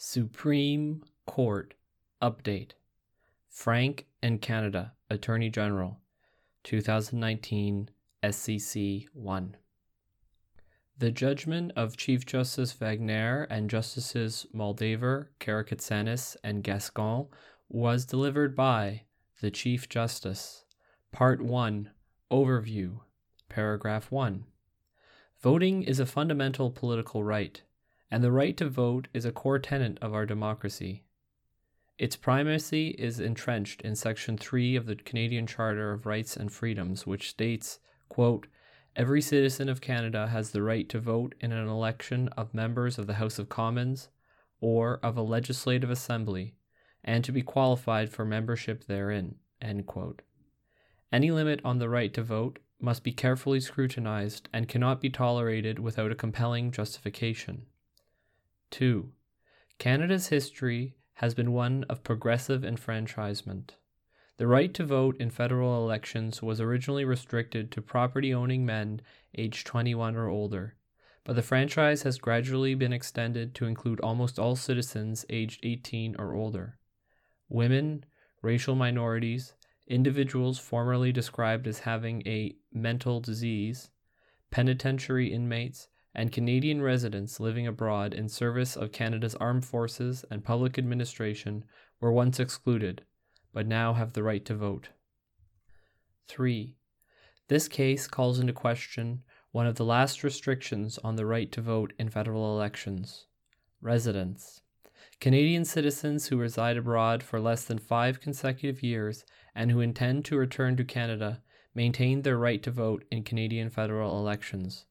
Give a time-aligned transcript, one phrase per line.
[0.00, 1.74] Supreme Court
[2.22, 2.70] Update.
[3.48, 5.98] Frank and Canada Attorney General
[6.62, 7.90] 2019
[8.22, 9.56] SCC 1
[10.96, 17.26] The judgment of Chief Justice Wagner and Justices Moldaver, Karakatsanis, and Gascon
[17.68, 19.02] was delivered by
[19.40, 20.64] the Chief Justice.
[21.10, 21.90] Part 1
[22.30, 23.00] Overview
[23.48, 24.44] Paragraph 1
[25.42, 27.62] Voting is a fundamental political right
[28.10, 31.04] and the right to vote is a core tenet of our democracy.
[31.98, 37.06] Its primacy is entrenched in Section 3 of the Canadian Charter of Rights and Freedoms,
[37.06, 38.46] which states, quote,
[38.94, 43.06] Every citizen of Canada has the right to vote in an election of members of
[43.06, 44.08] the House of Commons
[44.60, 46.54] or of a legislative assembly
[47.04, 49.36] and to be qualified for membership therein.
[51.12, 55.78] Any limit on the right to vote must be carefully scrutinized and cannot be tolerated
[55.78, 57.66] without a compelling justification.
[58.70, 59.10] 2.
[59.78, 63.76] Canada's history has been one of progressive enfranchisement.
[64.36, 69.00] The right to vote in federal elections was originally restricted to property owning men
[69.36, 70.76] aged 21 or older,
[71.24, 76.34] but the franchise has gradually been extended to include almost all citizens aged 18 or
[76.34, 76.78] older.
[77.48, 78.04] Women,
[78.40, 79.54] racial minorities,
[79.88, 83.90] individuals formerly described as having a mental disease,
[84.50, 85.88] penitentiary inmates,
[86.18, 91.64] and Canadian residents living abroad in service of Canada's armed forces and public administration
[92.00, 93.02] were once excluded,
[93.52, 94.88] but now have the right to vote.
[96.26, 96.74] 3.
[97.46, 101.92] This case calls into question one of the last restrictions on the right to vote
[102.00, 103.26] in federal elections
[103.80, 104.62] residence.
[105.20, 110.36] Canadian citizens who reside abroad for less than five consecutive years and who intend to
[110.36, 111.44] return to Canada
[111.76, 114.86] maintain their right to vote in Canadian federal elections.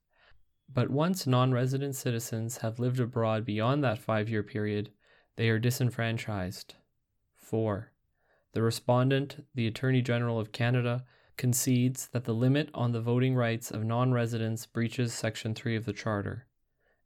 [0.73, 4.91] But once non resident citizens have lived abroad beyond that five year period,
[5.37, 6.75] they are disenfranchised.
[7.35, 7.91] 4.
[8.53, 11.05] The respondent, the Attorney General of Canada,
[11.37, 15.85] concedes that the limit on the voting rights of non residents breaches Section 3 of
[15.85, 16.47] the Charter.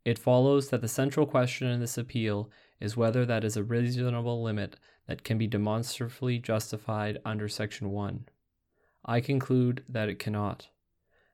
[0.04, 2.50] It follows that the central question in this appeal
[2.80, 4.78] is whether that is a reasonable limit
[5.08, 8.28] that can be demonstrably justified under Section 1.
[9.06, 10.70] I conclude that it cannot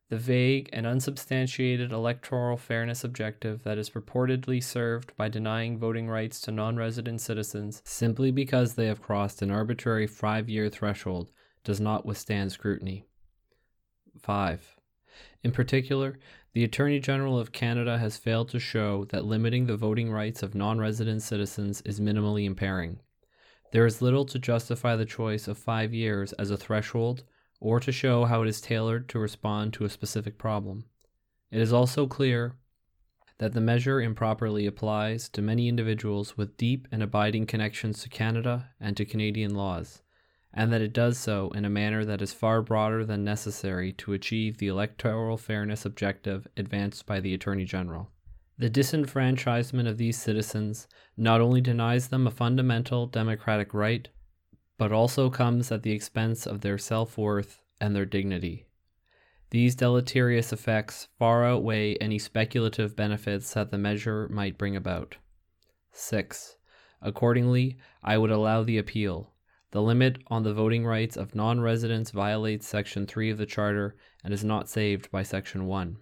[0.10, 6.40] the vague and unsubstantiated electoral fairness objective that is purportedly served by denying voting rights
[6.40, 11.32] to non resident citizens simply because they have crossed an arbitrary five year threshold
[11.64, 13.06] does not withstand scrutiny.
[14.22, 14.78] 5.
[15.44, 16.18] In particular,
[16.54, 20.56] the Attorney General of Canada has failed to show that limiting the voting rights of
[20.56, 23.00] non resident citizens is minimally impairing.
[23.74, 27.24] There is little to justify the choice of five years as a threshold
[27.60, 30.86] or to show how it is tailored to respond to a specific problem.
[31.52, 32.56] It is also clear
[33.40, 38.70] that the measure improperly applies to many individuals with deep and abiding connections to Canada
[38.80, 40.02] and to Canadian laws,
[40.54, 44.14] and that it does so in a manner that is far broader than necessary to
[44.14, 48.10] achieve the electoral fairness objective advanced by the Attorney General.
[48.58, 54.08] The disenfranchisement of these citizens not only denies them a fundamental democratic right,
[54.78, 58.68] but also comes at the expense of their self worth and their dignity.
[59.50, 65.18] These deleterious effects far outweigh any speculative benefits that the measure might bring about.
[65.92, 66.58] 6.
[67.02, 69.34] Accordingly, I would allow the appeal.
[69.72, 73.96] The limit on the voting rights of non residents violates Section 3 of the Charter
[74.24, 75.98] and is not saved by Section 1.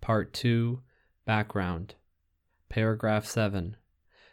[0.00, 0.80] Part 2
[1.26, 1.94] Background
[2.68, 3.76] Paragraph 7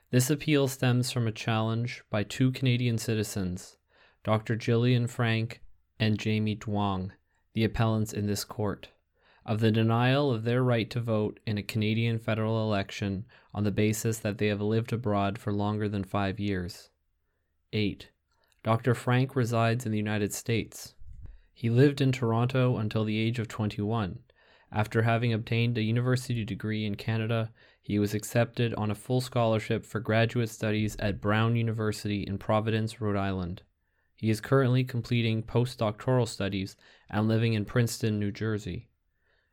[0.10, 3.78] this appeal stems from a challenge by two Canadian citizens,
[4.24, 4.56] Dr.
[4.56, 5.62] Gillian Frank
[6.00, 7.12] and Jamie Duong,
[7.54, 8.90] the appellants in this court,
[9.46, 13.72] of the denial of their right to vote in a Canadian federal election on the
[13.72, 16.90] basis that they have lived abroad for longer than five years.
[17.74, 18.10] 8.
[18.64, 18.94] Dr.
[18.94, 20.94] Frank resides in the United States.
[21.54, 24.20] He lived in Toronto until the age of 21.
[24.72, 27.52] After having obtained a university degree in Canada,
[27.88, 33.00] he was accepted on a full scholarship for graduate studies at Brown University in Providence,
[33.00, 33.62] Rhode Island.
[34.14, 36.76] He is currently completing postdoctoral studies
[37.10, 38.90] and living in Princeton, New Jersey.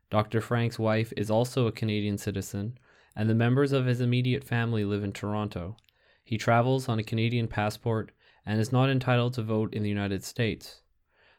[0.09, 0.41] Dr.
[0.41, 2.77] Frank's wife is also a Canadian citizen,
[3.15, 5.77] and the members of his immediate family live in Toronto.
[6.21, 8.11] He travels on a Canadian passport
[8.45, 10.81] and is not entitled to vote in the United States.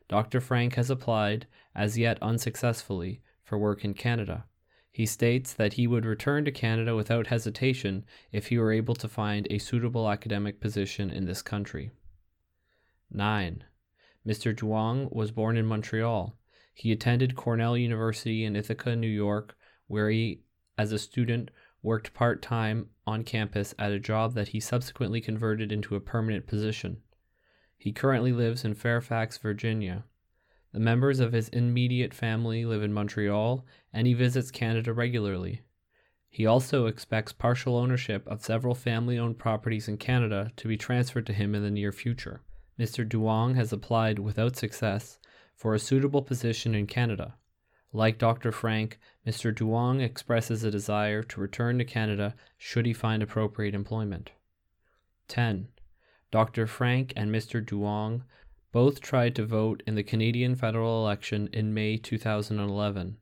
[0.08, 0.40] Dr.
[0.40, 4.46] Frank has applied, as yet unsuccessfully, for work in Canada.
[4.96, 9.08] He states that he would return to Canada without hesitation if he were able to
[9.08, 11.90] find a suitable academic position in this country.
[13.10, 13.64] 9.
[14.26, 14.56] Mr.
[14.56, 16.38] Duong was born in Montreal.
[16.72, 19.54] He attended Cornell University in Ithaca, New York,
[19.86, 20.40] where he,
[20.78, 21.50] as a student,
[21.82, 26.46] worked part time on campus at a job that he subsequently converted into a permanent
[26.46, 27.02] position.
[27.76, 30.04] He currently lives in Fairfax, Virginia.
[30.72, 35.62] The members of his immediate family live in Montreal, and he visits Canada regularly.
[36.28, 41.26] He also expects partial ownership of several family owned properties in Canada to be transferred
[41.26, 42.42] to him in the near future.
[42.78, 43.08] Mr.
[43.08, 45.18] Duong has applied without success
[45.54, 47.36] for a suitable position in Canada.
[47.92, 48.52] Like Dr.
[48.52, 49.54] Frank, Mr.
[49.54, 54.32] Duong expresses a desire to return to Canada should he find appropriate employment.
[55.28, 55.68] 10.
[56.30, 56.66] Dr.
[56.66, 57.64] Frank and Mr.
[57.64, 58.22] Duong
[58.72, 63.16] both tried to vote in the Canadian federal election in May 2011.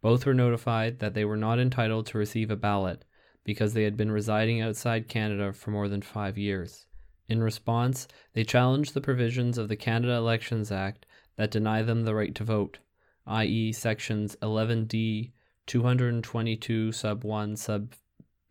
[0.00, 3.04] Both were notified that they were not entitled to receive a ballot
[3.44, 6.86] because they had been residing outside Canada for more than five years.
[7.28, 11.06] In response, they challenged the provisions of the Canada Elections Act
[11.36, 12.78] that deny them the right to vote,
[13.26, 15.30] i.e., sections 11D,
[15.66, 17.94] 222 sub 1 sub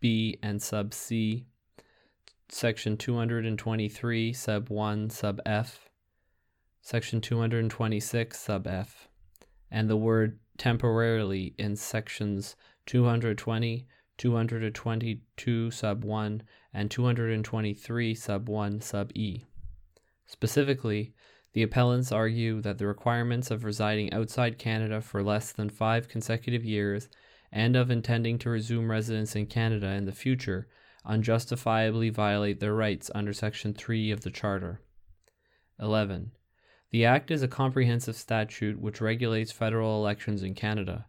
[0.00, 1.44] B and sub C,
[2.48, 5.89] section 223 sub 1 sub F,
[6.82, 9.08] section 226 sub F,
[9.70, 12.56] and the word temporarily in sections
[12.86, 13.86] 220,
[14.18, 16.42] 222 sub 1,
[16.74, 19.44] and 223 sub 1 sub E.
[20.26, 21.14] Specifically,
[21.52, 26.64] the appellants argue that the requirements of residing outside Canada for less than five consecutive
[26.64, 27.08] years
[27.50, 30.68] and of intending to resume residence in Canada in the future
[31.04, 34.80] unjustifiably violate their rights under Section 3 of the Charter.
[35.80, 36.32] 11.
[36.90, 41.06] The Act is a comprehensive statute which regulates federal elections in Canada.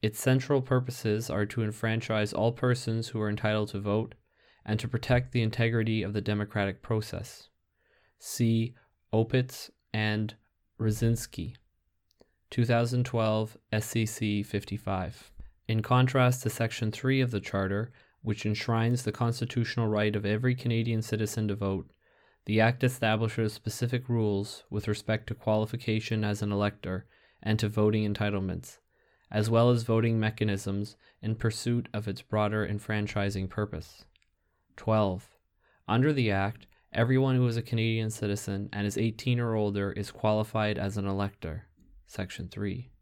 [0.00, 4.14] Its central purposes are to enfranchise all persons who are entitled to vote
[4.64, 7.48] and to protect the integrity of the democratic process.
[8.18, 8.74] See
[9.12, 10.34] Opitz and
[10.78, 11.56] Rosinski,
[12.50, 15.32] 2012 SCC 55.
[15.66, 17.90] In contrast to Section 3 of the Charter,
[18.22, 21.90] which enshrines the constitutional right of every Canadian citizen to vote,
[22.46, 27.04] the Act establishes specific rules with respect to qualification as an elector
[27.42, 28.78] and to voting entitlements,
[29.32, 34.04] as well as voting mechanisms in pursuit of its broader enfranchising purpose.
[34.76, 35.28] 12.
[35.88, 40.12] Under the Act, everyone who is a Canadian citizen and is 18 or older is
[40.12, 41.64] qualified as an elector.
[42.06, 42.92] Section 3.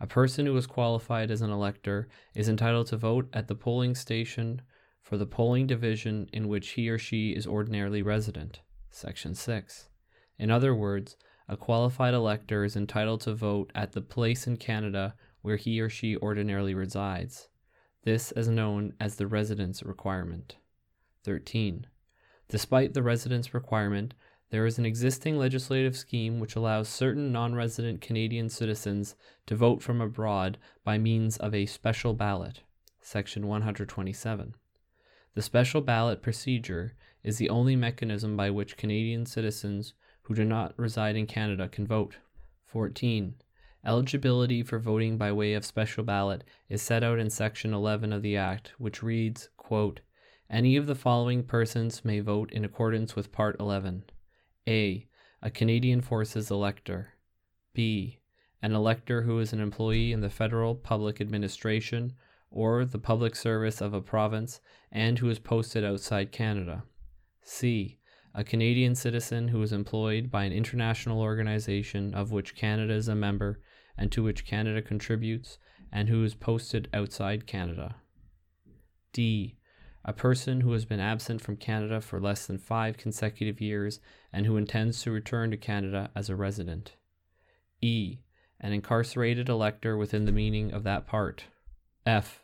[0.00, 3.94] A person who is qualified as an elector is entitled to vote at the polling
[3.94, 4.62] station
[5.02, 8.60] for the polling division in which he or she is ordinarily resident.
[8.90, 9.88] Section 6.
[10.38, 11.16] In other words,
[11.48, 15.88] a qualified elector is entitled to vote at the place in Canada where he or
[15.88, 17.48] she ordinarily resides.
[18.04, 20.56] This is known as the residence requirement.
[21.24, 21.86] 13.
[22.48, 24.14] Despite the residence requirement,
[24.50, 29.14] there is an existing legislative scheme which allows certain non resident Canadian citizens
[29.46, 32.62] to vote from abroad by means of a special ballot.
[33.00, 34.54] Section 127.
[35.34, 36.94] The special ballot procedure
[37.28, 39.92] is the only mechanism by which Canadian citizens
[40.22, 42.16] who do not reside in Canada can vote.
[42.64, 43.34] 14.
[43.84, 48.22] Eligibility for voting by way of special ballot is set out in Section 11 of
[48.22, 50.00] the Act, which reads, quote,
[50.48, 54.04] Any of the following persons may vote in accordance with Part 11.
[54.66, 55.06] A.
[55.42, 57.12] A Canadian Forces elector.
[57.74, 58.20] B.
[58.62, 62.14] An elector who is an employee in the federal public administration
[62.50, 66.84] or the public service of a province and who is posted outside Canada.
[67.50, 67.98] C.
[68.34, 73.14] A Canadian citizen who is employed by an international organization of which Canada is a
[73.14, 73.58] member
[73.96, 75.58] and to which Canada contributes
[75.90, 77.96] and who is posted outside Canada.
[79.14, 79.56] D.
[80.04, 83.98] A person who has been absent from Canada for less than five consecutive years
[84.30, 86.96] and who intends to return to Canada as a resident.
[87.80, 88.18] E.
[88.60, 91.44] An incarcerated elector within the meaning of that part.
[92.04, 92.42] F.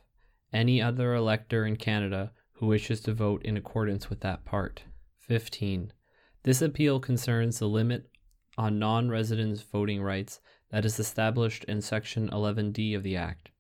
[0.51, 4.85] Any other elector in Canada who wishes to vote in accordance with that part.
[5.27, 5.91] 15.
[6.43, 8.11] This appeal concerns the limit
[8.59, 10.41] on non residents' voting rights
[10.71, 13.51] that is established in Section 11D of the Act.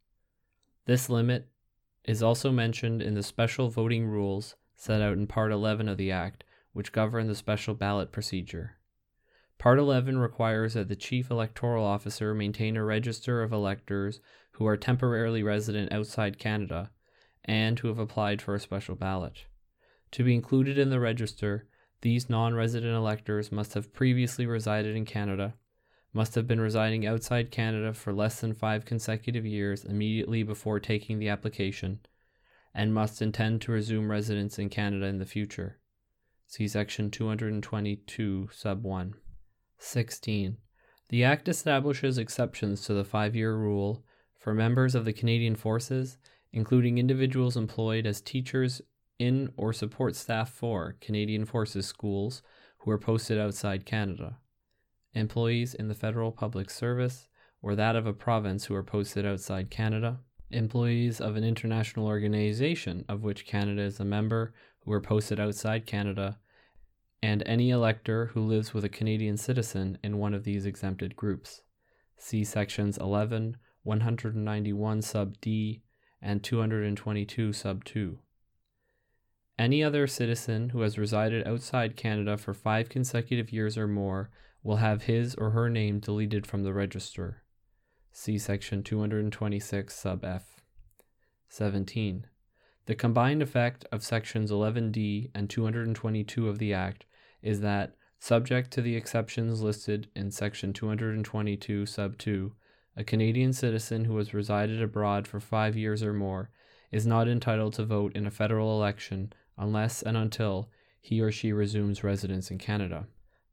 [0.85, 1.49] This limit
[2.04, 6.12] is also mentioned in the special voting rules set out in Part 11 of the
[6.12, 6.44] Act,
[6.75, 8.76] which govern the special ballot procedure.
[9.56, 14.21] Part 11 requires that the Chief Electoral Officer maintain a register of electors
[14.52, 16.90] who are temporarily resident outside Canada
[17.42, 19.44] and who have applied for a special ballot.
[20.14, 21.66] To be included in the register,
[22.02, 25.54] these non resident electors must have previously resided in Canada,
[26.12, 31.18] must have been residing outside Canada for less than five consecutive years immediately before taking
[31.18, 31.99] the application,
[32.73, 35.80] and must intend to resume residence in Canada in the future.
[36.47, 39.14] See Section 222, Sub 1.
[39.78, 40.59] 16.
[41.09, 44.04] The Act establishes exceptions to the five year rule
[44.38, 46.18] for members of the Canadian Forces,
[46.52, 48.80] including individuals employed as teachers
[49.18, 52.42] in or support staff for Canadian Forces schools
[52.78, 54.38] who are posted outside Canada,
[55.14, 57.28] employees in the federal public service
[57.62, 63.04] or that of a province who are posted outside Canada, employees of an international organization
[63.09, 66.38] of which Canada is a member who are posted outside Canada,
[67.23, 71.62] and any elector who lives with a Canadian citizen in one of these exempted groups.
[72.18, 75.83] See sections 11, 191 sub D,
[76.21, 78.18] and 222 sub 2.
[79.56, 84.30] Any other citizen who has resided outside Canada for five consecutive years or more
[84.64, 87.44] will have his or her name deleted from the register.
[88.11, 90.61] See section 226 sub F.
[91.49, 92.26] 17.
[92.87, 97.06] The combined effect of sections 11D and 222 of the Act
[97.40, 102.52] is that, subject to the exceptions listed in section 222 sub 2,
[102.96, 106.50] a Canadian citizen who has resided abroad for five years or more
[106.90, 110.70] is not entitled to vote in a federal election unless and until
[111.00, 113.06] he or she resumes residence in Canada.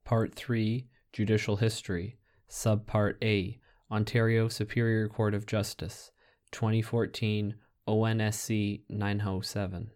[0.04, 2.18] Part 3 Judicial History,
[2.50, 3.60] Subpart A
[3.92, 6.12] Ontario Superior Court of Justice,
[6.52, 7.56] 2014
[7.88, 9.92] ONSC 907.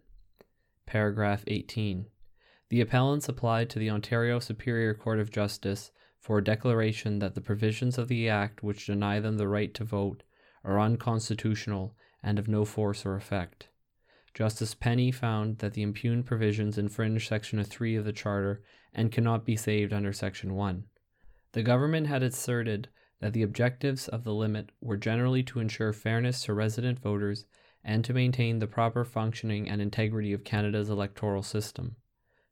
[0.84, 2.06] Paragraph 18.
[2.68, 7.40] The appellants applied to the Ontario Superior Court of Justice for a declaration that the
[7.40, 10.24] provisions of the Act which deny them the right to vote
[10.64, 13.68] are unconstitutional and of no force or effect.
[14.36, 18.62] Justice Penny found that the impugned provisions infringe Section 3 of the Charter
[18.92, 20.84] and cannot be saved under Section 1.
[21.52, 22.88] The government had asserted
[23.20, 27.46] that the objectives of the limit were generally to ensure fairness to resident voters
[27.82, 31.96] and to maintain the proper functioning and integrity of Canada's electoral system.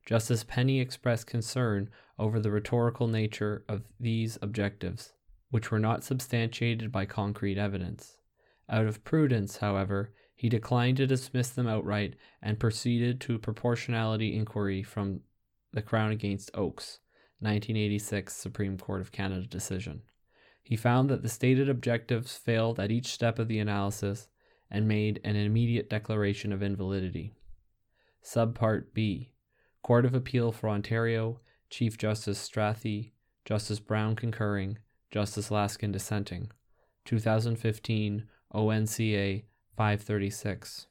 [0.07, 5.12] Justice Penny expressed concern over the rhetorical nature of these objectives,
[5.50, 8.17] which were not substantiated by concrete evidence.
[8.71, 14.36] Out of prudence, however, he declined to dismiss them outright and proceeded to a proportionality
[14.36, 15.20] inquiry from
[15.72, 16.98] the Crown against Oakes,
[17.38, 20.02] 1986 Supreme Court of Canada decision.
[20.62, 24.28] He found that the stated objectives failed at each step of the analysis
[24.70, 27.32] and made an immediate declaration of invalidity.
[28.22, 29.30] Subpart B
[29.82, 33.12] Court of Appeal for Ontario, Chief Justice Strathy,
[33.46, 34.76] Justice Brown concurring,
[35.10, 36.50] Justice Laskin dissenting.
[37.06, 39.44] 2015 ONCA
[39.76, 40.87] 536.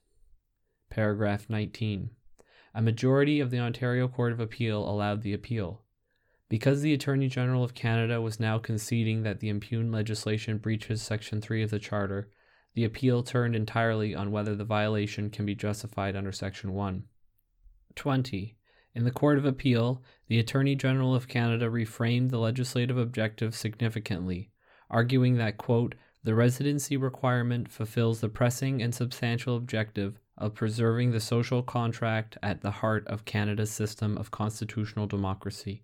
[0.90, 2.10] Paragraph 19.
[2.76, 5.84] A majority of the Ontario Court of Appeal allowed the appeal.
[6.50, 11.40] Because the Attorney General of Canada was now conceding that the impugned legislation breaches Section
[11.40, 12.30] 3 of the Charter,
[12.74, 17.06] the appeal turned entirely on whether the violation can be justified under Section 1.
[17.96, 18.58] 20.
[18.96, 24.52] In the Court of Appeal, the Attorney General of Canada reframed the legislative objective significantly,
[24.90, 31.20] arguing that, quote, the residency requirement fulfills the pressing and substantial objective of preserving the
[31.20, 35.84] social contract at the heart of Canada's system of constitutional democracy.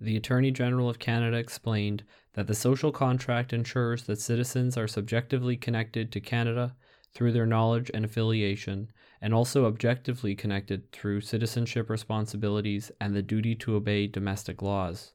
[0.00, 5.56] The Attorney General of Canada explained that the social contract ensures that citizens are subjectively
[5.56, 6.76] connected to Canada
[7.14, 8.90] through their knowledge and affiliation,
[9.20, 15.14] and also objectively connected through citizenship responsibilities and the duty to obey domestic laws.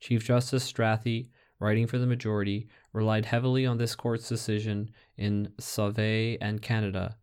[0.00, 1.28] Chief Justice Strathy,
[1.60, 7.18] writing for the majority, relied heavily on this court's decision in Sauvé and Canada,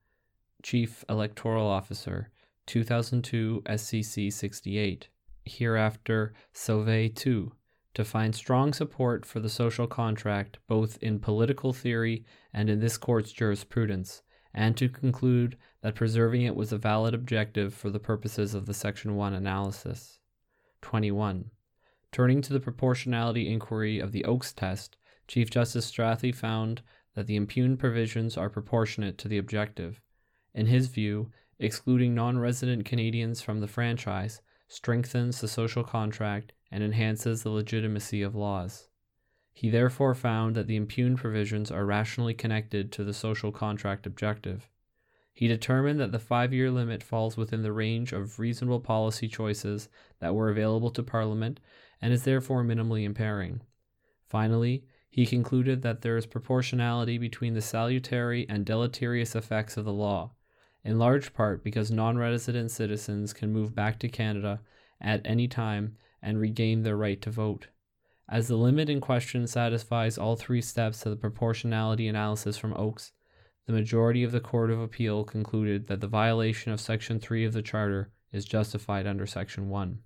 [0.61, 2.29] Chief Electoral Officer,
[2.67, 5.07] 2002 SCC 68,
[5.45, 7.51] hereafter Sauvé 2
[7.93, 12.23] to find strong support for the social contract both in political theory
[12.53, 14.21] and in this court's jurisprudence,
[14.53, 18.73] and to conclude that preserving it was a valid objective for the purposes of the
[18.73, 20.19] Section 1 analysis.
[20.81, 21.51] 21.
[22.11, 24.97] Turning to the proportionality inquiry of the Oakes test,
[25.31, 26.81] Chief Justice Strathy found
[27.15, 30.01] that the impugned provisions are proportionate to the objective.
[30.53, 36.83] In his view, excluding non resident Canadians from the franchise strengthens the social contract and
[36.83, 38.89] enhances the legitimacy of laws.
[39.53, 44.69] He therefore found that the impugned provisions are rationally connected to the social contract objective.
[45.33, 49.87] He determined that the five year limit falls within the range of reasonable policy choices
[50.19, 51.61] that were available to Parliament
[52.01, 53.61] and is therefore minimally impairing.
[54.27, 59.91] Finally, he concluded that there is proportionality between the salutary and deleterious effects of the
[59.91, 60.31] law,
[60.85, 64.61] in large part because non resident citizens can move back to Canada
[65.01, 67.67] at any time and regain their right to vote.
[68.29, 73.11] As the limit in question satisfies all three steps of the proportionality analysis from Oakes,
[73.65, 77.51] the majority of the Court of Appeal concluded that the violation of Section 3 of
[77.51, 79.99] the Charter is justified under Section 1.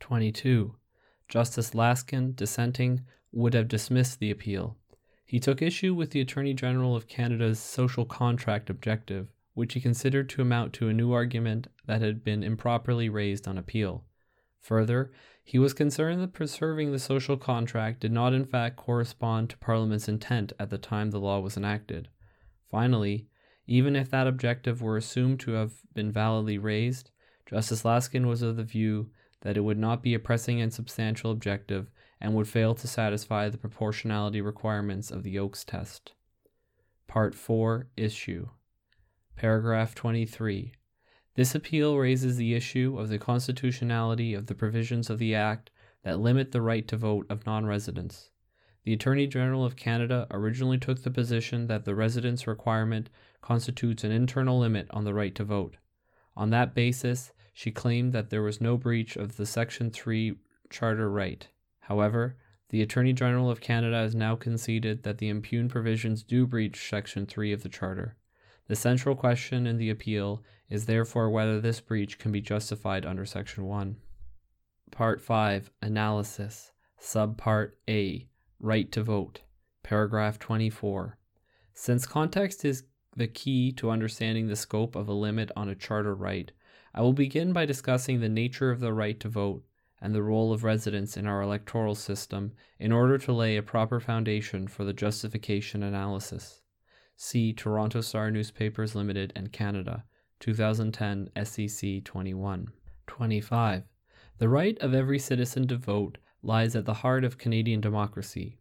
[0.00, 0.74] 22.
[1.32, 4.76] Justice Laskin, dissenting, would have dismissed the appeal.
[5.24, 10.28] He took issue with the Attorney General of Canada's social contract objective, which he considered
[10.28, 14.04] to amount to a new argument that had been improperly raised on appeal.
[14.60, 15.10] Further,
[15.42, 20.08] he was concerned that preserving the social contract did not in fact correspond to Parliament's
[20.08, 22.08] intent at the time the law was enacted.
[22.70, 23.26] Finally,
[23.66, 27.10] even if that objective were assumed to have been validly raised,
[27.46, 29.08] Justice Laskin was of the view
[29.42, 33.48] that it would not be a pressing and substantial objective and would fail to satisfy
[33.48, 36.12] the proportionality requirements of the Oakes test.
[37.06, 38.48] Part 4 Issue
[39.36, 40.72] Paragraph 23.
[41.34, 45.70] This appeal raises the issue of the constitutionality of the provisions of the Act
[46.04, 48.30] that limit the right to vote of non residents.
[48.84, 54.12] The Attorney General of Canada originally took the position that the residence requirement constitutes an
[54.12, 55.76] internal limit on the right to vote.
[56.36, 60.36] On that basis, she claimed that there was no breach of the Section 3
[60.70, 61.46] Charter right.
[61.80, 62.36] However,
[62.70, 67.26] the Attorney General of Canada has now conceded that the impugned provisions do breach Section
[67.26, 68.16] 3 of the Charter.
[68.68, 73.26] The central question in the appeal is therefore whether this breach can be justified under
[73.26, 73.96] Section 1.
[74.90, 78.26] Part 5 Analysis Subpart A
[78.58, 79.42] Right to Vote
[79.82, 81.18] Paragraph 24
[81.74, 86.14] Since context is the key to understanding the scope of a limit on a charter
[86.14, 86.50] right,
[86.94, 89.64] I will begin by discussing the nature of the right to vote
[90.00, 94.00] and the role of residents in our electoral system in order to lay a proper
[94.00, 96.60] foundation for the justification analysis.
[97.16, 100.04] See Toronto Star Newspapers Limited and Canada,
[100.40, 102.68] 2010 SCC 21.
[103.06, 103.84] 25.
[104.38, 108.58] The right of every citizen to vote lies at the heart of Canadian democracy.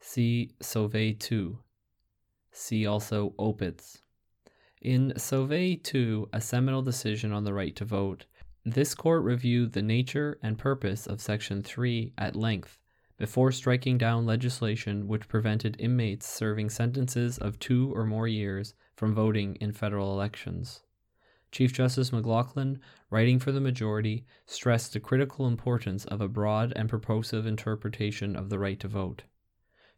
[0.00, 1.58] See Sauvé 2.
[2.50, 4.00] See also Opitz.
[4.80, 8.24] In Sauvé 2, a seminal decision on the right to vote,
[8.64, 12.78] this court reviewed the nature and purpose of Section 3 at length
[13.18, 19.12] before striking down legislation which prevented inmates serving sentences of two or more years from
[19.12, 20.80] voting in federal elections.
[21.52, 22.78] Chief Justice McLachlin,
[23.10, 28.48] writing for the majority, stressed the critical importance of a broad and purposive interpretation of
[28.48, 29.24] the right to vote.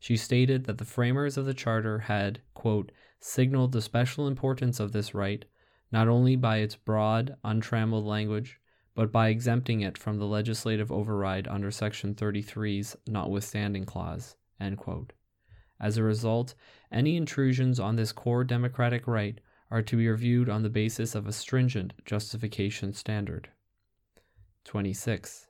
[0.00, 2.90] She stated that the framers of the Charter had, quote,
[3.24, 5.44] signaled the special importance of this right,
[5.92, 8.58] not only by its broad, untrammeled language,
[8.94, 14.36] but by exempting it from the legislative override under Section 33's notwithstanding clause.
[15.80, 16.54] As a result,
[16.90, 21.26] any intrusions on this core democratic right are to be reviewed on the basis of
[21.26, 23.48] a stringent justification standard.
[24.64, 25.46] 26.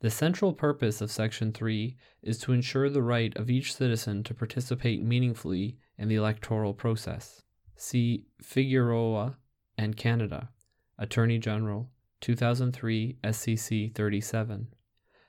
[0.00, 4.34] The central purpose of Section 3 is to ensure the right of each citizen to
[4.34, 7.42] participate meaningfully in the electoral process.
[7.76, 9.36] See Figueroa
[9.78, 10.50] and Canada,
[10.98, 14.66] Attorney General, 2003 SCC 37.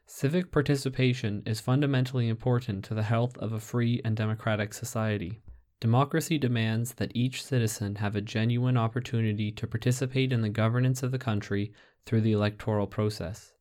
[0.07, 5.43] Civic participation is fundamentally important to the health of a free and democratic society.
[5.79, 11.11] Democracy demands that each citizen have a genuine opportunity to participate in the governance of
[11.11, 11.71] the country
[12.07, 13.53] through the electoral process.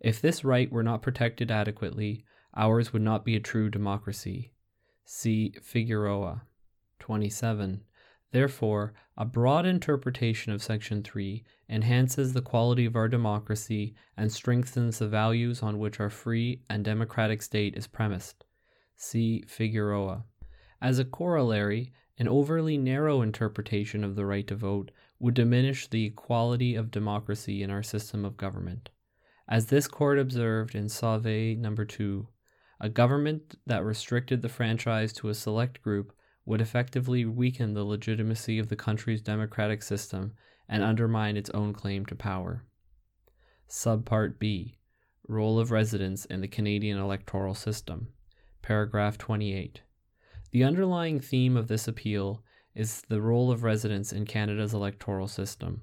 [0.00, 2.24] If this right were not protected adequately,
[2.56, 4.52] ours would not be a true democracy.
[5.04, 6.42] See Figueroa.
[7.02, 7.82] 27.
[8.30, 15.00] Therefore, a broad interpretation of Section 3 enhances the quality of our democracy and strengthens
[15.00, 18.44] the values on which our free and democratic state is premised.
[18.94, 20.22] See Figueroa.
[20.80, 26.04] As a corollary, an overly narrow interpretation of the right to vote would diminish the
[26.06, 28.90] equality of democracy in our system of government.
[29.48, 32.28] As this court observed in Sauvé number 2,
[32.80, 36.12] a government that restricted the franchise to a select group
[36.44, 40.32] would effectively weaken the legitimacy of the country's democratic system
[40.68, 42.64] and undermine its own claim to power.
[43.68, 44.78] Subpart B
[45.28, 48.08] Role of Residents in the Canadian Electoral System.
[48.60, 49.82] Paragraph 28.
[50.50, 52.42] The underlying theme of this appeal
[52.74, 55.82] is the role of residents in Canada's electoral system.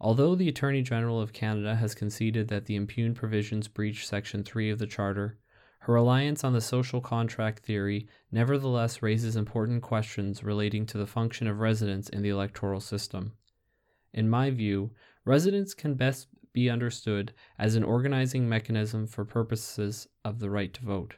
[0.00, 4.70] Although the Attorney General of Canada has conceded that the impugned provisions breach Section 3
[4.70, 5.38] of the Charter,
[5.82, 11.46] her reliance on the social contract theory nevertheless raises important questions relating to the function
[11.46, 13.32] of residents in the electoral system.
[14.12, 14.90] In my view,
[15.24, 20.84] residents can best be understood as an organizing mechanism for purposes of the right to
[20.84, 21.14] vote.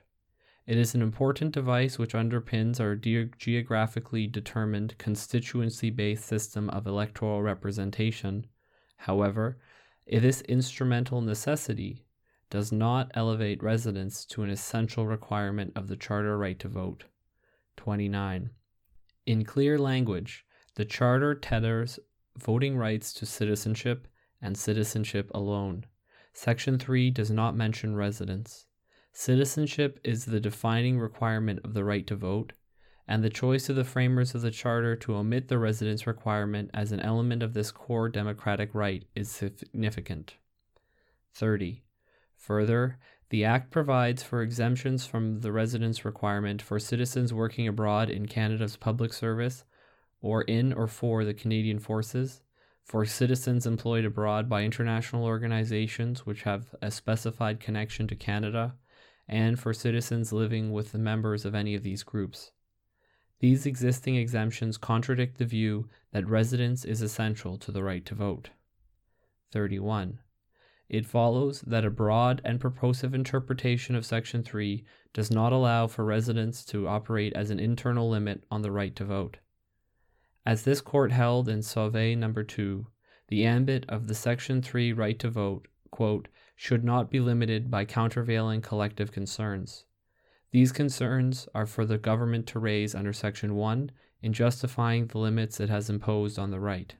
[0.66, 6.87] It is an important device which underpins our de- geographically determined constituency based system of
[6.87, 8.46] electoral representation
[9.05, 9.59] However,
[10.07, 12.03] this instrumental necessity
[12.54, 17.02] does not elevate residents to an essential requirement of the Charter right to vote.
[17.78, 18.50] 29.
[19.26, 20.44] In clear language,
[20.76, 21.98] the Charter tethers
[22.38, 24.06] voting rights to citizenship
[24.40, 25.84] and citizenship alone.
[26.32, 28.66] Section 3 does not mention residence.
[29.12, 32.52] Citizenship is the defining requirement of the right to vote,
[33.08, 36.92] and the choice of the framers of the Charter to omit the residence requirement as
[36.92, 40.36] an element of this core democratic right is significant.
[41.34, 41.83] 30.
[42.36, 42.98] Further,
[43.30, 48.76] the Act provides for exemptions from the residence requirement for citizens working abroad in Canada's
[48.76, 49.64] public service
[50.20, 52.42] or in or for the Canadian Forces,
[52.82, 58.74] for citizens employed abroad by international organizations which have a specified connection to Canada,
[59.26, 62.52] and for citizens living with the members of any of these groups.
[63.40, 68.50] These existing exemptions contradict the view that residence is essential to the right to vote.
[69.52, 70.20] 31.
[70.94, 76.04] It follows that a broad and purposive interpretation of Section 3 does not allow for
[76.04, 79.38] residence to operate as an internal limit on the right to vote.
[80.46, 82.33] As this court held in Sauvé No.
[82.33, 82.87] 2,
[83.26, 87.85] the ambit of the Section 3 right to vote, quote, should not be limited by
[87.85, 89.87] countervailing collective concerns.
[90.52, 93.90] These concerns are for the government to raise under Section 1
[94.22, 96.94] in justifying the limits it has imposed on the right.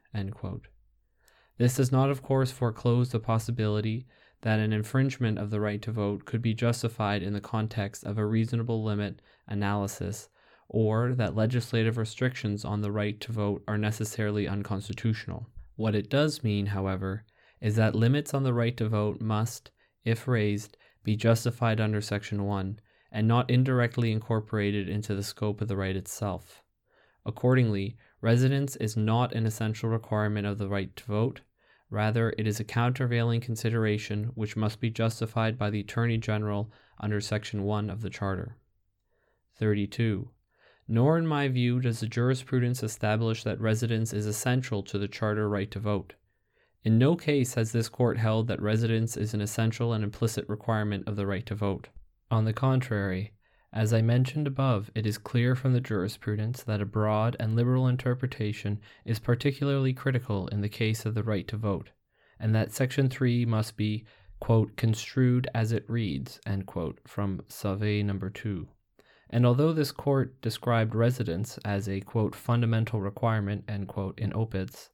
[1.57, 4.07] This does not, of course, foreclose the possibility
[4.43, 8.19] that an infringement of the right to vote could be justified in the context of
[8.19, 10.29] a reasonable limit analysis,
[10.69, 15.47] or that legislative restrictions on the right to vote are necessarily unconstitutional.
[15.77, 17.25] What it does mean, however,
[17.61, 19.71] is that limits on the right to vote must,
[20.05, 22.81] if raised, be justified under Section 1
[23.13, 26.63] and not indirectly incorporated into the scope of the right itself.
[27.25, 31.43] Accordingly, residence is not an essential requirement of the right to vote.
[31.91, 37.21] Rather, it is a countervailing consideration which must be justified by the Attorney General under
[37.21, 38.57] Section 1 of the Charter.
[39.59, 40.31] 32.
[40.89, 45.47] Nor, in my view, does the jurisprudence establish that residence is essential to the Charter
[45.47, 46.15] right to vote.
[46.83, 51.07] In no case has this court held that residence is an essential and implicit requirement
[51.07, 51.89] of the right to vote.
[52.31, 53.34] On the contrary,
[53.75, 57.89] as I mentioned above, it is clear from the jurisprudence that a broad and liberal
[57.89, 61.91] interpretation is particularly critical in the case of the right to vote,
[62.39, 64.05] and that Section 3 must be,
[64.39, 68.69] quote, construed as it reads, quote, from Sauvé number 2.
[69.31, 74.91] And although this court described residence as a, quote, fundamental requirement, quote, in Opitz,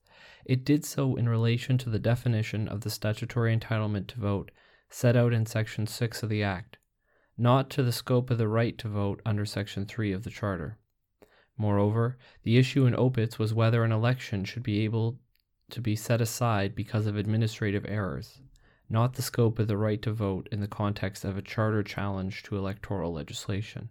[0.47, 4.51] it did so in relation to the definition of the statutory entitlement to vote
[4.88, 6.79] set out in Section 6 of the Act,
[7.40, 10.76] not to the scope of the right to vote under Section 3 of the Charter.
[11.57, 15.18] Moreover, the issue in Opitz was whether an election should be able
[15.70, 18.42] to be set aside because of administrative errors,
[18.90, 22.42] not the scope of the right to vote in the context of a charter challenge
[22.42, 23.88] to electoral legislation.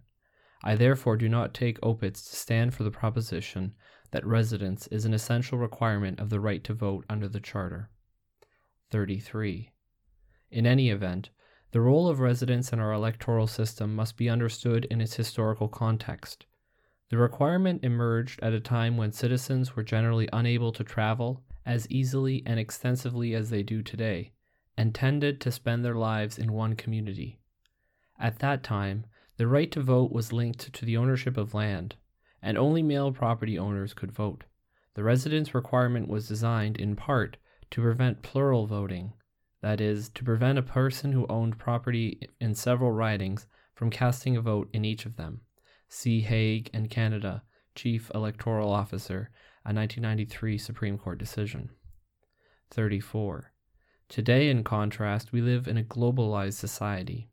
[0.62, 3.74] I therefore do not take Opitz to stand for the proposition
[4.12, 7.90] that residence is an essential requirement of the right to vote under the Charter.
[8.92, 9.72] 33.
[10.52, 11.30] In any event,
[11.72, 16.46] the role of residents in our electoral system must be understood in its historical context.
[17.10, 22.42] The requirement emerged at a time when citizens were generally unable to travel as easily
[22.46, 24.32] and extensively as they do today,
[24.76, 27.38] and tended to spend their lives in one community.
[28.18, 29.04] At that time,
[29.36, 31.94] the right to vote was linked to the ownership of land,
[32.42, 34.44] and only male property owners could vote.
[34.94, 37.36] The residence requirement was designed, in part,
[37.70, 39.12] to prevent plural voting,
[39.62, 44.40] that is, to prevent a person who owned property in several ridings from casting a
[44.40, 45.40] vote in each of them.
[45.88, 47.42] See Haig and Canada,
[47.74, 49.30] Chief Electoral Officer,
[49.64, 51.70] a 1993 Supreme Court decision.
[52.70, 53.52] 34.
[54.08, 57.28] Today, in contrast, we live in a globalized society.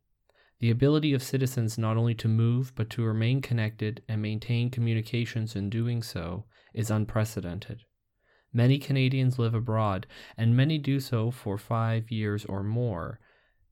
[0.59, 5.55] The ability of citizens not only to move, but to remain connected and maintain communications
[5.55, 7.83] in doing so is unprecedented.
[8.53, 10.07] Many Canadians live abroad,
[10.37, 13.19] and many do so for five years or more.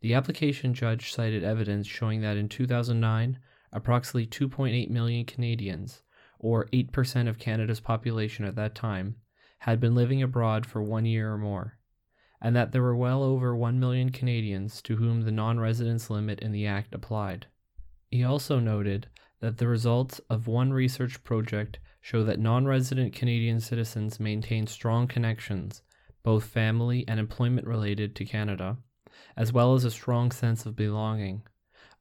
[0.01, 3.39] The application judge cited evidence showing that in 2009,
[3.71, 6.03] approximately 2.8 million Canadians,
[6.39, 9.15] or 8% of Canada's population at that time,
[9.59, 11.77] had been living abroad for one year or more,
[12.41, 16.39] and that there were well over 1 million Canadians to whom the non residence limit
[16.41, 17.47] in the Act applied.
[18.11, 19.07] He also noted
[19.39, 25.07] that the results of one research project show that non resident Canadian citizens maintain strong
[25.07, 25.81] connections,
[26.21, 28.77] both family and employment related, to Canada,
[29.35, 31.41] as well as a strong sense of belonging.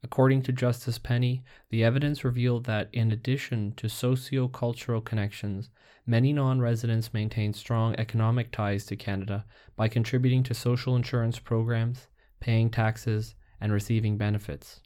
[0.03, 5.71] According to Justice Penny, the evidence revealed that in addition to socio cultural connections,
[6.05, 9.43] many non residents maintain strong economic ties to Canada
[9.75, 14.81] by contributing to social insurance programs, paying taxes, and receiving benefits.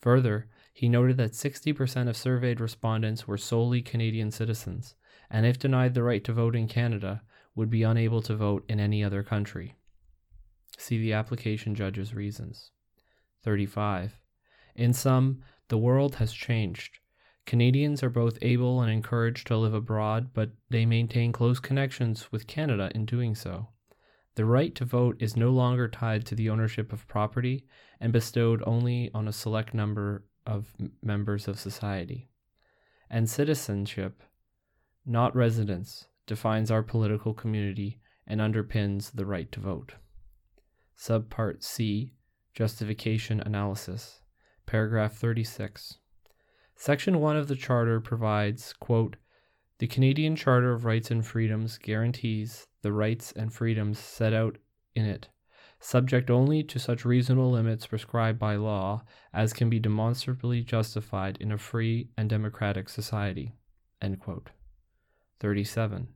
[0.00, 4.96] Further, he noted that 60% of surveyed respondents were solely Canadian citizens,
[5.30, 7.22] and if denied the right to vote in Canada,
[7.54, 9.76] would be unable to vote in any other country.
[10.76, 12.72] See the application judge's reasons.
[13.44, 14.18] 35.
[14.74, 16.98] In sum, the world has changed.
[17.46, 22.48] Canadians are both able and encouraged to live abroad, but they maintain close connections with
[22.48, 23.68] Canada in doing so.
[24.34, 27.64] The right to vote is no longer tied to the ownership of property
[28.00, 32.28] and bestowed only on a select number of members of society.
[33.10, 34.22] And citizenship,
[35.06, 39.94] not residence, defines our political community and underpins the right to vote.
[40.98, 42.14] Subpart C
[42.54, 44.20] Justification Analysis,
[44.64, 45.98] paragraph 36.
[46.76, 49.16] Section 1 of the Charter provides, quote,
[49.78, 54.58] The Canadian Charter of Rights and Freedoms guarantees the rights and freedoms set out
[54.94, 55.28] in it,
[55.84, 59.02] subject only to such reasonable limits prescribed by law
[59.34, 63.52] as can be demonstrably justified in a free and democratic society.
[65.40, 66.08] 37.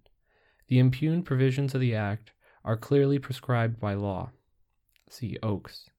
[0.68, 2.32] The impugned provisions of the Act
[2.64, 4.30] are clearly prescribed by law.
[5.10, 5.90] See Oakes.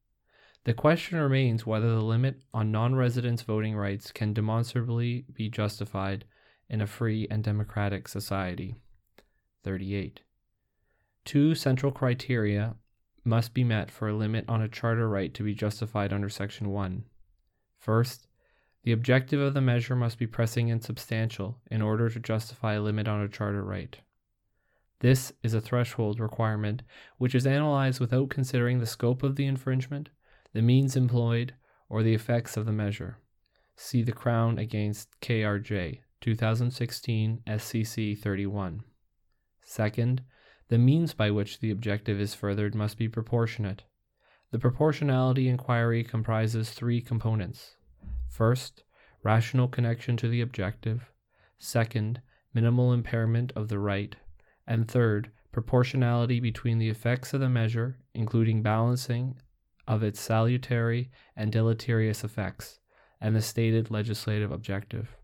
[0.63, 6.25] The question remains whether the limit on non residents' voting rights can demonstrably be justified
[6.69, 8.75] in a free and democratic society.
[9.63, 10.21] 38.
[11.23, 12.75] Two central criteria
[13.29, 16.69] must be met for a limit on a charter right to be justified under Section
[16.69, 17.05] 1.
[17.77, 18.27] First,
[18.83, 22.81] the objective of the measure must be pressing and substantial in order to justify a
[22.81, 23.99] limit on a charter right.
[25.01, 26.81] This is a threshold requirement
[27.17, 30.09] which is analyzed without considering the scope of the infringement,
[30.53, 31.53] the means employed,
[31.87, 33.19] or the effects of the measure.
[33.75, 38.83] See the Crown against KRJ, 2016 SCC 31.
[39.61, 40.23] Second,
[40.69, 43.83] the means by which the objective is furthered must be proportionate.
[44.51, 47.75] The proportionality inquiry comprises three components.
[48.27, 48.83] First,
[49.23, 51.11] rational connection to the objective.
[51.57, 52.21] Second,
[52.53, 54.15] minimal impairment of the right
[54.65, 59.35] and third, proportionality between the effects of the measure, including balancing
[59.87, 62.79] of its salutary and deleterious effects,
[63.19, 65.18] and the stated legislative objective.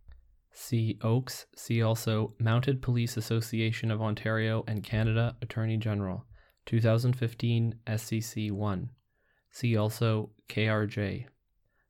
[0.58, 6.26] See Oakes, see also Mounted Police Association of Ontario and Canada Attorney General,
[6.66, 8.90] 2015 SCC 1.
[9.52, 11.26] See also KRJ.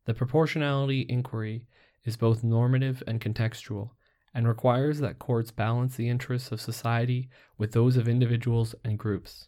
[0.06, 1.67] The proportionality inquiry
[2.06, 3.91] is both normative and contextual
[4.34, 9.47] and requires that courts balance the interests of society with those of individuals and groups.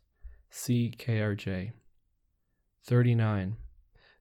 [0.52, 1.72] See KRJ.
[2.86, 3.58] 39.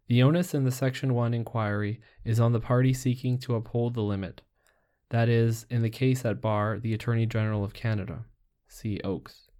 [0.08, 4.02] The onus in the Section 1 inquiry is on the party seeking to uphold the
[4.02, 4.40] limit,
[5.10, 8.24] that is, in the case at bar, the Attorney General of Canada.
[8.68, 9.50] See Oakes.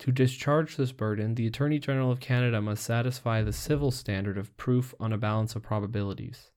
[0.00, 4.56] To discharge this burden, the Attorney General of Canada must satisfy the civil standard of
[4.56, 6.50] proof on a balance of probabilities.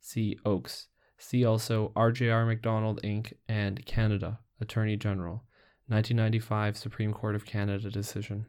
[0.00, 0.88] See Oakes.
[1.18, 3.32] See also RJR Macdonald Inc.
[3.48, 5.44] and Canada, Attorney General,
[5.88, 8.46] 1995 Supreme Court of Canada decision.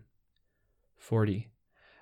[0.98, 1.50] 40.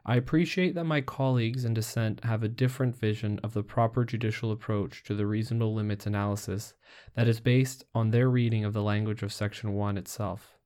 [0.07, 4.51] I appreciate that my colleagues in dissent have a different vision of the proper judicial
[4.51, 6.75] approach to the reasonable limits analysis
[7.15, 10.59] that is based on their reading of the language of Section 1 itself.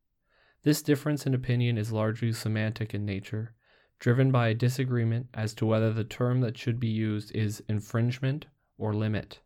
[0.64, 3.56] This difference in opinion is largely semantic in nature,
[3.98, 8.48] driven by a disagreement as to whether the term that should be used is infringement
[8.78, 9.40] or limit.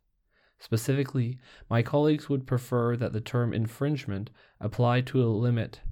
[0.58, 1.38] Specifically,
[1.70, 4.30] my colleagues would prefer that the term infringement
[4.60, 5.82] apply to a limit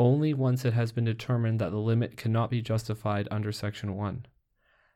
[0.00, 4.24] only once it has been determined that the limit cannot be justified under Section 1.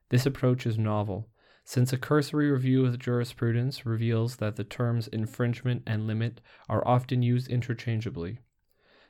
[0.08, 1.28] This approach is novel,
[1.62, 6.40] since a cursory review of the jurisprudence reveals that the terms infringement and limit
[6.70, 8.38] are often used interchangeably.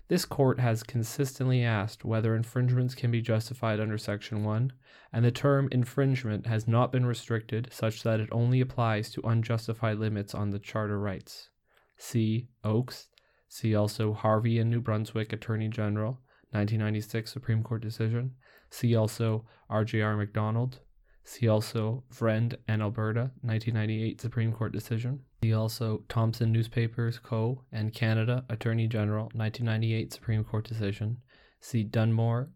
[0.08, 4.72] This court has consistently asked whether infringements can be justified under Section 1,
[5.12, 9.98] and the term infringement has not been restricted such that it only applies to unjustified
[9.98, 11.50] limits on the Charter rights.
[11.96, 13.10] See Oakes.
[13.48, 18.32] See also Harvey and New Brunswick Attorney General, 1996 Supreme Court decision.
[18.70, 20.80] See also RJR Macdonald.
[21.24, 25.20] See also Vriend and Alberta, 1998 Supreme Court decision.
[25.42, 27.62] See also Thomson Newspapers Co.
[27.72, 31.18] and Canada Attorney General 1998 Supreme Court decision.
[31.60, 32.50] See Dunmore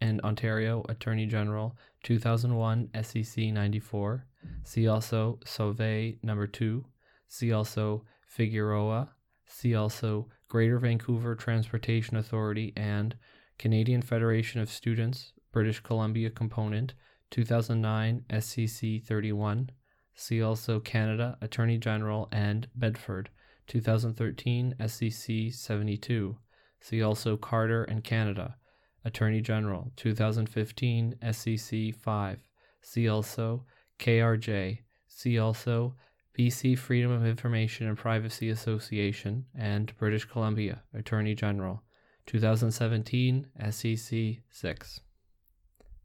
[0.00, 4.26] and Ontario Attorney General 2001 SCC 94.
[4.64, 6.84] See also Sauvé number 2.
[7.28, 9.10] See also Figueroa.
[9.52, 13.16] See also Greater Vancouver Transportation Authority and
[13.58, 16.94] Canadian Federation of Students British Columbia component
[17.30, 19.70] 2009 SCC 31.
[20.14, 23.28] See also Canada Attorney General and Bedford,
[23.66, 26.36] 2013 SCC 72.
[26.80, 28.56] See also Carter and Canada
[29.04, 32.38] Attorney General, 2015 SCC 5.
[32.82, 33.64] See also
[33.98, 34.78] KRJ.
[35.08, 35.96] See also
[36.38, 41.82] BC Freedom of Information and Privacy Association and British Columbia Attorney General,
[42.26, 45.00] 2017 SCC 6.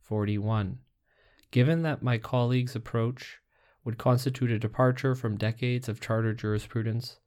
[0.02, 0.80] 41.
[1.52, 3.40] Given that my colleague's approach
[3.84, 7.20] would constitute a departure from decades of charter jurisprudence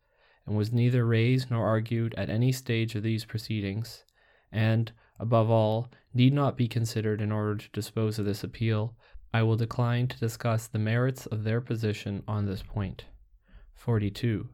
[0.45, 4.05] and was neither raised nor argued at any stage of these proceedings,
[4.51, 8.97] and, above all, need not be considered in order to dispose of this appeal,
[9.33, 13.05] I will decline to discuss the merits of their position on this point.
[13.75, 14.49] 42.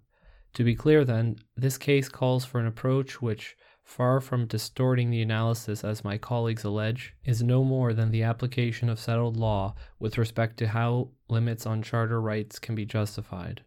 [0.54, 5.22] To be clear, then, this case calls for an approach which, far from distorting the
[5.22, 10.18] analysis as my colleagues allege, is no more than the application of settled law with
[10.18, 13.62] respect to how limits on charter rights can be justified.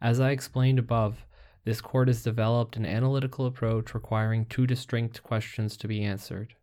[0.00, 1.24] As I explained above,
[1.64, 6.54] this court has developed an analytical approach requiring two distinct questions to be answered.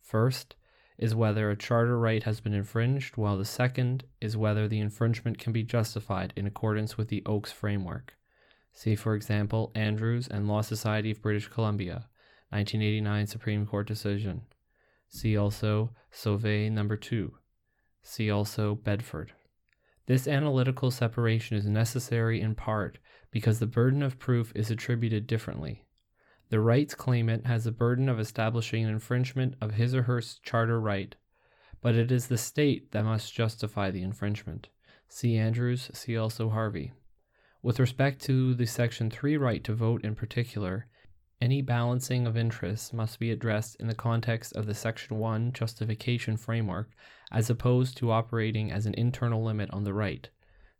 [0.00, 0.54] First
[0.96, 5.38] is whether a charter right has been infringed, while the second is whether the infringement
[5.38, 8.16] can be justified in accordance with the Oakes framework.
[8.72, 12.08] See, for example, Andrews and Law Society of British Columbia,
[12.50, 14.42] 1989 Supreme Court decision.
[15.08, 17.32] See also Sauvé number 2.
[18.02, 19.32] See also Bedford.
[20.06, 22.98] This analytical separation is necessary in part
[23.30, 25.83] because the burden of proof is attributed differently.
[26.50, 30.80] The rights claimant has the burden of establishing an infringement of his or her charter
[30.80, 31.14] right,
[31.80, 34.68] but it is the state that must justify the infringement.
[35.08, 36.92] See Andrews, see also Harvey.
[37.62, 40.86] With respect to the Section 3 right to vote in particular,
[41.40, 46.36] any balancing of interests must be addressed in the context of the Section 1 justification
[46.36, 46.90] framework
[47.32, 50.28] as opposed to operating as an internal limit on the right.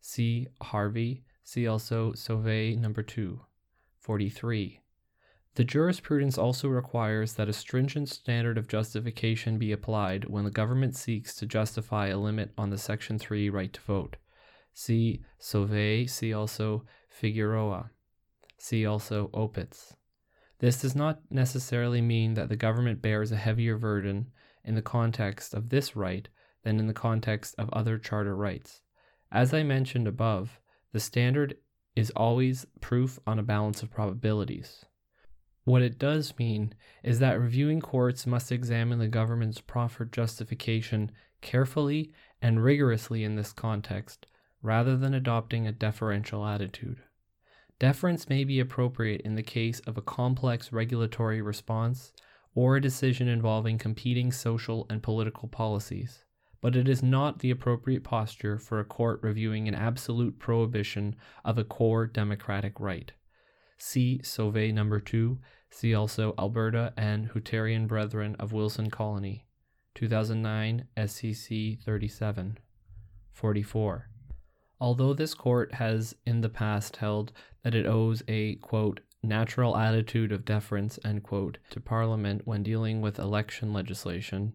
[0.01, 3.41] See Harvey, see also Sauvé number 2.
[3.99, 4.81] 43.
[5.57, 10.97] The jurisprudence also requires that a stringent standard of justification be applied when the government
[10.97, 14.17] seeks to justify a limit on the Section 3 right to vote.
[14.73, 17.91] See Sauvé, see also Figueroa.
[18.59, 19.95] See also Opitz.
[20.59, 24.33] This does not necessarily mean that the government bears a heavier burden
[24.65, 26.29] in the context of this right
[26.65, 28.81] than in the context of other charter rights.
[29.31, 30.59] As I mentioned above,
[30.93, 31.59] the standard
[31.95, 34.85] is always proof on a balance of probabilities.
[35.65, 42.13] What it does mean is that reviewing courts must examine the government's proffered justification carefully
[42.43, 44.27] and rigorously in this context,
[44.63, 46.99] rather than adopting a deferential attitude.
[47.79, 52.13] Deference may be appropriate in the case of a complex regulatory response
[52.55, 56.25] or a decision involving competing social and political policies,
[56.61, 61.59] but it is not the appropriate posture for a court reviewing an absolute prohibition of
[61.59, 63.13] a core democratic right.
[63.79, 65.39] See Sauvé number 2,
[65.71, 69.47] see also Alberta and Hutterian Brethren of Wilson Colony,
[69.95, 72.59] 2009 SCC 37.
[73.35, 74.09] 44.
[74.81, 77.33] Although this court has in the past held
[77.63, 83.01] that it owes a, quote, natural attitude of deference, end quote, to Parliament when dealing
[83.01, 84.53] with election legislation,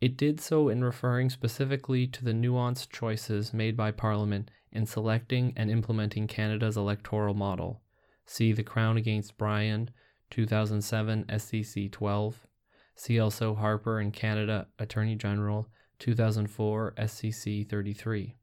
[0.00, 5.52] it did so in referring specifically to the nuanced choices made by Parliament in selecting
[5.56, 7.82] and implementing Canada's electoral model.
[8.26, 9.90] See The Crown Against Bryan,
[10.30, 12.46] 2007 SCC 12.
[12.94, 18.36] See also Harper and Canada Attorney General, 2004 SCC 33.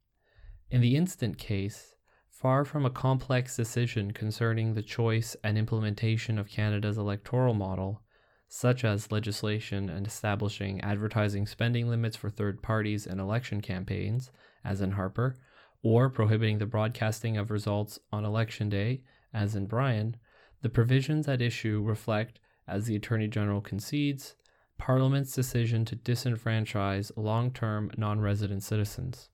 [0.70, 1.96] In the instant case,
[2.30, 8.02] far from a complex decision concerning the choice and implementation of Canada's electoral model,
[8.48, 14.32] such as legislation and establishing advertising spending limits for third parties in election campaigns,
[14.64, 15.36] as in Harper,
[15.84, 19.02] or prohibiting the broadcasting of results on election day,
[19.34, 20.18] as in Bryan,
[20.62, 24.36] the provisions at issue reflect, as the Attorney General concedes,
[24.78, 29.30] Parliament's decision to disenfranchise long term non resident citizens.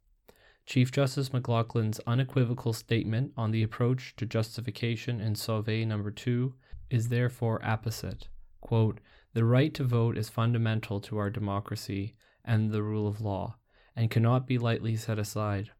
[0.66, 6.54] Chief Justice McLachlin's unequivocal statement on the approach to justification in Sauvé number 2
[6.90, 8.28] is therefore apposite.
[8.60, 9.00] Quote,
[9.34, 13.56] the right to vote is fundamental to our democracy and the rule of law,
[13.96, 15.72] and cannot be lightly set aside.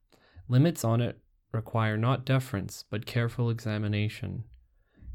[0.48, 1.20] Limits on it
[1.52, 4.44] require not deference, but careful examination.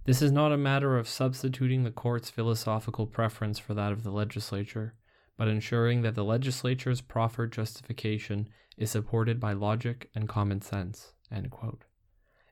[0.05, 4.11] This is not a matter of substituting the court's philosophical preference for that of the
[4.11, 4.95] legislature,
[5.37, 11.13] but ensuring that the legislature's proffered justification is supported by logic and common sense.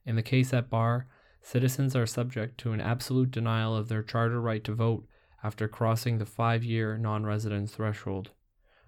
[0.06, 1.08] In the case at bar,
[1.42, 5.06] citizens are subject to an absolute denial of their charter right to vote
[5.42, 8.30] after crossing the five year non residence threshold.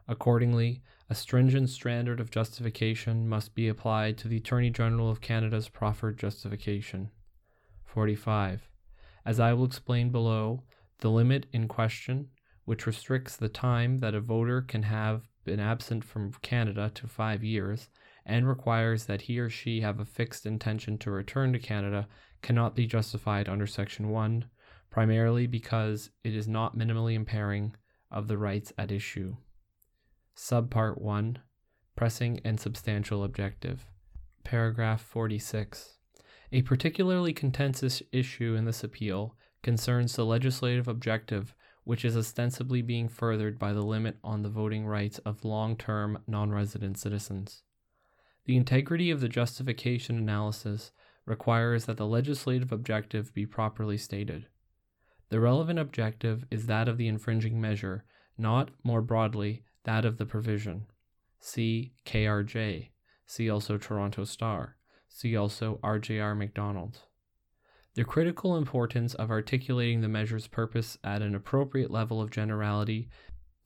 [0.07, 0.82] Accordingly,
[1.13, 6.19] a stringent standard of justification must be applied to the Attorney General of Canada's proffered
[6.19, 7.11] justification.
[7.85, 8.71] 45.
[9.27, 10.63] As I will explain below,
[11.01, 12.31] the limit in question,
[12.65, 17.45] which restricts the time that a voter can have been absent from Canada to five
[17.45, 17.91] years
[18.25, 22.09] and requires that he or she have a fixed intention to return to Canada
[22.41, 24.47] cannot be justified under Section 1,
[24.89, 27.77] primarily because it is not minimally impairing
[28.11, 29.37] of the rights at issue.
[30.35, 31.41] Subpart 1
[31.95, 33.87] Pressing and Substantial Objective.
[34.45, 35.99] paragraph 46.
[36.53, 41.55] A particularly contentious issue in this appeal concerns the legislative objective,
[41.85, 46.18] which is ostensibly being furthered by the limit on the voting rights of long term
[46.26, 47.62] non resident citizens.
[48.47, 50.93] The integrity of the justification analysis
[51.26, 54.47] requires that the legislative objective be properly stated.
[55.28, 58.05] The relevant objective is that of the infringing measure,
[58.39, 60.87] not, more broadly, that of the provision.
[61.41, 62.91] See KRJ.
[63.26, 64.76] See also Toronto Star.
[65.09, 67.01] See also RJR MacDonald.
[67.95, 73.11] The critical importance of articulating the measure's purpose at an appropriate level of generality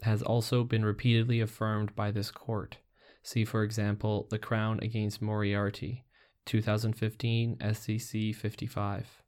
[0.02, 2.78] has also been repeatedly affirmed by this court.
[3.22, 6.04] See, for example, The Crown against Moriarty,
[6.44, 9.22] 2015 SCC 55.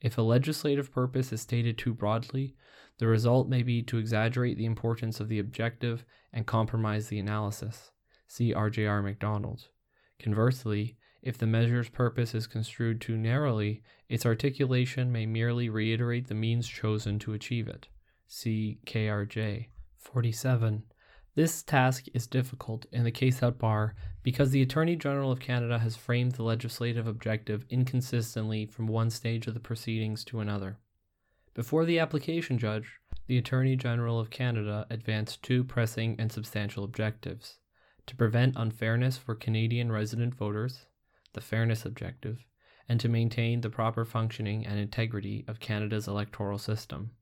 [0.00, 2.54] If a legislative purpose is stated too broadly,
[2.98, 7.90] the result may be to exaggerate the importance of the objective and compromise the analysis.
[8.26, 9.68] See RJR MacDonald.
[10.18, 16.34] Conversely, if the measure's purpose is construed too narrowly, its articulation may merely reiterate the
[16.34, 17.88] means chosen to achieve it.
[18.26, 19.66] See KRJ.
[19.98, 20.84] 47.
[21.34, 25.78] This task is difficult in the case at bar because the Attorney General of Canada
[25.78, 30.78] has framed the legislative objective inconsistently from one stage of the proceedings to another.
[31.56, 37.60] Before the application judge, the Attorney General of Canada advanced two pressing and substantial objectives
[38.04, 40.84] to prevent unfairness for Canadian resident voters,
[41.32, 42.44] the fairness objective,
[42.90, 47.12] and to maintain the proper functioning and integrity of Canada's electoral system.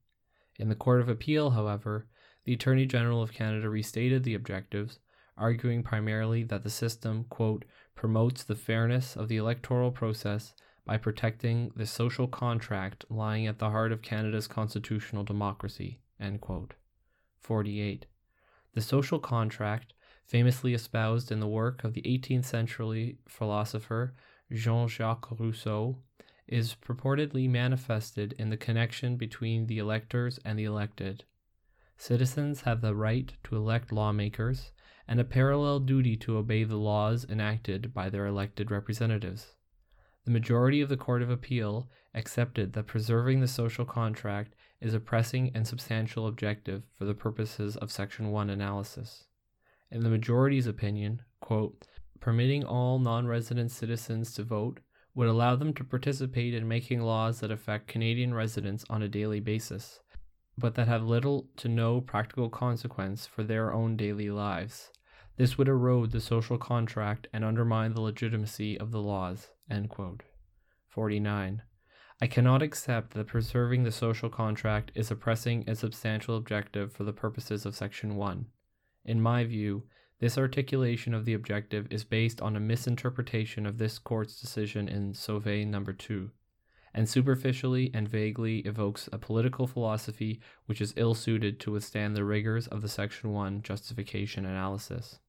[0.59, 2.05] In the Court of Appeal, however,
[2.43, 4.99] the Attorney General of Canada restated the objectives,
[5.37, 7.63] arguing primarily that the system, quote,
[7.95, 10.53] promotes the fairness of the electoral process
[10.85, 16.75] by protecting the social contract lying at the heart of Canada's constitutional democracy, end quote.
[17.41, 18.05] 48.
[18.73, 19.93] The social contract,
[20.25, 24.13] famously espoused in the work of the 18th century philosopher
[24.51, 25.97] Jean Jacques Rousseau,
[26.47, 31.23] is purportedly manifested in the connection between the electors and the elected
[31.97, 34.73] Citizens have the right to elect lawmakers
[35.07, 39.54] and a parallel duty to obey the laws enacted by their elected representatives.
[40.25, 44.99] The majority of the Court of Appeal accepted that preserving the social contract is a
[44.99, 49.25] pressing and substantial objective for the purposes of Section 1 analysis.
[49.89, 51.87] In the majority's opinion, quote,
[52.19, 54.79] permitting all non resident citizens to vote
[55.13, 59.39] would allow them to participate in making laws that affect Canadian residents on a daily
[59.39, 59.99] basis
[60.57, 64.91] but that have little to no practical consequence for their own daily lives.
[65.37, 69.49] This would erode the social contract and undermine the legitimacy of the laws.
[70.87, 71.61] 49.
[72.21, 77.03] I cannot accept that preserving the social contract is a pressing and substantial objective for
[77.03, 78.45] the purposes of Section 1.
[79.05, 79.83] In my view,
[80.19, 85.13] this articulation of the objective is based on a misinterpretation of this court's decision in
[85.13, 86.31] Sauvé number 2
[86.95, 92.23] and superficially and vaguely evokes a political philosophy which is ill suited to withstand the
[92.23, 95.19] rigors of the Section 1 justification analysis.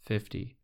[0.00, 0.56] 50.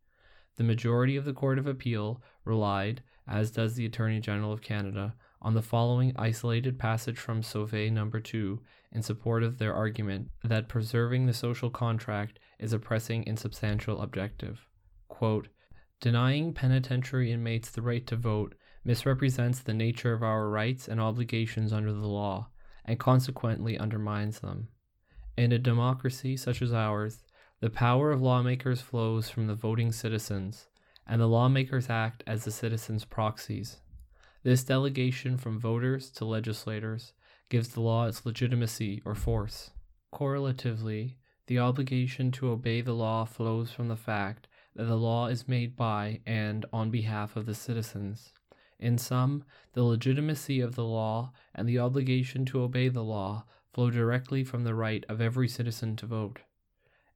[0.57, 5.15] The majority of the Court of Appeal relied, as does the Attorney General of Canada,
[5.41, 8.59] on the following isolated passage from Sauvé number 2
[8.91, 14.01] in support of their argument that preserving the social contract is a pressing and substantial
[14.01, 14.67] objective.
[15.07, 15.47] Quote,
[15.99, 21.71] Denying penitentiary inmates the right to vote misrepresents the nature of our rights and obligations
[21.71, 22.49] under the law,
[22.85, 24.67] and consequently undermines them.
[25.37, 27.23] In a democracy such as ours,
[27.61, 30.67] the power of lawmakers flows from the voting citizens,
[31.05, 33.77] and the lawmakers act as the citizens' proxies.
[34.41, 37.13] This delegation from voters to legislators
[37.49, 39.69] gives the law its legitimacy or force.
[40.11, 45.47] Correlatively, the obligation to obey the law flows from the fact that the law is
[45.47, 48.33] made by and on behalf of the citizens.
[48.79, 49.43] In sum,
[49.73, 54.63] the legitimacy of the law and the obligation to obey the law flow directly from
[54.63, 56.39] the right of every citizen to vote.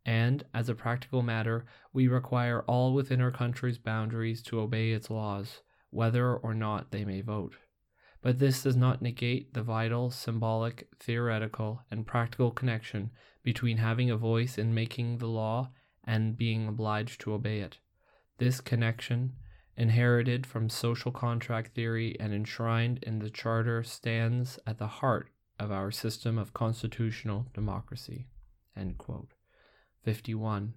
[0.06, 5.10] And, as a practical matter, we require all within our country's boundaries to obey its
[5.10, 7.56] laws, whether or not they may vote.
[8.22, 13.12] But this does not negate the vital, symbolic, theoretical, and practical connection
[13.43, 15.72] between having a voice in making the law
[16.03, 17.80] and being obliged to obey it.
[18.38, 19.34] This connection
[19.78, 25.30] inherited from social contract theory and enshrined in the Charter, stands at the heart
[25.60, 28.28] of our system of constitutional democracy.
[30.06, 30.76] 51.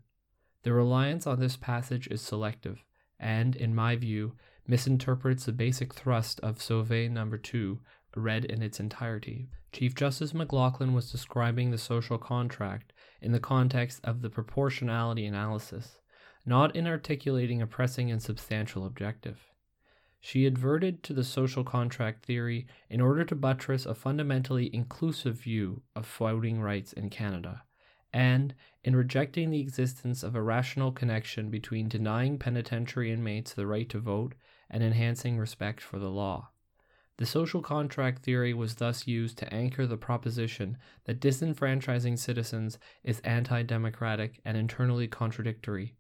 [0.65, 2.85] The reliance on this passage is selective
[3.21, 4.35] and, in my view,
[4.67, 7.79] misinterprets the basic thrust of Sauvé number 2
[8.17, 9.49] read in its entirety.
[9.73, 16.01] Chief Justice McLachlin was describing the social contract in the context of the proportionality analysis
[16.49, 19.39] not in articulating a pressing and substantial objective.
[20.19, 25.83] She adverted to the social contract theory in order to buttress a fundamentally inclusive view
[25.95, 27.63] of voting rights in Canada,
[28.13, 33.89] and in rejecting the existence of a rational connection between denying penitentiary inmates the right
[33.89, 34.35] to vote
[34.71, 36.51] and enhancing respect for the law.
[37.19, 43.19] The social contract theory was thus used to anchor the proposition that disenfranchising citizens is
[43.21, 45.97] anti democratic and internally contradictory.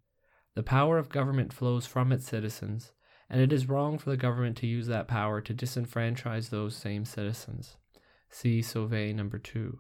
[0.55, 2.93] The power of government flows from its citizens,
[3.29, 7.05] and it is wrong for the government to use that power to disenfranchise those same
[7.05, 7.77] citizens.
[8.31, 9.79] See Sauvé number 2.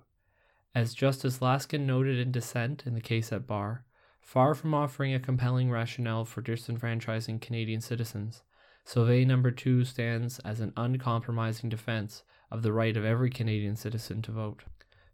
[0.74, 3.84] As Justice Laskin noted in dissent in the case at bar,
[4.20, 8.42] far from offering a compelling rationale for disenfranchising Canadian citizens,
[8.86, 14.22] Sauvé number 2 stands as an uncompromising defense of the right of every Canadian citizen
[14.22, 14.64] to vote.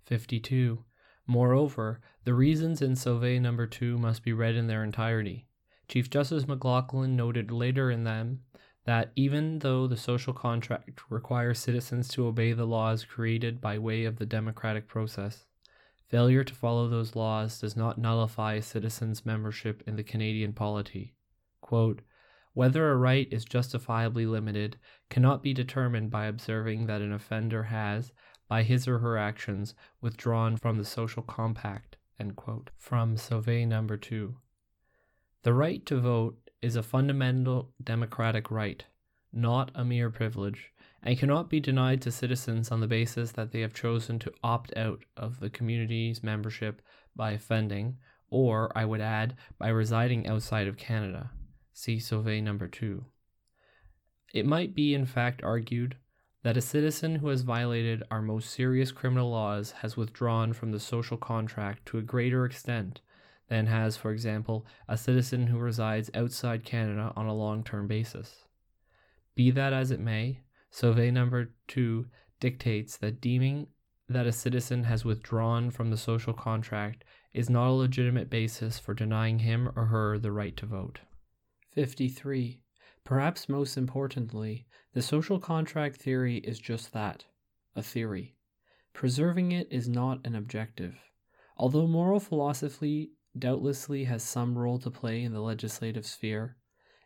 [0.06, 0.84] 52.
[1.26, 5.46] Moreover, the reasons in Sauvé number 2 must be read in their entirety.
[5.88, 8.40] Chief Justice McLachlin noted later in them
[8.84, 14.04] that even though the social contract requires citizens to obey the laws created by way
[14.04, 15.46] of the democratic process,
[16.08, 21.14] failure to follow those laws does not nullify a citizen's membership in the Canadian polity.
[21.60, 22.02] Quote,
[22.52, 24.78] whether a right is justifiably limited
[25.10, 28.12] cannot be determined by observing that an offender has,
[28.48, 31.96] by his or her actions, withdrawn from the social compact.
[32.78, 34.36] From Sauvé number 2.
[35.42, 38.86] The right to vote is a fundamental democratic right,
[39.30, 43.60] not a mere privilege, and cannot be denied to citizens on the basis that they
[43.60, 46.80] have chosen to opt out of the community's membership
[47.14, 47.98] by offending,
[48.30, 51.30] or, I would add, by residing outside of Canada.
[51.74, 53.04] See Sauvé number 2.
[54.32, 55.96] It might be, in fact, argued
[56.44, 60.80] that a citizen who has violated our most serious criminal laws has withdrawn from the
[60.80, 63.02] social contract to a greater extent
[63.48, 68.46] than has, for example, a citizen who resides outside Canada on a long term basis.
[69.34, 70.40] Be that as it may,
[70.72, 72.06] Sauvé number 2
[72.40, 73.66] dictates that deeming
[74.08, 78.94] that a citizen has withdrawn from the social contract is not a legitimate basis for
[78.94, 81.00] denying him or her the right to vote.
[81.72, 82.60] 53.
[83.04, 87.24] Perhaps most importantly, the social contract theory is just that
[87.74, 88.36] a theory.
[88.92, 90.94] Preserving it is not an objective.
[91.56, 96.56] Although moral philosophy doubtlessly has some role to play in the legislative sphere,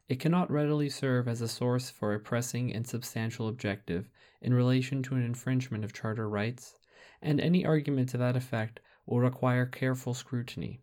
[0.09, 4.09] it cannot readily serve as a source for a pressing and substantial objective
[4.41, 6.79] in relation to an infringement of charter rights,
[7.21, 10.81] and any argument to that effect will require careful scrutiny.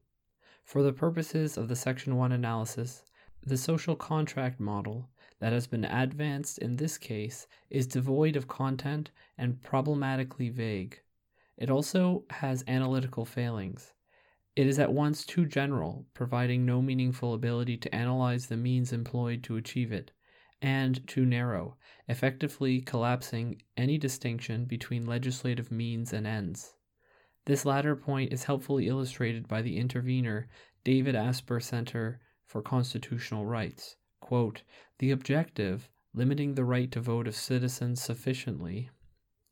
[0.63, 3.03] For the purposes of the Section 1 analysis,
[3.43, 9.09] the social contract model that has been advanced in this case is devoid of content
[9.37, 11.01] and problematically vague.
[11.57, 13.93] It also has analytical failings.
[14.55, 19.43] It is at once too general, providing no meaningful ability to analyze the means employed
[19.43, 20.11] to achieve it,
[20.61, 21.77] and too narrow,
[22.07, 26.75] effectively collapsing any distinction between legislative means and ends.
[27.45, 30.47] This latter point is helpfully illustrated by the intervener,
[30.85, 33.97] David Asper Center for Constitutional Rights.
[34.21, 34.63] Quote,
[34.99, 38.89] the objective, limiting the right to vote of citizens sufficiently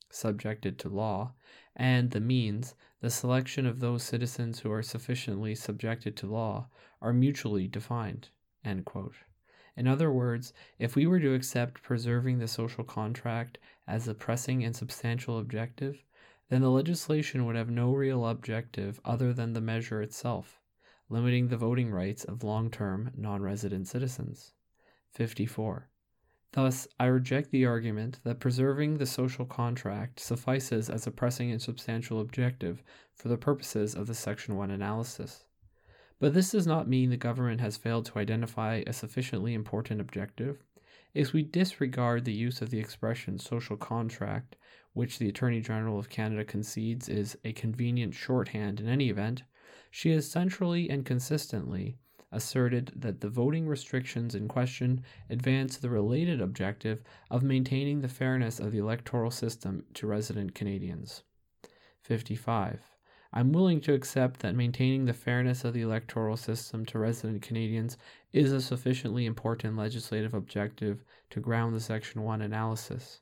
[0.10, 1.34] subjected to law,
[1.76, 6.70] and the means, the selection of those citizens who are sufficiently subjected to law,
[7.02, 8.30] are mutually defined.
[8.64, 14.64] In other words, if we were to accept preserving the social contract as a pressing
[14.64, 16.02] and substantial objective,
[16.48, 20.62] then the legislation would have no real objective other than the measure itself,
[21.10, 24.54] limiting the voting rights of long term non resident citizens.
[25.12, 25.90] 54.
[26.54, 31.60] Thus, I reject the argument that preserving the social contract suffices as a pressing and
[31.60, 32.84] substantial objective
[33.16, 35.46] for the purposes of the Section 1 analysis.
[36.20, 40.64] But this does not mean the government has failed to identify a sufficiently important objective.
[41.16, 44.56] If we disregard the use of the expression social contract,
[44.94, 49.42] which the Attorney General of Canada concedes is a convenient shorthand in any event,
[49.90, 51.98] she has centrally and consistently
[52.34, 58.60] asserted that the voting restrictions in question advance the related objective of maintaining the fairness
[58.60, 61.24] of the electoral system to resident Canadians.
[62.02, 62.82] 55.
[63.32, 67.98] I'm willing to accept that maintaining the fairness of the electoral system to resident Canadians
[68.32, 73.22] is a sufficiently important legislative objective to ground the Section 1 analysis.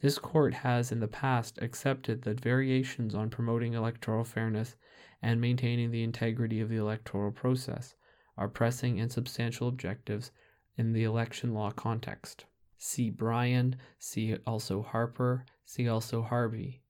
[0.00, 4.76] This court has in the past accepted that variations on promoting electoral fairness
[5.22, 7.94] and maintaining the integrity of the electoral process
[8.36, 10.30] are pressing and substantial objectives
[10.76, 12.44] in the election law context.
[12.78, 16.82] See Bryan, see also Harper, see also Harvey.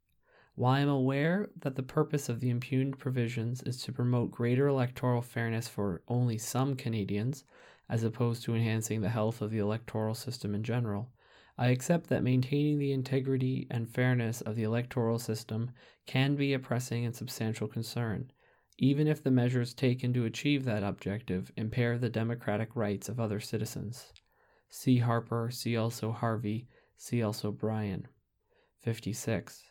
[0.55, 4.67] While I am aware that the purpose of the impugned provisions is to promote greater
[4.67, 7.45] electoral fairness for only some Canadians,
[7.89, 11.11] as opposed to enhancing the health of the electoral system in general,
[11.59, 15.73] I accept that maintaining the integrity and fairness of the electoral system
[16.07, 18.31] can be a pressing and substantial concern,
[18.79, 23.41] even if the measures taken to achieve that objective impair the democratic rights of other
[23.41, 24.13] citizens.
[24.69, 28.09] See Harper, see also Harvey, see also Bryan.
[28.81, 29.63] 56.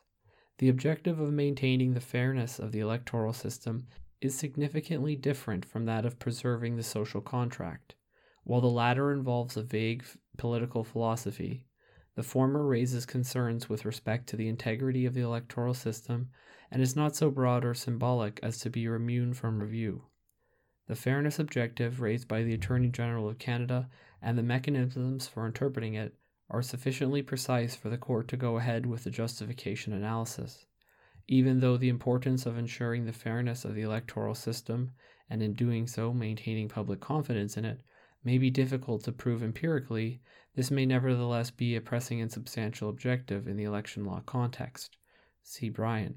[0.59, 3.87] The objective of maintaining the fairness of the electoral system
[4.21, 7.95] is significantly different from that of preserving the social contract.
[8.43, 10.03] While the latter involves a vague
[10.37, 11.65] political philosophy,
[12.15, 16.29] the former raises concerns with respect to the integrity of the electoral system
[16.71, 20.03] and is not so broad or symbolic as to be immune from review.
[20.87, 23.89] The fairness objective raised by the Attorney General of Canada
[24.21, 26.15] and the mechanisms for interpreting it
[26.49, 30.65] are sufficiently precise for the court to go ahead with the justification analysis.
[31.27, 34.91] Even though the importance of ensuring the fairness of the electoral system,
[35.29, 37.79] and in doing so maintaining public confidence in it,
[38.23, 40.21] may be difficult to prove empirically,
[40.55, 44.97] this may nevertheless be a pressing and substantial objective in the election law context.
[45.41, 46.15] See Bryan.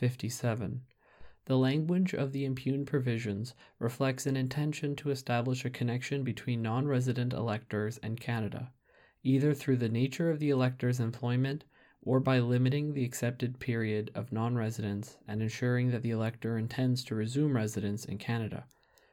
[0.00, 0.80] 57.
[1.44, 6.88] The language of the impugned provisions reflects an intention to establish a connection between non
[6.88, 8.72] resident electors and Canada
[9.22, 11.64] either through the nature of the elector's employment
[12.02, 17.04] or by limiting the accepted period of non residence and ensuring that the elector intends
[17.04, 18.64] to resume residence in Canada.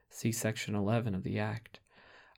[0.09, 1.81] See Section 11 of the Act.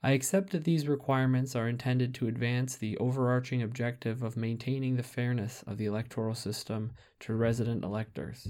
[0.01, 5.03] I accept that these requirements are intended to advance the overarching objective of maintaining the
[5.03, 8.47] fairness of the electoral system to resident electors.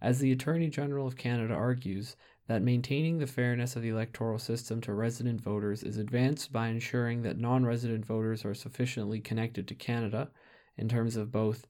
[0.00, 2.16] As the Attorney General of Canada argues,
[2.46, 7.20] that maintaining the fairness of the electoral system to resident voters is advanced by ensuring
[7.20, 10.30] that non resident voters are sufficiently connected to Canada
[10.78, 11.66] in terms of both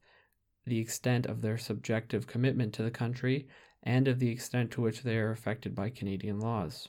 [0.64, 3.48] the extent of their subjective commitment to the country
[3.82, 6.88] and of the extent to which they are affected by Canadian laws.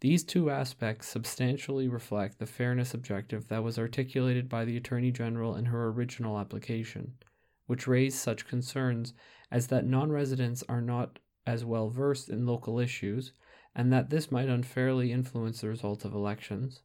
[0.00, 5.54] These two aspects substantially reflect the fairness objective that was articulated by the Attorney General
[5.54, 7.18] in her original application,
[7.66, 9.12] which raised such concerns
[9.50, 13.34] as that non residents are not as well versed in local issues,
[13.74, 16.80] and that this might unfairly influence the result of elections,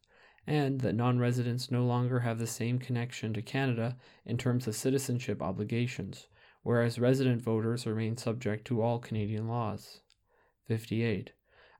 [0.46, 3.96] and that non residents no longer have the same connection to Canada
[4.26, 6.28] in terms of citizenship obligations,
[6.62, 10.02] whereas resident voters remain subject to all Canadian laws.
[10.68, 11.32] 58.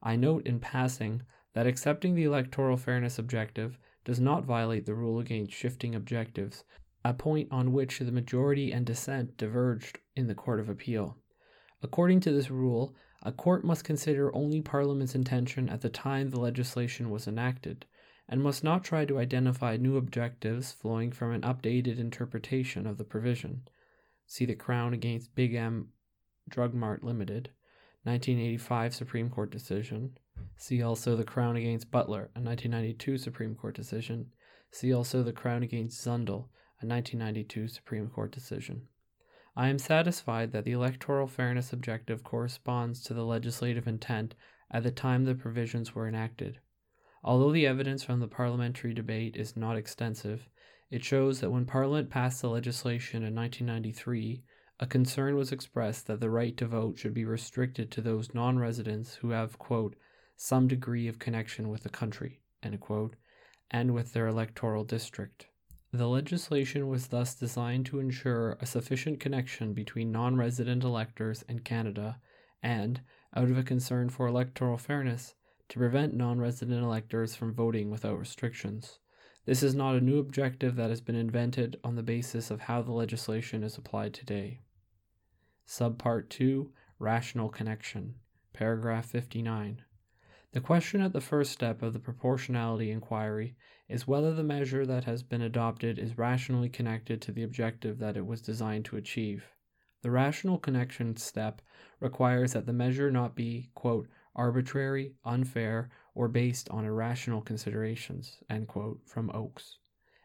[0.07, 1.23] I note in passing
[1.55, 6.63] that accepting the electoral fairness objective does not violate the rule against shifting objectives,
[7.05, 11.19] a point on which the majority and dissent diverged in the Court of Appeal.
[11.83, 12.95] According to this rule,
[13.25, 17.85] a court must consider only Parliament's intention at the time the legislation was enacted,
[18.29, 23.03] and must not try to identify new objectives flowing from an updated interpretation of the
[23.03, 23.67] provision.
[24.25, 25.89] See the Crown against Big M
[26.49, 27.51] Drug Mart Limited,
[28.07, 30.17] 1985 Supreme Court decision.
[30.57, 34.27] See also the Crown against Butler, a 1992 Supreme Court decision.
[34.71, 36.47] See also the Crown against Zundel,
[36.81, 38.83] a 1992 Supreme Court decision.
[39.57, 44.37] I am satisfied that the electoral fairness objective corresponds to the legislative intent
[44.71, 46.61] at the time the provisions were enacted.
[47.25, 50.49] Although the evidence from the parliamentary debate is not extensive,
[50.93, 54.45] it shows that when Parliament passed the legislation in 1993,
[54.79, 58.59] a concern was expressed that the right to vote should be restricted to those non
[58.59, 59.97] residents who have, quote,
[60.37, 62.41] some degree of connection with the country,
[62.81, 63.17] quote,
[63.71, 65.47] and with their electoral district.
[65.93, 71.65] The legislation was thus designed to ensure a sufficient connection between non resident electors and
[71.65, 72.21] Canada,
[72.63, 73.01] and,
[73.35, 75.35] out of a concern for electoral fairness,
[75.71, 78.99] to prevent non resident electors from voting without restrictions.
[79.47, 82.83] This is not a new objective that has been invented on the basis of how
[82.83, 84.61] the legislation is applied today.
[85.69, 88.15] Subpart 2 Rational Connection,
[88.53, 89.83] paragraph 59.
[90.53, 93.57] The question at the first step of the proportionality inquiry
[93.89, 98.17] is whether the measure that has been adopted is rationally connected to the objective that
[98.17, 99.51] it was designed to achieve.
[100.03, 101.61] The rational connection step
[101.99, 104.07] requires that the measure not be, quote,
[104.37, 108.39] arbitrary, unfair, or based on irrational considerations,
[108.69, 109.79] quote, from Oakes.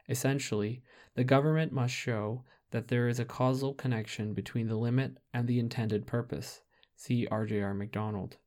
[0.08, 0.84] Essentially,
[1.16, 5.60] the government must show that there is a causal connection between the limit and the
[5.60, 6.62] intended purpose.
[6.96, 8.38] See RJR MacDonald.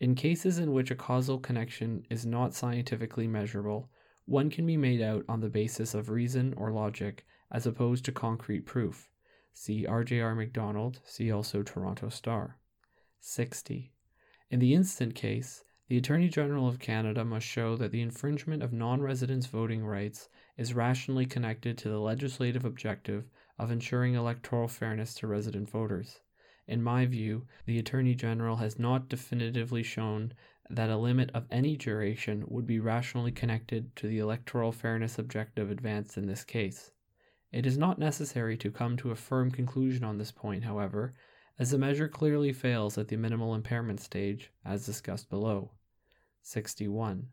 [0.00, 3.90] In cases in which a causal connection is not scientifically measurable,
[4.26, 8.12] one can be made out on the basis of reason or logic as opposed to
[8.12, 9.08] concrete proof.
[9.52, 12.58] See RJR MacDonald, see also Toronto Star.
[13.20, 13.92] 60.
[14.50, 18.72] In the instant case, the Attorney General of Canada must show that the infringement of
[18.72, 23.24] non residents' voting rights is rationally connected to the legislative objective
[23.58, 26.20] of ensuring electoral fairness to resident voters.
[26.66, 30.34] In my view, the Attorney General has not definitively shown
[30.70, 35.70] that a limit of any duration would be rationally connected to the electoral fairness objective
[35.70, 36.92] advanced in this case.
[37.50, 41.14] It is not necessary to come to a firm conclusion on this point, however,
[41.58, 45.70] as the measure clearly fails at the minimal impairment stage, as discussed below.
[46.42, 47.28] 61.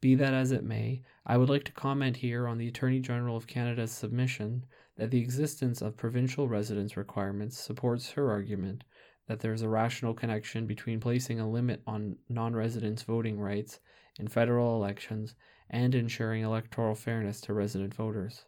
[0.00, 3.36] Be that as it may, I would like to comment here on the Attorney General
[3.36, 4.64] of Canada's submission
[4.98, 8.82] that the existence of provincial residence requirements supports her argument
[9.28, 13.78] that there is a rational connection between placing a limit on non residents' voting rights
[14.18, 15.34] in federal elections
[15.70, 18.44] and ensuring electoral fairness to resident voters.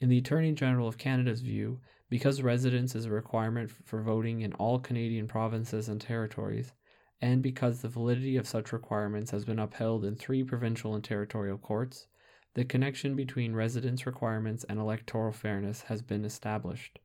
[0.00, 1.80] In the Attorney General of Canada's view,
[2.10, 6.72] because residence is a requirement for voting in all Canadian provinces and territories,
[7.20, 11.58] and because the validity of such requirements has been upheld in three provincial and territorial
[11.58, 12.06] courts,
[12.54, 17.00] the connection between residence requirements and electoral fairness has been established.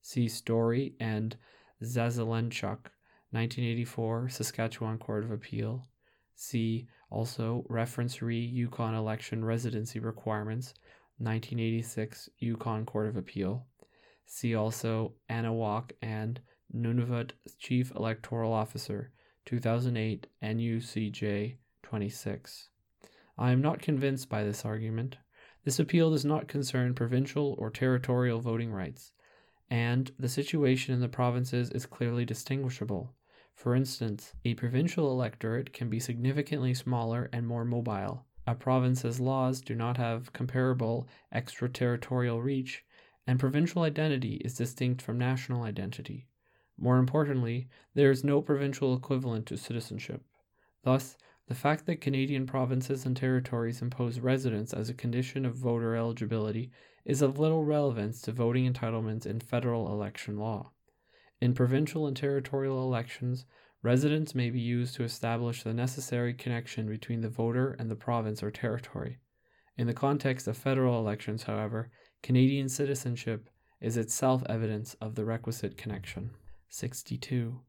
[0.00, 1.36] See Storey and
[1.82, 2.90] Zazelenchuk,
[3.30, 5.86] 1984, Saskatchewan Court of Appeal.
[6.34, 10.74] See also Reference Re Yukon Election Residency Requirements,
[11.18, 13.66] 1986, Yukon Court of Appeal.
[14.26, 16.40] See also Anawak and
[16.74, 19.12] Nunavut Chief Electoral Officer,
[19.44, 22.70] 2008 NUCJ 26.
[23.36, 25.18] I am not convinced by this argument.
[25.64, 29.12] This appeal does not concern provincial or territorial voting rights,
[29.70, 33.14] and the situation in the provinces is clearly distinguishable.
[33.54, 38.26] For instance, a provincial electorate can be significantly smaller and more mobile.
[38.46, 42.84] A province's laws do not have comparable extraterritorial reach,
[43.26, 46.28] and provincial identity is distinct from national identity.
[46.76, 50.22] More importantly, there is no provincial equivalent to citizenship.
[50.82, 51.16] Thus,
[51.46, 56.70] the fact that Canadian provinces and territories impose residence as a condition of voter eligibility
[57.04, 60.70] is of little relevance to voting entitlements in federal election law.
[61.40, 63.44] In provincial and territorial elections,
[63.82, 68.42] residence may be used to establish the necessary connection between the voter and the province
[68.42, 69.18] or territory.
[69.76, 71.90] In the context of federal elections, however,
[72.22, 73.50] Canadian citizenship
[73.82, 76.30] is itself evidence of the requisite connection.
[76.70, 77.60] 62.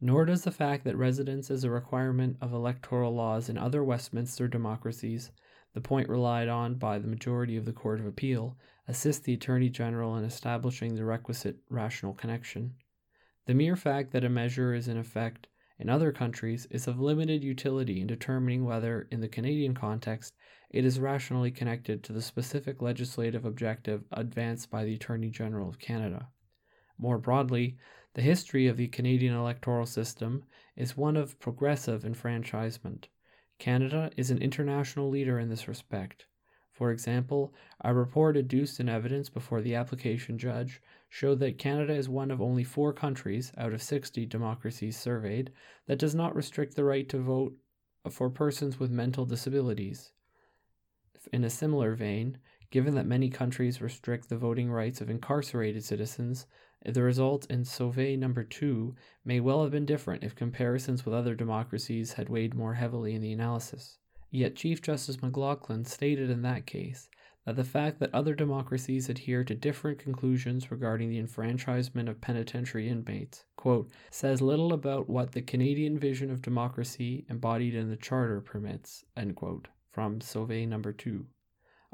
[0.00, 4.46] Nor does the fact that residence is a requirement of electoral laws in other Westminster
[4.46, 5.32] democracies,
[5.74, 9.68] the point relied on by the majority of the Court of Appeal, assist the Attorney
[9.68, 12.74] General in establishing the requisite rational connection.
[13.46, 17.42] The mere fact that a measure is in effect in other countries is of limited
[17.42, 20.34] utility in determining whether, in the Canadian context,
[20.70, 25.78] it is rationally connected to the specific legislative objective advanced by the Attorney General of
[25.78, 26.28] Canada.
[26.98, 27.76] More broadly,
[28.14, 30.44] the history of the Canadian electoral system
[30.76, 33.08] is one of progressive enfranchisement.
[33.58, 36.26] Canada is an international leader in this respect.
[36.72, 42.08] For example, a report adduced in evidence before the application judge showed that Canada is
[42.08, 45.50] one of only four countries out of 60 democracies surveyed
[45.86, 47.56] that does not restrict the right to vote
[48.08, 50.12] for persons with mental disabilities.
[51.32, 52.38] In a similar vein,
[52.70, 56.46] given that many countries restrict the voting rights of incarcerated citizens,
[56.84, 61.34] the result in Sauvé number 2 may well have been different if comparisons with other
[61.34, 63.98] democracies had weighed more heavily in the analysis.
[64.30, 67.08] Yet Chief Justice McLachlin stated in that case
[67.44, 72.88] that the fact that other democracies adhere to different conclusions regarding the enfranchisement of penitentiary
[72.88, 78.40] inmates, quote, says little about what the Canadian vision of democracy embodied in the Charter
[78.42, 81.26] permits, end quote, from Sauvé number 2.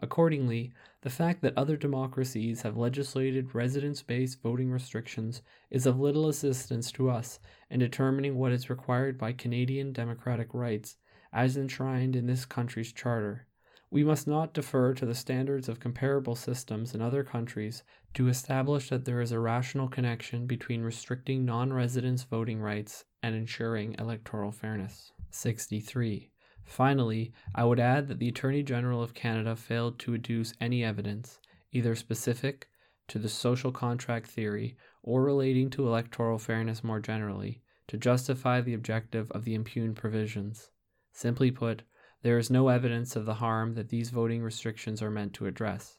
[0.00, 0.72] Accordingly,
[1.02, 6.90] the fact that other democracies have legislated residence based voting restrictions is of little assistance
[6.92, 7.38] to us
[7.70, 10.96] in determining what is required by Canadian democratic rights
[11.32, 13.46] as enshrined in this country's charter.
[13.90, 17.84] We must not defer to the standards of comparable systems in other countries
[18.14, 23.36] to establish that there is a rational connection between restricting non residents' voting rights and
[23.36, 25.12] ensuring electoral fairness.
[25.30, 26.32] 63.
[26.64, 31.40] Finally, I would add that the Attorney General of Canada failed to adduce any evidence,
[31.72, 32.68] either specific
[33.08, 38.74] to the social contract theory or relating to electoral fairness more generally, to justify the
[38.74, 40.70] objective of the impugned provisions.
[41.12, 41.82] Simply put,
[42.22, 45.98] there is no evidence of the harm that these voting restrictions are meant to address.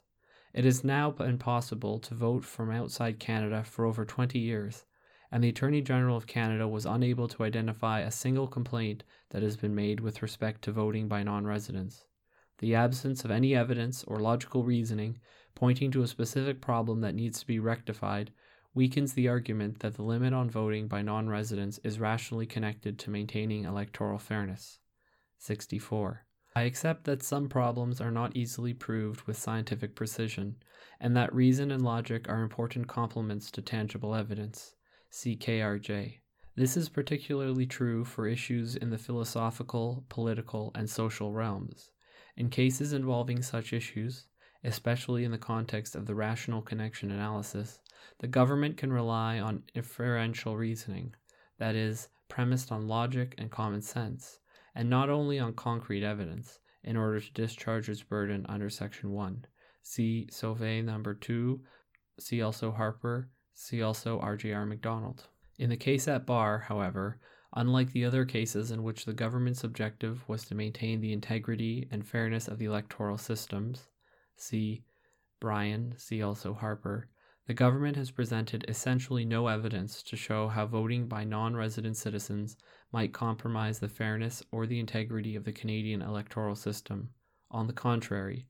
[0.53, 4.85] It is now impossible to vote from outside Canada for over 20 years,
[5.35, 9.57] and the Attorney General of Canada was unable to identify a single complaint that has
[9.57, 12.05] been made with respect to voting by non residents.
[12.59, 15.19] The absence of any evidence or logical reasoning
[15.53, 18.31] pointing to a specific problem that needs to be rectified
[18.73, 23.09] weakens the argument that the limit on voting by non residents is rationally connected to
[23.09, 24.79] maintaining electoral fairness.
[25.39, 26.25] 64.
[26.55, 30.55] I accept that some problems are not easily proved with scientific precision,
[30.97, 34.75] and that reason and logic are important complements to tangible evidence.
[35.17, 36.19] See KRJ.
[36.57, 41.91] This is particularly true for issues in the philosophical, political, and social realms.
[42.35, 44.27] In cases involving such issues,
[44.61, 47.79] especially in the context of the rational connection analysis,
[48.19, 51.15] the government can rely on inferential reasoning,
[51.59, 54.41] that is, premised on logic and common sense,
[54.75, 59.45] and not only on concrete evidence, in order to discharge its burden under Section 1.
[59.81, 61.61] See Sauvé number 2,
[62.19, 65.27] see also Harper, see also RJR MacDonald.
[65.57, 67.19] In the case at bar, however,
[67.53, 72.05] unlike the other cases in which the government's objective was to maintain the integrity and
[72.05, 73.87] fairness of the electoral systems,
[74.35, 74.83] see
[75.39, 77.09] Bryan, see also Harper,
[77.47, 82.57] the government has presented essentially no evidence to show how voting by non resident citizens
[82.91, 87.11] might compromise the fairness or the integrity of the Canadian electoral system.
[87.51, 88.47] On the contrary,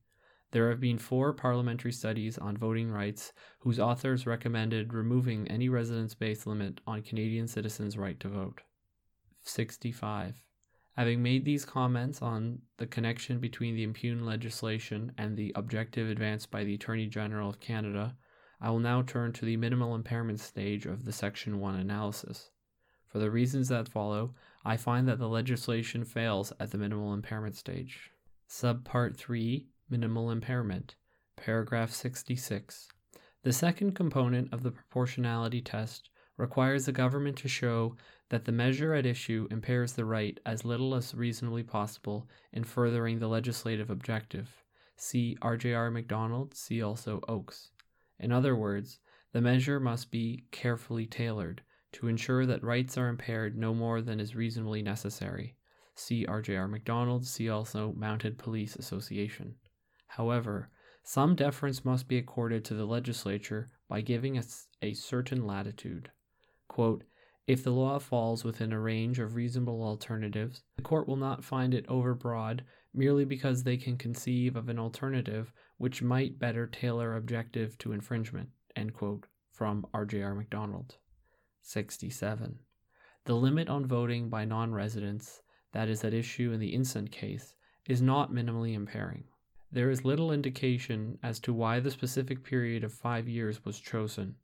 [0.55, 6.13] there have been four parliamentary studies on voting rights whose authors recommended removing any residence
[6.13, 8.61] based limit on Canadian citizens' right to vote.
[9.41, 10.45] 65.
[10.95, 16.49] Having made these comments on the connection between the impugned legislation and the objective advanced
[16.51, 18.15] by the Attorney General of Canada,
[18.61, 22.49] I will now turn to the minimal impairment stage of the Section 1 analysis.
[23.09, 27.57] For the reasons that follow, I find that the legislation fails at the minimal impairment
[27.57, 28.11] stage.
[28.49, 30.95] Subpart 3 Minimal Impairment,
[31.35, 32.87] paragraph 66.
[33.43, 37.95] The second component of the proportionality test requires the government to show
[38.29, 43.19] that the measure at issue impairs the right as little as reasonably possible in furthering
[43.19, 44.63] the legislative objective.
[44.97, 47.69] See RJR MacDonald, see also Oakes.
[48.19, 48.97] In other words,
[49.33, 51.61] the measure must be carefully tailored
[51.91, 55.55] to ensure that rights are impaired no more than is reasonably necessary.
[55.93, 59.53] See RJR MacDonald, see also Mounted Police Association.
[60.15, 60.69] However,
[61.03, 66.09] some deference must be accorded to the legislature by giving us a certain latitude.
[66.69, 67.03] Quote,
[67.47, 71.73] if the law falls within a range of reasonable alternatives, the court will not find
[71.73, 72.61] it overbroad
[72.93, 78.47] merely because they can conceive of an alternative which might better tailor objective to infringement.
[78.93, 80.95] Quote, from RJR MacDonald.
[81.61, 82.59] 67.
[83.25, 85.41] The limit on voting by non residents,
[85.73, 87.53] that is at issue in the instant case,
[87.85, 89.25] is not minimally impairing.
[89.75, 94.35] There is little indication as to why the specific period of five years was chosen.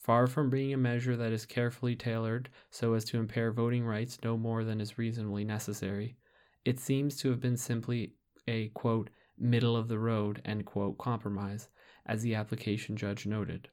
[0.00, 4.18] Far from being a measure that is carefully tailored so as to impair voting rights
[4.24, 6.16] no more than is reasonably necessary,
[6.64, 8.14] it seems to have been simply
[8.48, 11.68] a quote, middle of the road quote, compromise,
[12.04, 13.68] as the application judge noted.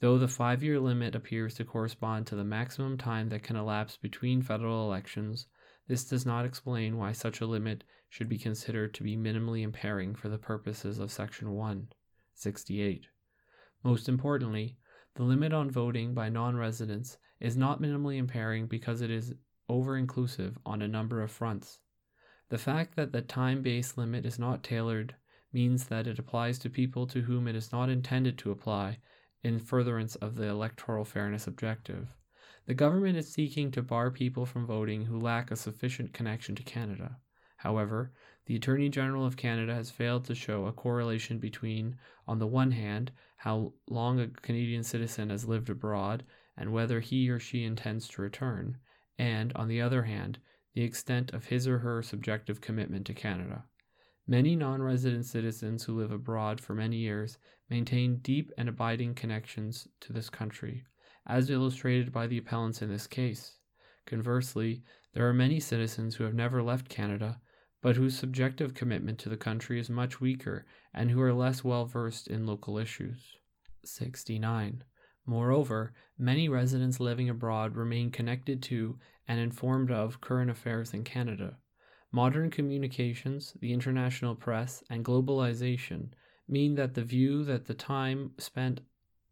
[0.00, 3.96] Though the five year limit appears to correspond to the maximum time that can elapse
[3.96, 5.46] between federal elections,
[5.86, 10.14] this does not explain why such a limit should be considered to be minimally impairing
[10.14, 13.06] for the purposes of Section 168.
[13.84, 14.76] Most importantly,
[15.14, 19.34] the limit on voting by non residents is not minimally impairing because it is
[19.68, 21.80] over inclusive on a number of fronts.
[22.48, 25.14] The fact that the time based limit is not tailored
[25.52, 28.98] means that it applies to people to whom it is not intended to apply
[29.42, 32.08] in furtherance of the electoral fairness objective.
[32.66, 36.62] The government is seeking to bar people from voting who lack a sufficient connection to
[36.62, 37.18] Canada.
[37.58, 38.12] However,
[38.46, 41.96] the Attorney General of Canada has failed to show a correlation between,
[42.26, 46.24] on the one hand, how long a Canadian citizen has lived abroad
[46.56, 48.78] and whether he or she intends to return,
[49.18, 50.38] and, on the other hand,
[50.74, 53.64] the extent of his or her subjective commitment to Canada.
[54.26, 57.38] Many non resident citizens who live abroad for many years
[57.68, 60.84] maintain deep and abiding connections to this country,
[61.26, 63.58] as illustrated by the appellants in this case.
[64.06, 64.82] Conversely,
[65.12, 67.40] there are many citizens who have never left Canada,
[67.80, 71.86] but whose subjective commitment to the country is much weaker and who are less well
[71.86, 73.36] versed in local issues.
[73.84, 74.82] 69.
[75.26, 78.98] Moreover, many residents living abroad remain connected to
[79.28, 81.58] and informed of current affairs in Canada.
[82.10, 86.08] Modern communications, the international press, and globalization
[86.48, 88.80] mean that the view that the time spent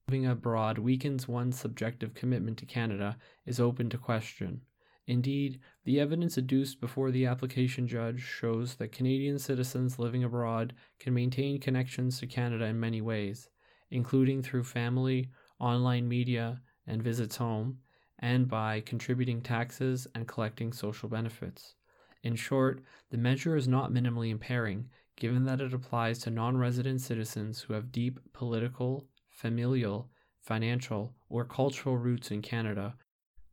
[0.07, 3.17] living abroad weakens one's subjective commitment to Canada
[3.47, 4.61] is open to question.
[5.09, 11.15] Indeed, the evidence adduced before the application judge shows that Canadian citizens living abroad can
[11.15, 13.49] maintain connections to Canada in many ways,
[13.91, 15.31] including through family,
[15.61, 17.79] online media, and visits home,
[18.19, 21.77] and by contributing taxes and collecting social benefits.
[22.25, 27.01] In short, the measure is not minimally impairing, given that it applies to non resident
[27.01, 32.97] citizens who have deep political, familial, financial, or cultural roots in Canada,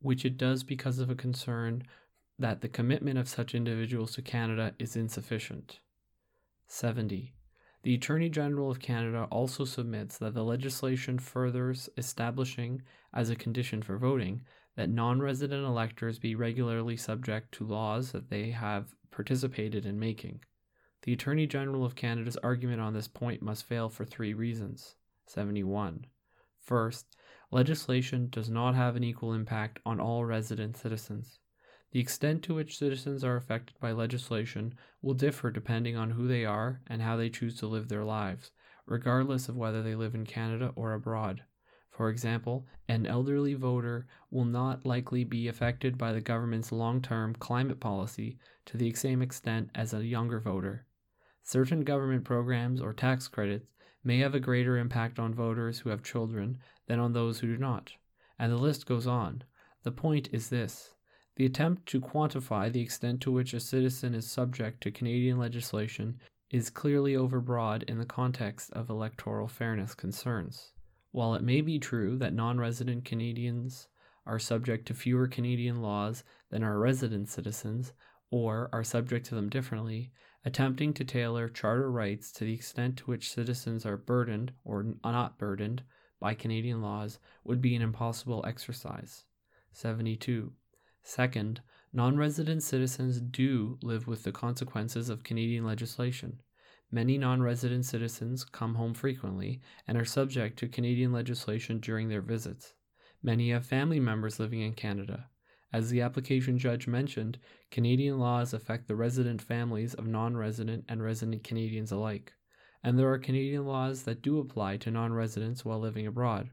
[0.04, 1.84] which it does because of a concern
[2.38, 5.80] that the commitment of such individuals to Canada is insufficient.
[6.68, 7.34] 70.
[7.84, 12.82] The Attorney General of Canada also submits that the legislation furthers establishing,
[13.14, 14.42] as a condition for voting,
[14.76, 20.44] that non resident electors be regularly subject to laws that they have participated in making.
[21.04, 24.96] The Attorney General of Canada's argument on this point must fail for three reasons.
[25.28, 26.06] 71.
[26.60, 27.18] First,
[27.54, 31.38] legislation does not have an equal impact on all resident citizens.
[31.92, 34.74] The extent to which citizens are affected by legislation
[35.04, 38.50] will differ depending on who they are and how they choose to live their lives,
[38.88, 41.44] regardless of whether they live in Canada or abroad.
[41.92, 47.36] For example, an elderly voter will not likely be affected by the government's long term
[47.36, 50.88] climate policy to the same extent as a younger voter.
[51.44, 53.68] Certain government programs or tax credits
[54.04, 57.58] may have a greater impact on voters who have children than on those who do
[57.58, 57.94] not.
[58.38, 59.44] And the list goes on.
[59.84, 60.94] The point is this
[61.36, 66.20] the attempt to quantify the extent to which a citizen is subject to Canadian legislation
[66.52, 70.72] is clearly overbroad in the context of electoral fairness concerns.
[71.12, 73.88] While it may be true that non resident Canadians
[74.26, 77.94] are subject to fewer Canadian laws than our resident citizens,
[78.30, 80.12] or are subject to them differently,
[80.46, 85.38] attempting to tailor charter rights to the extent to which citizens are burdened or not
[85.38, 85.84] burdened
[86.24, 89.26] by Canadian laws would be an impossible exercise.
[89.74, 90.54] 72.
[91.02, 91.60] Second,
[91.92, 96.40] non resident citizens do live with the consequences of Canadian legislation.
[96.90, 102.22] Many non resident citizens come home frequently and are subject to Canadian legislation during their
[102.22, 102.74] visits.
[103.22, 105.28] Many have family members living in Canada.
[105.74, 107.38] As the application judge mentioned,
[107.70, 112.32] Canadian laws affect the resident families of non resident and resident Canadians alike,
[112.84, 116.50] and there are Canadian laws that do apply to non residents while living abroad.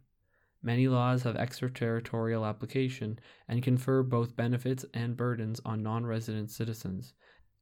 [0.62, 3.18] Many laws have extraterritorial application
[3.49, 7.14] and confer both benefits and burdens on non resident citizens,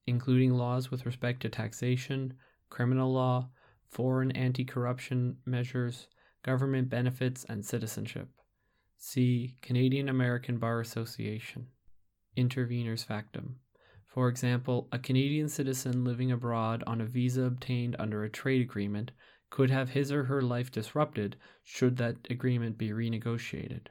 [0.06, 2.34] including laws with respect to taxation,
[2.70, 3.48] criminal law,
[3.88, 6.08] foreign anti corruption measures,
[6.42, 8.28] government benefits, and citizenship.
[8.96, 11.68] See Canadian American Bar Association.
[12.36, 13.60] Intervenors Factum.
[14.18, 19.12] For example, a Canadian citizen living abroad on a visa obtained under a trade agreement
[19.48, 23.86] could have his or her life disrupted should that agreement be renegotiated.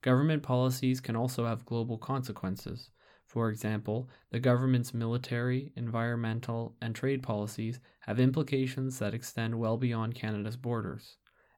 [0.00, 2.90] Government policies can also have global consequences.
[3.26, 10.14] For example, the government's military, environmental, and trade policies have implications that extend well beyond
[10.14, 11.16] Canada's borders,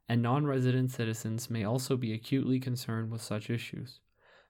[0.08, 4.00] and non resident citizens may also be acutely concerned with such issues.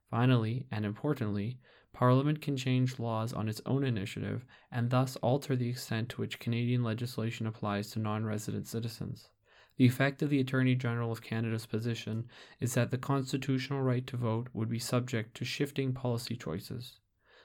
[0.08, 1.58] Finally, and importantly,
[1.96, 6.38] Parliament can change laws on its own initiative and thus alter the extent to which
[6.38, 9.30] Canadian legislation applies to non resident citizens.
[9.78, 12.28] The effect of the Attorney General of Canada's position
[12.60, 17.00] is that the constitutional right to vote would be subject to shifting policy choices.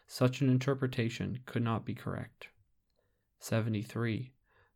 [0.06, 2.50] Such an interpretation could not be correct.
[3.40, 4.34] 73.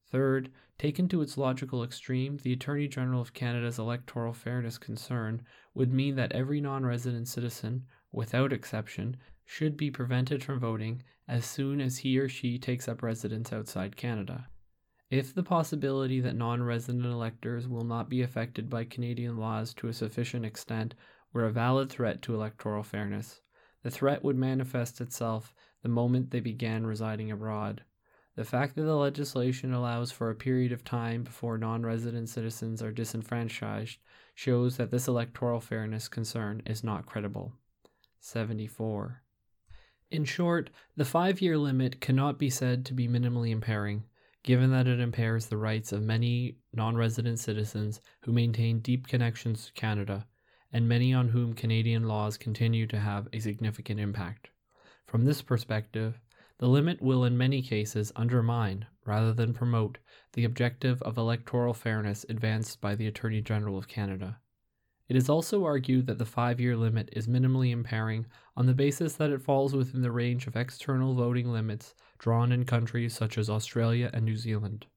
[0.10, 5.42] Third, taken to its logical extreme, the Attorney General of Canada's electoral fairness concern
[5.74, 11.46] would mean that every non resident citizen, without exception, should be prevented from voting as
[11.46, 14.48] soon as he or she takes up residence outside Canada.
[15.10, 19.88] If the possibility that non resident electors will not be affected by Canadian laws to
[19.88, 20.96] a sufficient extent
[21.32, 23.42] were a valid threat to electoral fairness,
[23.84, 27.84] the threat would manifest itself the moment they began residing abroad.
[28.36, 32.82] The fact that the legislation allows for a period of time before non resident citizens
[32.82, 34.00] are disenfranchised
[34.34, 37.54] shows that this electoral fairness concern is not credible.
[38.20, 39.22] 74.
[40.16, 44.06] In short, the five year limit cannot be said to be minimally impairing,
[44.44, 49.66] given that it impairs the rights of many non resident citizens who maintain deep connections
[49.66, 50.26] to Canada,
[50.72, 54.52] and many on whom Canadian laws continue to have a significant impact.
[55.06, 56.22] From this perspective,
[56.60, 59.98] the limit will in many cases undermine, rather than promote,
[60.32, 64.40] the objective of electoral fairness advanced by the Attorney General of Canada.
[65.08, 68.26] It is also argued that the five year limit is minimally impairing
[68.58, 72.66] on the basis that it falls within the range of external voting limits drawn in
[72.66, 74.88] countries such as Australia and New Zealand.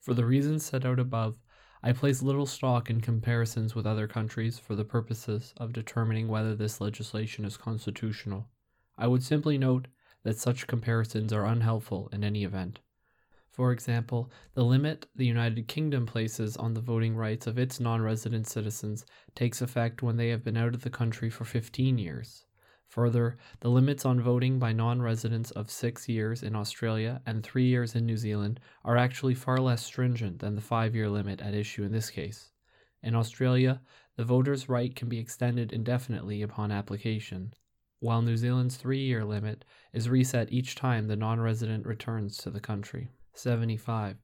[0.00, 1.36] For the reasons set out above,
[1.82, 6.56] I place little stock in comparisons with other countries for the purposes of determining whether
[6.56, 8.48] this legislation is constitutional.
[8.98, 9.86] I would simply note
[10.24, 12.80] that such comparisons are unhelpful in any event.
[13.56, 18.02] For example, the limit the United Kingdom places on the voting rights of its non
[18.02, 22.44] resident citizens takes effect when they have been out of the country for 15 years.
[22.88, 27.64] Further, the limits on voting by non residents of six years in Australia and three
[27.64, 31.54] years in New Zealand are actually far less stringent than the five year limit at
[31.54, 32.50] issue in this case.
[33.02, 33.80] In Australia,
[34.16, 37.54] the voter's right can be extended indefinitely upon application.
[38.00, 42.50] while New Zealand's three year limit is reset each time the non resident returns to
[42.50, 43.08] the country.
[43.38, 44.16] 75.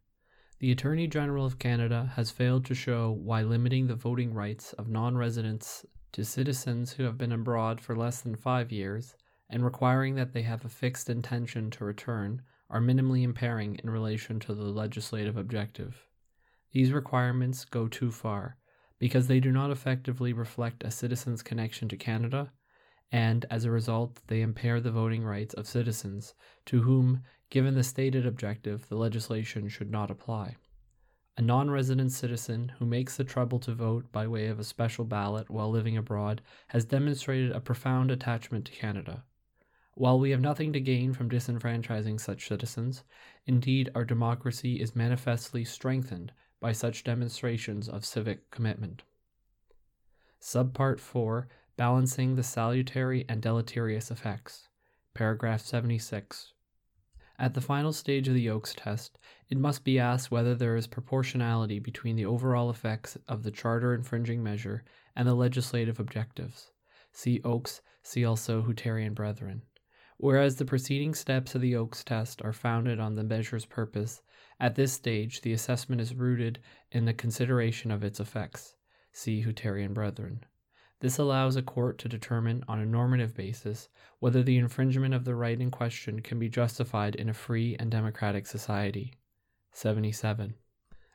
[0.58, 4.88] The Attorney General of Canada has failed to show why limiting the voting rights of
[4.88, 9.16] non residents to citizens who have been abroad for less than five years
[9.50, 14.40] and requiring that they have a fixed intention to return are minimally impairing in relation
[14.40, 16.06] to the legislative objective.
[16.72, 18.56] These requirements go too far
[18.98, 22.52] because they do not effectively reflect a citizen's connection to Canada,
[23.12, 26.34] and as a result, they impair the voting rights of citizens
[26.64, 30.56] to whom Given the stated objective, the legislation should not apply.
[31.36, 35.04] A non resident citizen who makes the trouble to vote by way of a special
[35.04, 39.24] ballot while living abroad has demonstrated a profound attachment to Canada.
[39.92, 43.04] While we have nothing to gain from disenfranchising such citizens,
[43.44, 49.02] indeed our democracy is manifestly strengthened by such demonstrations of civic commitment.
[50.40, 51.48] Subpart 4
[51.78, 54.68] Balancing the Salutary and Deleterious Effects.
[55.14, 56.52] Paragraph 76.
[57.38, 59.18] At the final stage of the Oakes test,
[59.48, 63.94] it must be asked whether there is proportionality between the overall effects of the charter
[63.94, 64.84] infringing measure
[65.16, 66.72] and the legislative objectives.
[67.10, 69.62] See Oakes, see also Hutterian Brethren.
[70.18, 74.20] Whereas the preceding steps of the Oakes test are founded on the measure's purpose,
[74.60, 76.58] at this stage the assessment is rooted
[76.90, 78.76] in the consideration of its effects.
[79.10, 80.44] See Hutterian Brethren.
[81.02, 83.88] This allows a court to determine on a normative basis
[84.20, 87.90] whether the infringement of the right in question can be justified in a free and
[87.90, 89.14] democratic society.
[89.72, 90.54] 77.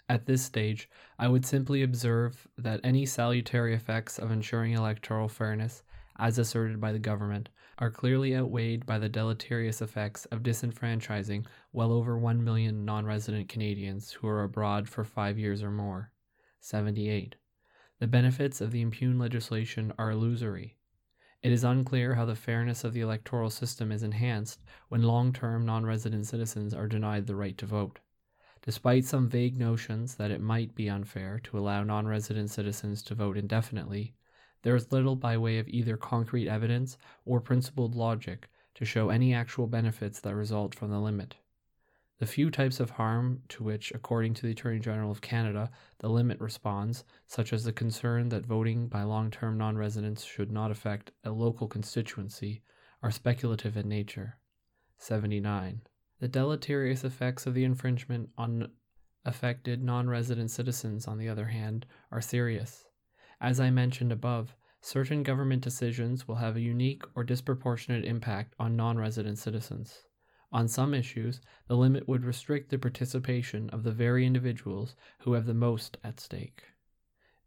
[0.10, 5.84] At this stage, I would simply observe that any salutary effects of ensuring electoral fairness,
[6.20, 11.94] as asserted by the government, are clearly outweighed by the deleterious effects of disenfranchising well
[11.94, 16.12] over 1 million non resident Canadians who are abroad for five years or more.
[16.60, 17.38] 78.
[18.00, 20.78] The benefits of the impugned legislation are illusory.
[21.42, 25.66] It is unclear how the fairness of the electoral system is enhanced when long term
[25.66, 28.00] non resident citizens are denied the right to vote.
[28.62, 33.16] Despite some vague notions that it might be unfair to allow non resident citizens to
[33.16, 34.14] vote indefinitely,
[34.62, 39.34] there is little by way of either concrete evidence or principled logic to show any
[39.34, 41.38] actual benefits that result from the limit.
[42.20, 46.10] The few types of harm to which, according to the Attorney General of Canada, the
[46.10, 50.72] limit responds, such as the concern that voting by long term non residents should not
[50.72, 52.64] affect a local constituency,
[53.04, 54.40] are speculative in nature.
[54.98, 55.82] 79.
[56.20, 58.72] The deleterious effects of the infringement on
[59.24, 62.86] affected non resident citizens, on the other hand, are serious.
[63.40, 68.76] As I mentioned above, certain government decisions will have a unique or disproportionate impact on
[68.76, 70.07] non resident citizens.
[70.50, 75.46] On some issues, the limit would restrict the participation of the very individuals who have
[75.46, 76.64] the most at stake.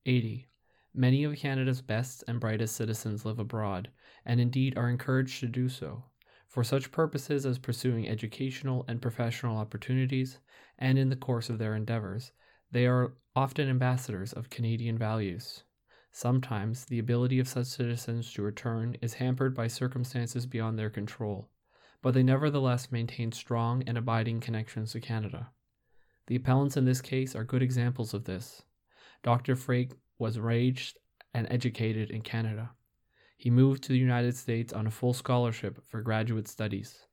[0.05, 0.48] 80.
[0.92, 3.90] Many of Canada's best and brightest citizens live abroad,
[4.26, 6.05] and indeed are encouraged to do so,
[6.46, 10.38] for such purposes as pursuing educational and professional opportunities,
[10.78, 12.32] and in the course of their endeavors,
[12.70, 15.64] they are often ambassadors of Canadian values.
[16.12, 21.48] Sometimes the ability of such citizens to return is hampered by circumstances beyond their control
[22.03, 25.51] but they nevertheless maintain strong and abiding connections to Canada.
[26.26, 28.62] The appellants in this case are good examples of this.
[29.22, 29.57] Dr.
[29.57, 30.98] Frank was raised
[31.34, 32.70] and educated in Canada.
[33.36, 37.07] He moved to the United States on a full scholarship for graduate studies.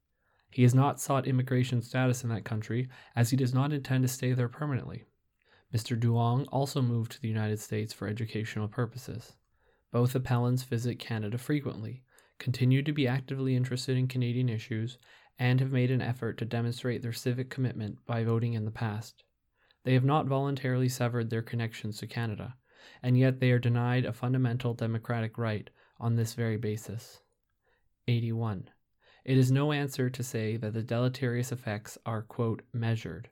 [0.49, 4.07] He has not sought immigration status in that country as he does not intend to
[4.07, 5.05] stay there permanently.
[5.73, 5.99] Mr.
[5.99, 9.35] Duong also moved to the United States for educational purposes.
[9.91, 12.03] Both appellants visit Canada frequently,
[12.39, 14.97] continue to be actively interested in Canadian issues,
[15.39, 19.23] and have made an effort to demonstrate their civic commitment by voting in the past.
[19.83, 22.55] They have not voluntarily severed their connections to Canada,
[23.01, 27.21] and yet they are denied a fundamental democratic right on this very basis.
[28.07, 28.69] 81.
[29.25, 33.29] It is no answer to say that the deleterious effects are, quote, measured,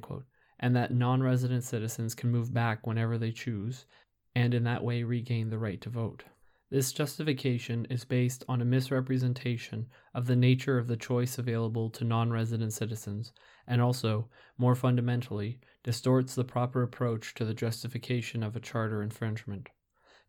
[0.00, 0.24] quote,
[0.58, 3.86] and that non resident citizens can move back whenever they choose,
[4.34, 6.24] and in that way regain the right to vote.
[6.72, 12.02] This justification is based on a misrepresentation of the nature of the choice available to
[12.02, 13.34] non resident citizens,
[13.66, 19.68] and also, more fundamentally, distorts the proper approach to the justification of a charter infringement.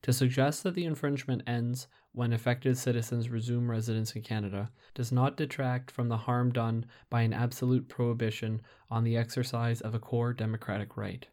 [0.02, 5.38] To suggest that the infringement ends when affected citizens resume residence in Canada does not
[5.38, 8.62] detract from the harm done by an absolute prohibition
[8.92, 11.26] on the exercise of a core democratic right.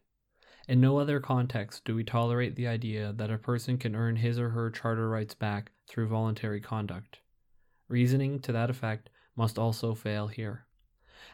[0.71, 4.39] In no other context do we tolerate the idea that a person can earn his
[4.39, 7.19] or her charter rights back through voluntary conduct.
[7.89, 10.67] Reasoning to that effect must also fail here.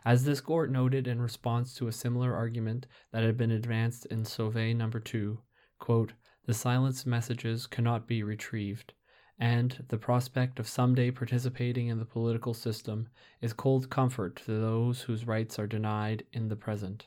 [0.04, 4.24] As this court noted in response to a similar argument that had been advanced in
[4.24, 5.38] Sauvé number 2,
[5.78, 6.14] quote,
[6.48, 8.94] the silenced messages cannot be retrieved,
[9.38, 13.08] and the prospect of someday participating in the political system
[13.40, 17.06] is cold comfort to those whose rights are denied in the present.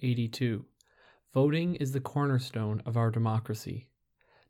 [0.00, 0.64] 82.
[1.36, 3.90] Voting is the cornerstone of our democracy.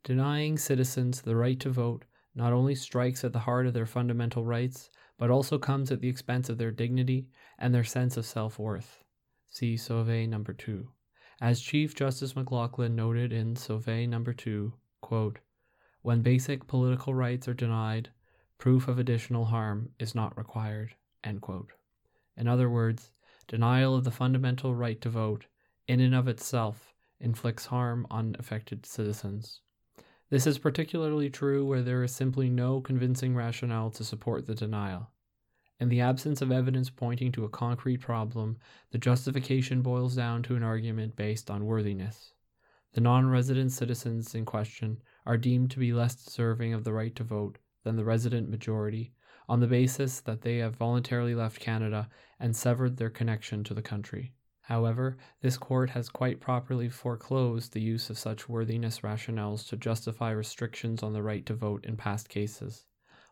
[0.05, 4.45] Denying citizens the right to vote not only strikes at the heart of their fundamental
[4.45, 7.27] rights, but also comes at the expense of their dignity
[7.59, 9.03] and their sense of self worth.
[9.49, 10.87] See Sauvé number 2.
[11.41, 15.39] As Chief Justice McLachlin noted in Sauvé number 2, quote,
[16.03, 18.11] when basic political rights are denied,
[18.59, 20.95] proof of additional harm is not required.
[21.25, 23.11] In other words,
[23.45, 25.47] denial of the fundamental right to vote,
[25.87, 29.61] in and of itself, inflicts harm on affected citizens.
[30.29, 35.11] This is particularly true where there is simply no convincing rationale to support the denial.
[35.79, 38.57] In the absence of evidence pointing to a concrete problem,
[38.91, 42.33] the justification boils down to an argument based on worthiness.
[42.93, 47.15] The non resident citizens in question are deemed to be less deserving of the right
[47.15, 49.13] to vote than the resident majority
[49.47, 52.09] on the basis that they have voluntarily left Canada
[52.39, 54.33] and severed their connection to the country.
[54.67, 60.31] However, this court has quite properly foreclosed the use of such worthiness rationales to justify
[60.31, 62.85] restrictions on the right to vote in past cases.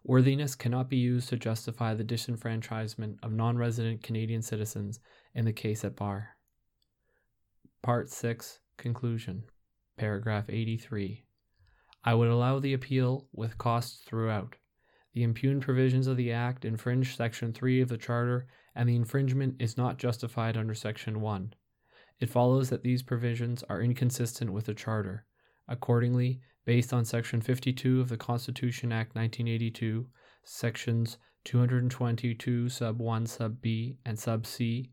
[0.06, 5.02] Worthiness cannot be used to justify the disenfranchisement of non resident Canadian citizens
[5.34, 6.38] in the case at bar.
[7.84, 9.44] Part 6 Conclusion
[9.98, 11.26] Paragraph 83
[12.06, 14.56] I would allow the appeal with costs throughout.
[15.12, 19.56] The impugned provisions of the Act infringe Section 3 of the Charter, and the infringement
[19.60, 21.54] is not justified under Section 1.
[22.20, 25.26] It follows that these provisions are inconsistent with the Charter.
[25.68, 30.08] Accordingly, based on Section 52 of the Constitution Act 1982,
[30.44, 34.92] Sections 222 sub 1 sub B and sub C,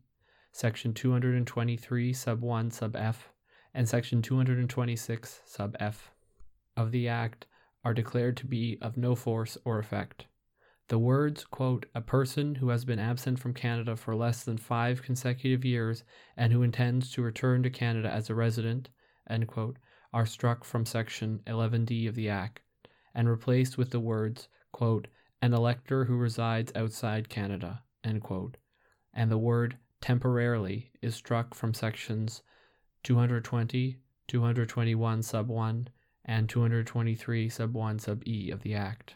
[0.51, 3.29] Section 223 sub 1 sub F,
[3.73, 6.11] and Section 226 sub F
[6.77, 7.47] of the Act
[7.83, 10.25] are declared to be of no force or effect.
[10.89, 15.01] The words, quote, a person who has been absent from Canada for less than five
[15.01, 16.03] consecutive years
[16.35, 18.89] and who intends to return to Canada as a resident,
[19.29, 19.77] end quote,
[20.11, 22.59] are struck from Section 11D of the Act
[23.15, 25.07] and replaced with the words, quote,
[25.41, 28.57] an elector who resides outside Canada, end quote,
[29.13, 32.41] and the word temporarily is struck from Sections
[33.03, 35.87] 220, 221 sub 1,
[36.25, 39.15] and 223 sub 1 sub e of the Act.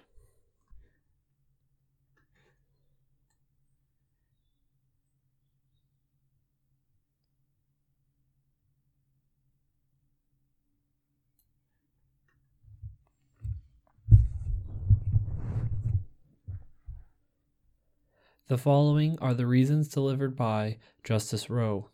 [18.49, 21.90] The following are the reasons delivered by Justice Rowe.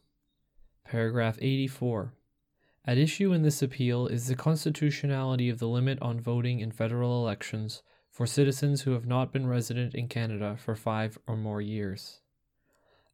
[0.85, 2.13] Paragraph 84.
[2.85, 7.19] At issue in this appeal is the constitutionality of the limit on voting in federal
[7.19, 7.81] elections
[8.11, 12.19] for citizens who have not been resident in Canada for five or more years.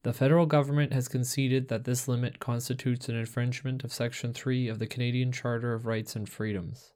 [0.03, 4.80] The federal government has conceded that this limit constitutes an infringement of Section 3 of
[4.80, 6.91] the Canadian Charter of Rights and Freedoms.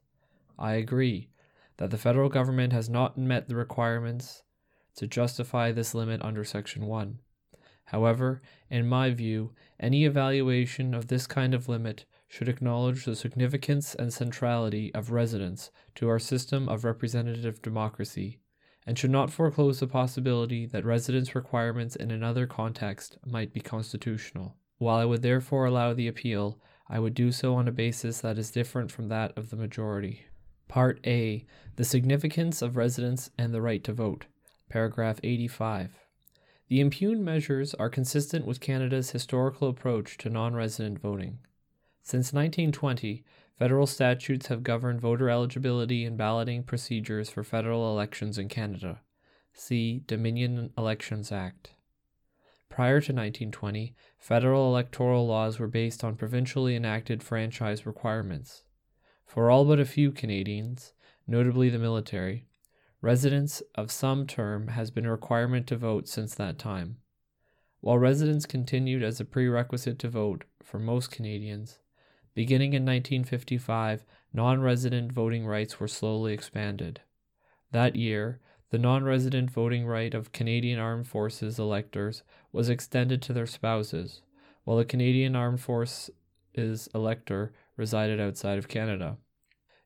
[0.58, 1.30] I agree
[1.78, 4.42] that the federal government has not met the requirements
[4.96, 7.18] to justify this limit under Section 1.
[7.88, 8.40] However,
[8.70, 14.12] in my view, any evaluation of this kind of limit should acknowledge the significance and
[14.12, 18.40] centrality of residence to our system of representative democracy,
[18.86, 24.56] and should not foreclose the possibility that residence requirements in another context might be constitutional.
[24.78, 26.58] While I would therefore allow the appeal,
[26.88, 30.26] I would do so on a basis that is different from that of the majority.
[30.68, 31.46] Part A
[31.76, 34.26] The Significance of Residence and the Right to Vote,
[34.74, 36.00] paragraph 85.
[36.66, 41.38] The impugned measures are consistent with Canada's historical approach to non resident voting.
[42.02, 43.22] Since 1920,
[43.56, 49.02] federal statutes have governed voter eligibility and balloting procedures for federal elections in Canada.
[49.52, 51.74] See Dominion Elections Act.
[52.68, 58.64] Prior to 1920, federal electoral laws were based on provincially enacted franchise requirements.
[59.24, 60.94] For all but a few Canadians,
[61.28, 62.48] notably the military,
[63.04, 66.96] residence of some term has been a requirement to vote since that time.
[67.80, 71.78] While residence continued as a prerequisite to vote for most Canadians,
[72.34, 77.00] Beginning in 1955, non resident voting rights were slowly expanded.
[77.70, 78.40] That year,
[78.70, 84.22] the non resident voting right of Canadian Armed Forces electors was extended to their spouses,
[84.64, 86.10] while the Canadian Armed Forces
[86.92, 89.16] elector resided outside of Canada.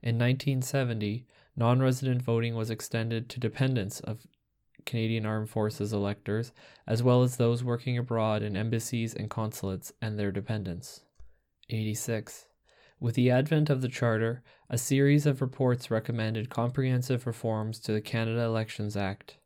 [0.01, 1.27] In 1970,
[1.59, 4.29] non resident voting was extended to dependents of
[4.87, 6.53] Canadian Armed Forces electors,
[6.87, 11.03] as well as those working abroad in embassies and consulates and their dependents.
[11.69, 12.47] 86.
[13.01, 18.01] With the advent of the Charter, a series of reports recommended comprehensive reforms to the
[18.01, 19.39] Canada Elections Act.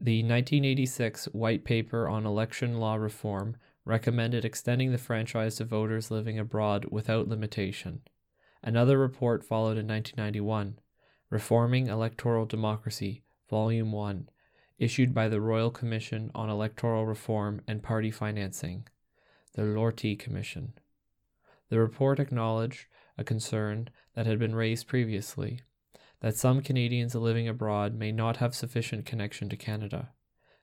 [0.00, 6.38] The 1986 White Paper on Election Law Reform recommended extending the franchise to voters living
[6.38, 8.02] abroad without limitation.
[8.66, 10.78] Another report followed in 1991,
[11.28, 14.30] Reforming Electoral Democracy, Volume 1,
[14.78, 18.88] issued by the Royal Commission on Electoral Reform and Party Financing,
[19.52, 20.72] the Lortie Commission.
[21.68, 22.86] The report acknowledged
[23.18, 25.60] a concern that had been raised previously
[26.20, 30.08] that some Canadians living abroad may not have sufficient connection to Canada.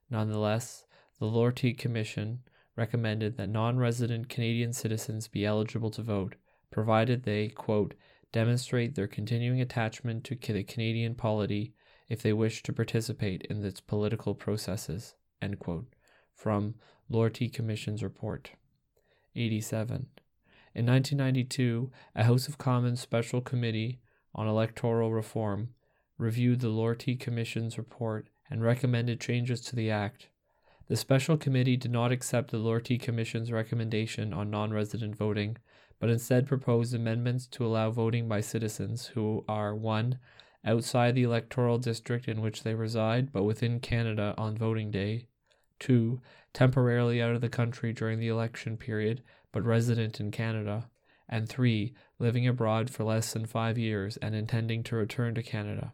[0.09, 0.85] Nonetheless,
[1.19, 2.39] the Lortie Commission
[2.75, 6.33] recommended that non resident Canadian citizens be eligible to vote,
[6.71, 7.93] provided they, quote,
[8.31, 11.73] demonstrate their continuing attachment to the Canadian polity
[12.09, 15.93] if they wish to participate in its political processes, end quote,
[16.33, 16.75] from
[17.09, 18.51] Lortie Commission's report.
[19.35, 20.07] 87.
[20.73, 23.99] In 1992, a House of Commons Special Committee
[24.33, 25.69] on Electoral Reform
[26.17, 30.29] reviewed the Lortie Commission's report and recommended changes to the Act.
[30.87, 35.57] The Special Committee did not accept the Lortie Commission's recommendation on non resident voting,
[36.01, 40.17] but instead proposed amendments to allow voting by citizens who are 1.
[40.65, 45.27] outside the electoral district in which they reside but within Canada on voting day,
[45.79, 46.19] 2.
[46.53, 49.21] temporarily out of the country during the election period
[49.51, 50.89] but resident in Canada,
[51.29, 55.93] and three, living abroad for less than five years and intending to return to Canada.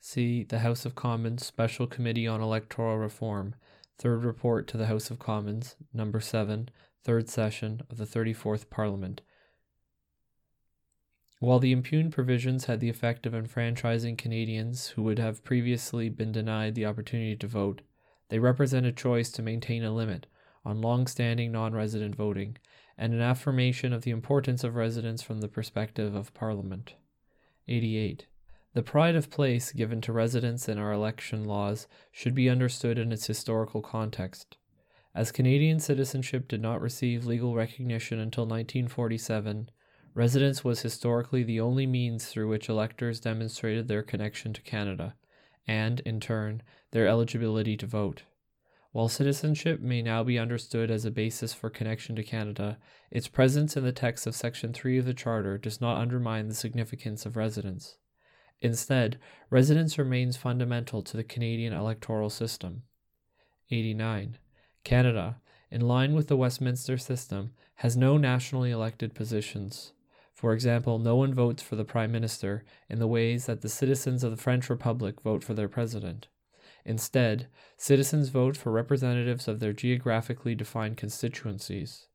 [0.00, 3.54] See the House of Commons Special Committee on Electoral Reform,
[3.98, 6.68] Third Report to the House of Commons, Number 7,
[7.04, 9.20] Third Session of the 34th Parliament.
[11.44, 16.32] While the impugned provisions had the effect of enfranchising Canadians who would have previously been
[16.32, 17.82] denied the opportunity to vote,
[18.30, 20.26] they represent a choice to maintain a limit
[20.64, 22.56] on long standing non resident voting
[22.96, 26.94] and an affirmation of the importance of residence from the perspective of Parliament.
[27.68, 28.26] 88.
[28.72, 33.12] The pride of place given to residence in our election laws should be understood in
[33.12, 34.56] its historical context.
[35.14, 39.68] As Canadian citizenship did not receive legal recognition until 1947,
[40.14, 45.14] residence was historically the only means through which electors demonstrated their connection to Canada,
[45.66, 46.62] and, in turn,
[46.92, 48.22] their eligibility to vote.
[48.92, 52.78] While citizenship may now be understood as a basis for connection to Canada,
[53.10, 56.54] its presence in the text of Section 3 of the Charter does not undermine the
[56.54, 57.96] significance of residence.
[58.60, 59.18] Instead,
[59.50, 62.82] residence remains fundamental to the Canadian electoral system.
[63.72, 64.38] 89.
[64.84, 65.40] Canada,
[65.72, 69.92] in line with the Westminster system, has no nationally elected positions.
[70.44, 74.22] For example, no one votes for the Prime Minister in the ways that the citizens
[74.22, 76.28] of the French Republic vote for their President.
[76.84, 77.48] Instead,
[77.78, 82.08] citizens vote for representatives of their geographically defined constituencies.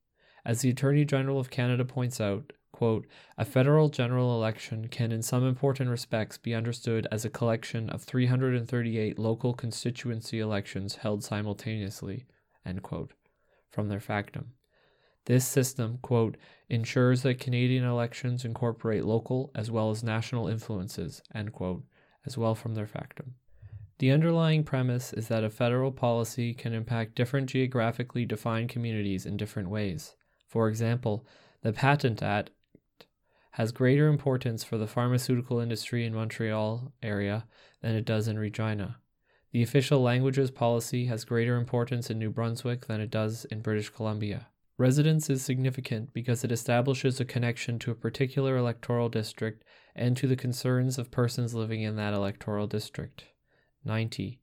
[0.45, 5.23] As the Attorney General of Canada points out, quote, a federal general election can in
[5.23, 12.27] some important respects be understood as a collection of 338 local constituency elections held simultaneously,
[12.83, 13.13] quote,
[13.71, 14.51] from their factum.
[15.25, 16.37] This system, quote,
[16.69, 21.83] ensures that Canadian elections incorporate local as well as national influences, end quote,
[22.25, 23.35] as well from their factum.
[23.99, 29.35] The underlying premise is that a federal policy can impact different geographically defined communities in
[29.35, 30.15] different ways.
[30.47, 31.27] For example,
[31.61, 32.51] the Patent Act
[33.51, 37.45] has greater importance for the pharmaceutical industry in Montreal area
[37.81, 38.99] than it does in Regina.
[39.51, 43.89] The official languages policy has greater importance in New Brunswick than it does in British
[43.89, 44.47] Columbia.
[44.79, 50.25] Residence is significant because it establishes a connection to a particular electoral district and to
[50.25, 53.25] the concerns of persons living in that electoral district.
[53.83, 54.39] 90.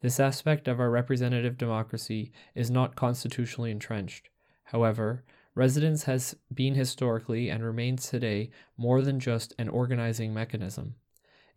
[0.00, 4.28] This aspect of our representative democracy is not constitutionally entrenched.
[4.66, 5.24] However,
[5.56, 10.94] residence has been historically and remains today more than just an organizing mechanism.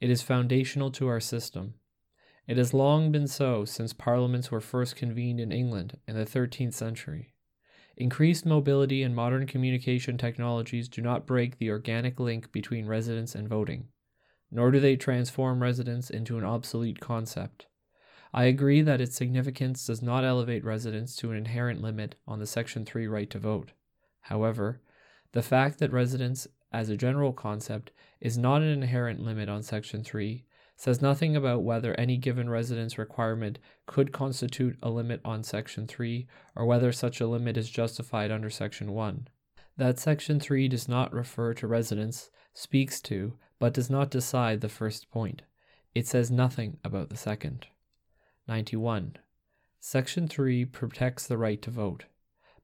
[0.02, 1.76] It is foundational to our system.
[2.48, 6.74] It has long been so since parliaments were first convened in England in the 13th
[6.74, 7.35] century.
[7.98, 13.48] Increased mobility and modern communication technologies do not break the organic link between residence and
[13.48, 13.88] voting
[14.52, 17.68] nor do they transform residence into an obsolete concept.
[18.34, 22.48] I agree that its significance does not elevate residence to an inherent limit on the
[22.48, 23.72] Section 3 right to vote.
[24.22, 24.82] However,
[25.32, 30.04] the fact that residence as a general concept is not an inherent limit on Section
[30.04, 30.46] 3
[30.76, 36.28] says nothing about whether any given residence requirement could constitute a limit on Section 3
[36.56, 39.28] or whether such a limit is justified under Section 1.
[39.78, 44.70] That Section 3 does not refer to residence speaks to but does not decide the
[44.70, 45.44] first point.
[45.94, 47.68] It says nothing about the second.
[48.48, 49.18] 91.
[49.80, 52.06] Section 3 protects the right to vote,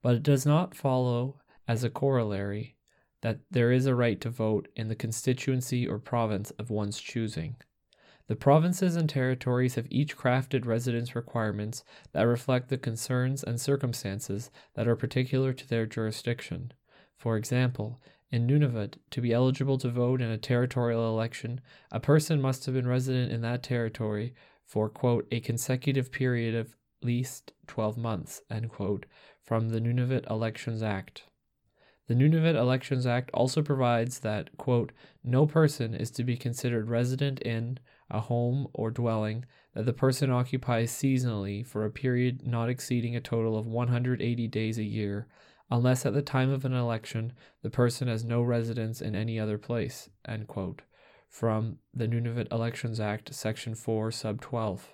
[0.02, 2.76] but it does not follow as a corollary
[3.22, 7.56] that there is a right to vote in the constituency or province of one's choosing.
[8.32, 11.84] The provinces and territories have each crafted residence requirements
[12.14, 16.72] that reflect the concerns and circumstances that are particular to their jurisdiction.
[17.18, 17.99] For example,
[18.32, 21.60] in Nunavut, to be eligible to vote in a territorial election,
[21.91, 24.34] a person must have been resident in that territory
[24.66, 26.68] for, quote, a consecutive period of
[27.02, 29.08] at least 12 months, quote,
[29.44, 31.24] from the Nunavut Elections Act.
[32.08, 37.41] The Nunavut Elections Act also provides that, quote, no person is to be considered resident
[37.41, 37.80] in
[38.12, 43.22] a home or dwelling that the person occupies seasonally for a period not exceeding a
[43.22, 45.28] total of 180 days a year,
[45.72, 49.58] unless at the time of an election the person has no residence in any other
[49.58, 50.10] place.
[51.30, 54.94] From the Nunavut Elections Act, Section 4, Sub 12.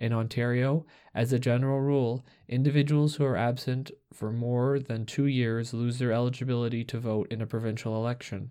[0.00, 5.72] In Ontario, as a general rule, individuals who are absent for more than two years
[5.72, 8.50] lose their eligibility to vote in a provincial election.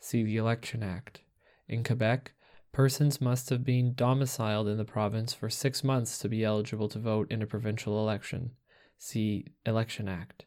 [0.00, 1.22] See the Election Act.
[1.68, 2.32] In Quebec,
[2.72, 6.98] Persons must have been domiciled in the province for six months to be eligible to
[6.98, 8.52] vote in a provincial election.
[8.96, 10.44] See Election Act.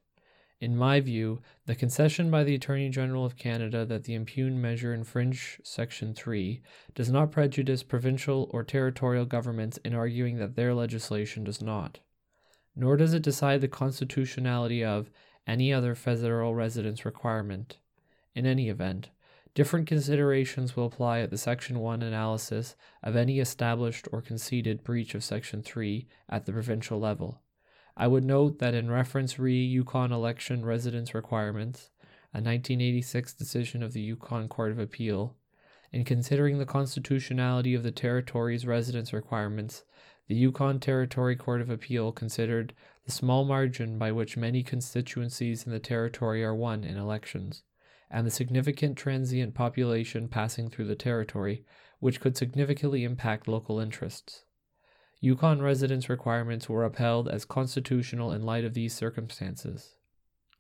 [0.62, 4.94] In my view, the concession by the Attorney General of Canada that the impugned measure
[4.94, 6.62] infringe Section 3
[6.96, 12.00] does not prejudice provincial or territorial governments in arguing that their legislation does not.
[12.78, 15.10] Nor does it decide the constitutionality of
[15.46, 17.80] any other federal residence requirement.
[18.34, 19.10] In any event,
[19.56, 25.14] Different considerations will apply at the Section 1 analysis of any established or conceded breach
[25.14, 27.40] of Section 3 at the provincial level.
[27.96, 31.92] I would note that in reference re Yukon election residence requirements,
[32.34, 35.36] a 1986 decision of the Yukon Court of Appeal,
[35.92, 39.84] in considering the constitutionality of the territory's residence requirements,
[40.28, 42.74] the Yukon Territory Court of Appeal considered
[43.06, 47.62] the small margin by which many constituencies in the territory are won in elections
[48.14, 51.66] and the significant transient population passing through the territory,
[52.00, 54.44] which could significantly impact local interests.
[55.20, 59.96] Yukon residence requirements were upheld as constitutional in light of these circumstances.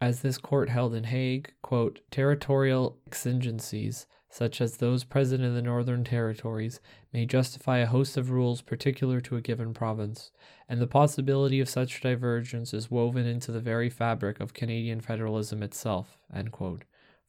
[0.01, 5.61] As this court held in Haig, quote, territorial exigencies, such as those present in the
[5.61, 6.79] Northern Territories,
[7.13, 10.31] may justify a host of rules particular to a given province,
[10.67, 15.61] and the possibility of such divergence is woven into the very fabric of Canadian federalism
[15.61, 16.17] itself.
[16.33, 16.83] End quote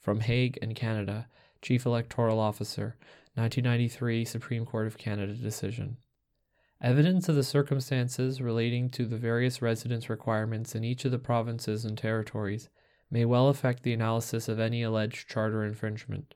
[0.04, 1.26] from Haig and Canada,
[1.62, 2.94] Chief Electoral Officer,
[3.36, 5.96] 1993 Supreme Court of Canada decision.
[6.82, 11.86] Evidence of the circumstances relating to the various residence requirements in each of the provinces
[11.86, 12.68] and territories
[13.10, 16.34] may well affect the analysis of any alleged charter infringement.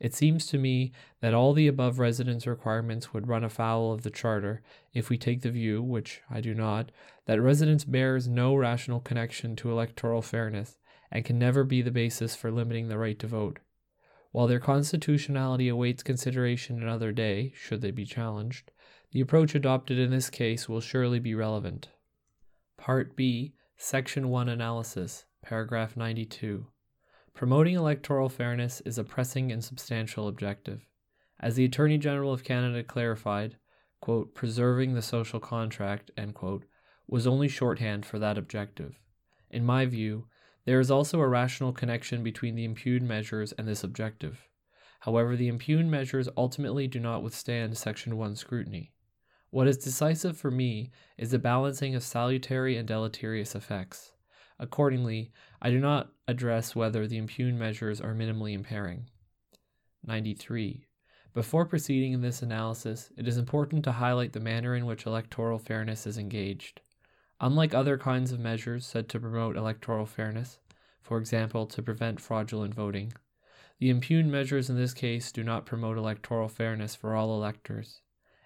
[0.00, 4.10] It seems to me that all the above residence requirements would run afoul of the
[4.10, 4.62] Charter
[4.94, 6.90] if we take the view, which I do not,
[7.26, 10.78] that residence bears no rational connection to electoral fairness
[11.12, 13.58] and can never be the basis for limiting the right to vote.
[14.32, 18.70] While their constitutionality awaits consideration another day, should they be challenged,
[19.12, 21.90] the approach adopted in this case will surely be relevant.
[22.78, 26.66] Part B, Section 1 Analysis, Paragraph 92.
[27.34, 30.86] Promoting electoral fairness is a pressing and substantial objective.
[31.38, 33.56] As the Attorney General of Canada clarified,
[34.00, 36.64] quote, preserving the social contract, quote,
[37.06, 38.98] was only shorthand for that objective.
[39.50, 40.26] In my view,
[40.64, 44.48] there is also a rational connection between the impugned measures and this objective.
[45.00, 48.92] However, the impugned measures ultimately do not withstand Section 1 scrutiny.
[49.50, 54.12] What is decisive for me is the balancing of salutary and deleterious effects.
[54.58, 59.10] Accordingly, I do not address whether the impugned measures are minimally impairing.
[60.04, 60.86] 93.
[61.34, 65.58] Before proceeding in this analysis, it is important to highlight the manner in which electoral
[65.58, 66.80] fairness is engaged.
[67.44, 70.60] Unlike other kinds of measures said to promote electoral fairness,
[71.00, 73.12] for example, to prevent fraudulent voting,
[73.80, 78.00] the impugned measures in this case do not promote electoral fairness for all electors.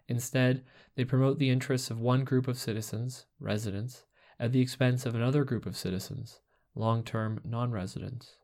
[0.08, 0.64] Instead,
[0.94, 4.06] they promote the interests of one group of citizens, residents,
[4.40, 6.40] at the expense of another group of citizens,
[6.74, 8.36] long term non residents.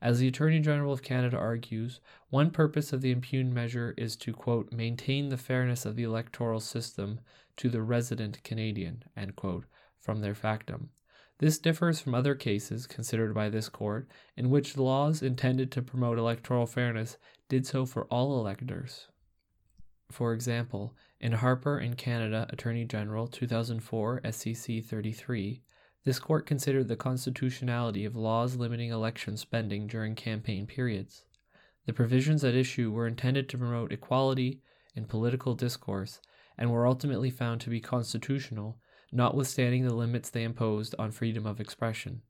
[0.00, 1.98] As the Attorney General of Canada argues,
[2.30, 6.60] one purpose of the impugned measure is to, quote, maintain the fairness of the electoral
[6.60, 7.18] system
[7.56, 9.64] to the resident Canadian, end quote,
[10.06, 10.90] from their factum.
[11.38, 16.16] This differs from other cases considered by this court in which laws intended to promote
[16.16, 17.18] electoral fairness
[17.48, 19.08] did so for all electors.
[20.12, 25.62] For example, in Harper and Canada Attorney General 2004 SCC 33,
[26.04, 31.24] this court considered the constitutionality of laws limiting election spending during campaign periods.
[31.86, 34.60] The provisions at issue were intended to promote equality
[34.94, 36.20] in political discourse
[36.56, 38.78] and were ultimately found to be constitutional
[39.12, 42.22] notwithstanding the limits they imposed on freedom of expression.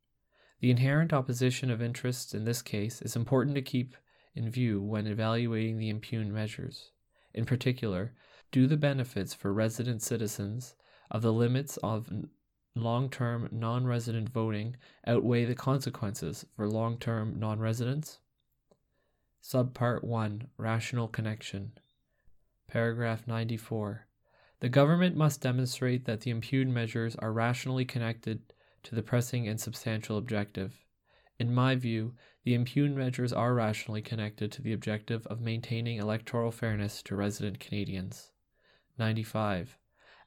[0.61, 3.97] The inherent opposition of interests in this case is important to keep
[4.35, 6.93] in view when evaluating the impugned measures.
[7.35, 8.15] In particular,
[8.51, 10.75] do the benefits for resident citizens
[11.11, 12.11] of the limits of
[12.75, 14.77] long term non resident voting
[15.07, 18.19] outweigh the consequences for long term non residents?
[19.43, 21.73] Subpart 1 Rational Connection.
[22.67, 24.07] Paragraph 94.
[24.61, 28.55] The government must demonstrate that the impugned measures are rationally connected
[28.85, 30.85] to the pressing and substantial objective.
[31.39, 32.15] In my view,
[32.45, 37.61] the impugned measures are rationally connected to the objective of maintaining electoral fairness to resident
[37.61, 38.31] Canadians.
[38.99, 39.77] 95.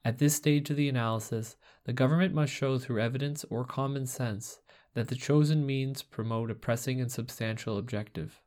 [0.05, 4.59] At this stage of the analysis, the government must show through evidence or common sense
[4.93, 8.41] that the chosen means promote a pressing and substantial objective.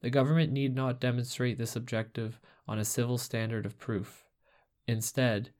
[0.00, 4.24] The government need not demonstrate this objective on a civil standard of proof.
[4.86, 5.50] Instead,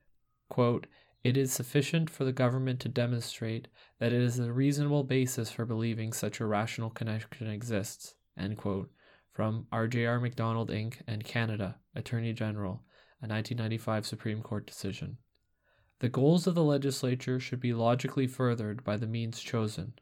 [0.49, 0.86] quote,
[1.24, 3.69] it is sufficient for the government to demonstrate
[4.01, 8.16] that it is a reasonable basis for believing such a rational connection exists.
[8.36, 8.90] End quote.
[9.32, 10.20] From R.J.R.
[10.20, 10.97] MacDonald Inc.
[11.07, 12.82] and Canada, Attorney General,
[13.23, 15.16] a 1995 Supreme Court decision.
[16.01, 19.94] The goals of the legislature should be logically furthered by the means chosen.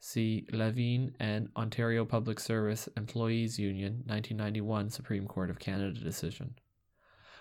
[0.00, 6.54] See Lavigne and Ontario Public Service Employees Union, 1991 Supreme Court of Canada decision.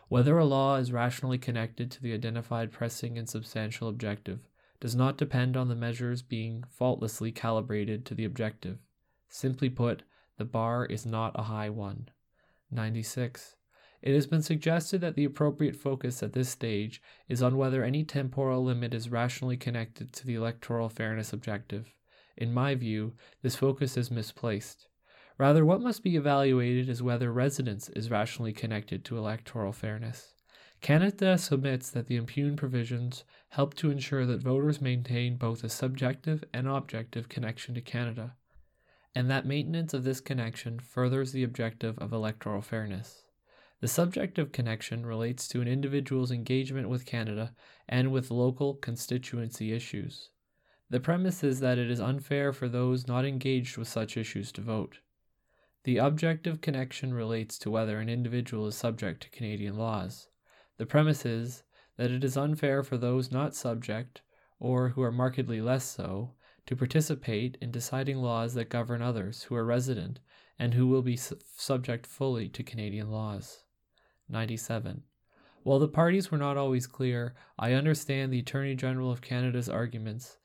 [0.10, 4.40] Whether a law is rationally connected to the identified pressing and substantial objective
[4.80, 8.80] does not depend on the measures being faultlessly calibrated to the objective.
[9.30, 10.04] Simply put,
[10.38, 12.10] the bar is not a high one.
[12.70, 13.56] 96.
[14.02, 18.04] It has been suggested that the appropriate focus at this stage is on whether any
[18.04, 21.94] temporal limit is rationally connected to the electoral fairness objective.
[22.36, 24.90] In my view, this focus is misplaced.
[25.38, 30.36] Rather, what must be evaluated is whether residence is rationally connected to electoral fairness.
[30.82, 36.44] Canada submits that the impugned provisions help to ensure that voters maintain both a subjective
[36.54, 38.36] and objective connection to Canada,
[39.16, 43.24] and that maintenance of this connection furthers the objective of electoral fairness.
[43.80, 47.54] The subjective connection relates to an individual's engagement with Canada
[47.88, 50.30] and with local constituency issues.
[50.90, 54.62] The premise is that it is unfair for those not engaged with such issues to
[54.62, 55.00] vote.
[55.84, 60.30] The objective connection relates to whether an individual is subject to Canadian laws.
[60.78, 61.64] The premise is
[61.98, 64.22] that it is unfair for those not subject,
[64.60, 66.36] or who are markedly less so,
[66.68, 70.20] to participate in deciding laws that govern others who are resident
[70.58, 73.64] and who will be su- subject fully to Canadian laws.
[74.30, 75.04] 97.
[75.64, 80.38] While the parties were not always clear, I understand the Attorney General of Canada's arguments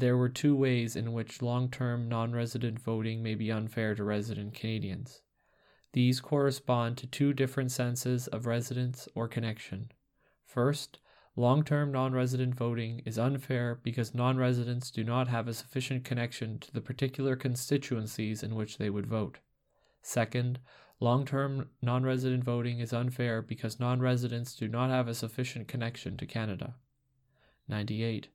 [0.00, 4.04] there were two ways in which long term non resident voting may be unfair to
[4.04, 5.22] resident Canadians.
[5.92, 9.90] These correspond to two different senses of residence or connection.
[10.44, 11.00] First,
[11.34, 16.04] long term non resident voting is unfair because non residents do not have a sufficient
[16.04, 19.38] connection to the particular constituencies in which they would vote.
[20.00, 20.60] Second,
[21.00, 25.66] long term non resident voting is unfair because non residents do not have a sufficient
[25.66, 26.76] connection to Canada.
[27.66, 28.28] 98.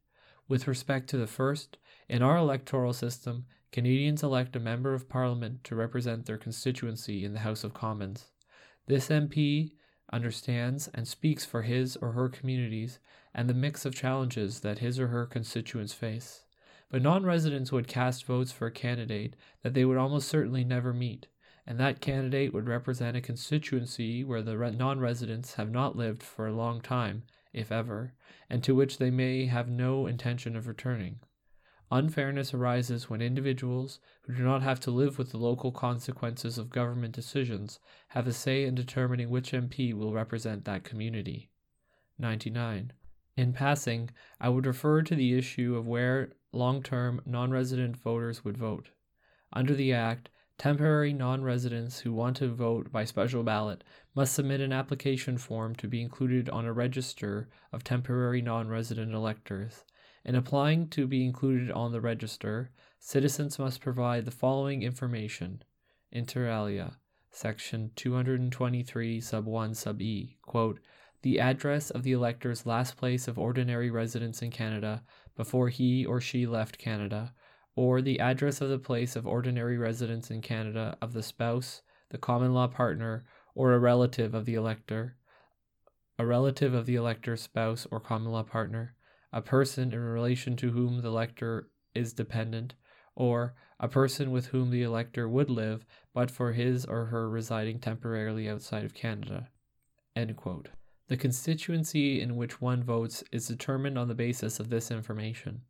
[0.47, 1.77] With respect to the first,
[2.09, 7.33] in our electoral system, Canadians elect a Member of Parliament to represent their constituency in
[7.33, 8.27] the House of Commons.
[8.85, 9.71] This MP
[10.11, 12.99] understands and speaks for his or her communities
[13.33, 16.43] and the mix of challenges that his or her constituents face.
[16.91, 20.93] But non residents would cast votes for a candidate that they would almost certainly never
[20.93, 21.27] meet,
[21.65, 26.45] and that candidate would represent a constituency where the non residents have not lived for
[26.45, 28.13] a long time if ever,
[28.49, 31.19] and to which they may have no intention of returning.
[31.91, 36.71] Unfairness arises when individuals who do not have to live with the local consequences of
[36.71, 41.51] government decisions have a say in determining which MP will represent that community.
[42.17, 42.93] 99.
[43.35, 44.09] In passing,
[44.39, 48.89] I would refer to the issue of where long term non resident voters would vote.
[49.51, 54.61] Under the Act, Temporary non residents who want to vote by special ballot must submit
[54.61, 59.83] an application form to be included on a register of temporary non resident electors.
[60.23, 62.69] In applying to be included on the register,
[62.99, 65.63] citizens must provide the following information
[66.11, 66.97] inter alia,
[67.31, 70.79] section 223 sub 1 sub e, quote,
[71.23, 75.03] the address of the elector's last place of ordinary residence in Canada
[75.35, 77.33] before he or she left Canada
[77.75, 82.17] or the address of the place of ordinary residence in Canada of the spouse, the
[82.17, 83.25] common law partner,
[83.55, 85.15] or a relative of the elector,
[86.19, 88.95] a relative of the elector's spouse or common law partner,
[89.31, 92.75] a person in relation to whom the elector is dependent,
[93.15, 97.79] or a person with whom the elector would live but for his or her residing
[97.79, 99.49] temporarily outside of Canada.
[101.07, 105.63] The constituency in which one votes is determined on the basis of this information.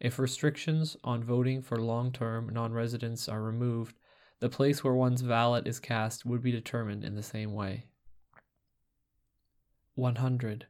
[0.00, 3.98] If restrictions on voting for long term non residents are removed,
[4.40, 7.86] the place where one's ballot is cast would be determined in the same way.
[9.96, 10.66] 100.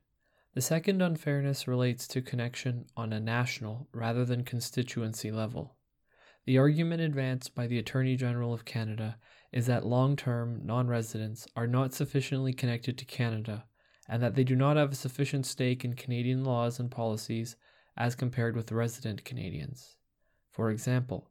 [0.55, 5.77] The second unfairness relates to connection on a national rather than constituency level.
[6.47, 9.19] The argument advanced by the Attorney General of Canada
[9.53, 13.67] is that long term non residents are not sufficiently connected to Canada
[14.09, 17.57] and that they do not have a sufficient stake in Canadian laws and policies
[17.99, 19.97] as compared with resident Canadians.
[20.51, 21.31] For example,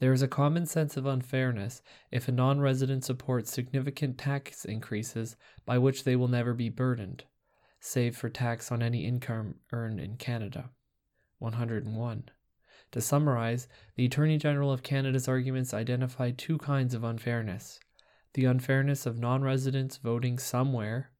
[0.00, 5.36] there is a common sense of unfairness if a non resident supports significant tax increases
[5.64, 7.24] by which they will never be burdened,
[7.78, 10.70] save for tax on any income earned in Canada.
[11.38, 12.24] 101.
[12.92, 17.78] To summarize, the Attorney General of Canada's arguments identify two kinds of unfairness
[18.34, 21.10] the unfairness of non residents voting somewhere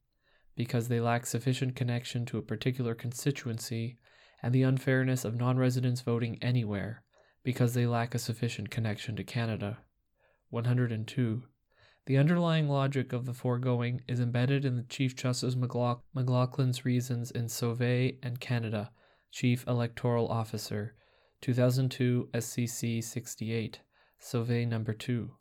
[0.55, 3.97] because they lack sufficient connection to a particular constituency,
[4.41, 7.03] and the unfairness of non residents voting anywhere
[7.43, 9.79] because they lack a sufficient connection to Canada.
[10.49, 11.43] 102.
[12.07, 17.45] The underlying logic of the foregoing is embedded in the Chief Justice McLachlin's reasons in
[17.45, 18.91] Sauvé and Canada,
[19.31, 20.95] Chief Electoral Officer,
[21.41, 23.81] 2002 SCC 68,
[24.19, 25.31] Sauvé number 2.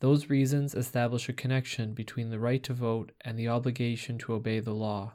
[0.00, 4.60] Those reasons establish a connection between the right to vote and the obligation to obey
[4.60, 5.14] the law.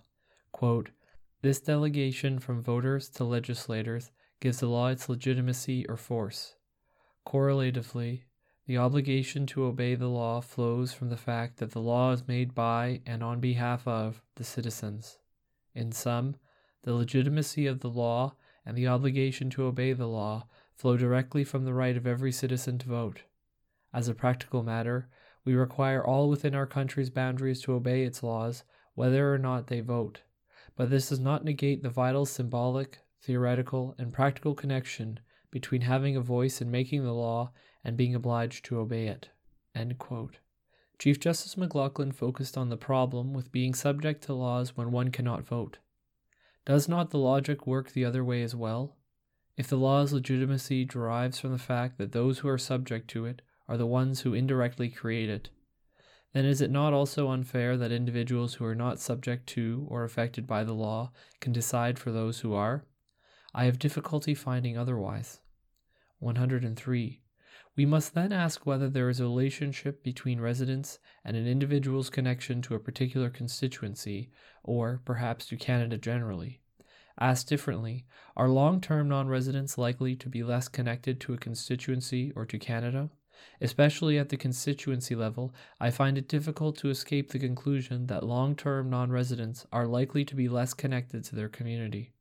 [0.52, 0.90] Quote,
[1.43, 6.55] this delegation from voters to legislators gives the law its legitimacy or force.
[7.25, 8.23] Correlatively,
[8.65, 12.55] the obligation to obey the law flows from the fact that the law is made
[12.55, 15.17] by and on behalf of the citizens.
[15.75, 16.37] In sum,
[16.83, 21.65] the legitimacy of the law and the obligation to obey the law flow directly from
[21.65, 23.23] the right of every citizen to vote.
[23.93, 25.09] As a practical matter,
[25.43, 28.63] we require all within our country's boundaries to obey its laws,
[28.95, 30.21] whether or not they vote.
[30.75, 35.19] But this does not negate the vital symbolic, theoretical, and practical connection
[35.51, 37.51] between having a voice in making the law
[37.83, 39.29] and being obliged to obey it.
[40.99, 45.45] Chief Justice McLachlin focused on the problem with being subject to laws when one cannot
[45.45, 45.77] vote.
[46.65, 48.95] Does not the logic work the other way as well?
[49.57, 53.41] If the law's legitimacy derives from the fact that those who are subject to it
[53.67, 55.49] are the ones who indirectly create it,
[56.34, 60.47] then is it not also unfair that individuals who are not subject to or affected
[60.47, 62.85] by the law can decide for those who are?
[63.53, 65.39] I have difficulty finding otherwise.
[66.19, 67.22] 103.
[67.76, 72.61] We must then ask whether there is a relationship between residence and an individual's connection
[72.64, 74.31] to a particular constituency,
[74.64, 76.61] or perhaps to Canada generally.
[77.19, 78.05] Asked differently,
[78.35, 82.57] are long term non residents likely to be less connected to a constituency or to
[82.57, 83.11] Canada?
[83.61, 88.55] Especially at the constituency level, I find it difficult to escape the conclusion that long
[88.55, 92.11] term non residents are likely to be less connected to their community.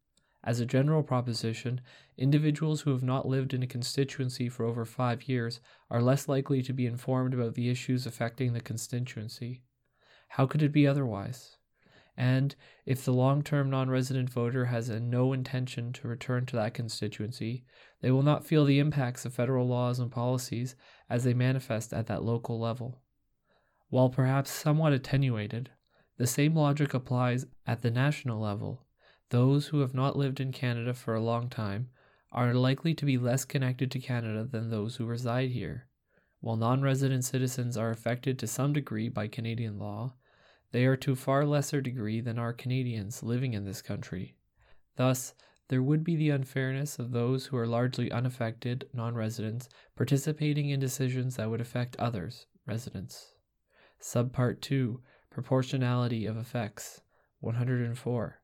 [0.44, 1.80] As a general proposition,
[2.18, 6.62] individuals who have not lived in a constituency for over five years are less likely
[6.62, 9.62] to be informed about the issues affecting the constituency.
[10.30, 11.58] How could it be otherwise?
[12.16, 16.74] And if the long term non resident voter has no intention to return to that
[16.74, 17.64] constituency,
[18.00, 20.74] they will not feel the impacts of federal laws and policies
[21.12, 23.02] as they manifest at that local level.
[23.90, 25.68] While perhaps somewhat attenuated,
[26.16, 28.86] the same logic applies at the national level
[29.28, 31.90] those who have not lived in Canada for a long time
[32.32, 35.86] are likely to be less connected to Canada than those who reside here.
[36.40, 40.14] While non resident citizens are affected to some degree by Canadian law,
[40.70, 44.34] they are to far lesser degree than are Canadians living in this country.
[44.96, 45.34] Thus,
[45.72, 50.78] there would be the unfairness of those who are largely unaffected non residents participating in
[50.78, 53.32] decisions that would affect others, residents.
[53.98, 55.00] Subpart 2
[55.30, 57.00] Proportionality of Effects
[57.40, 58.42] 104.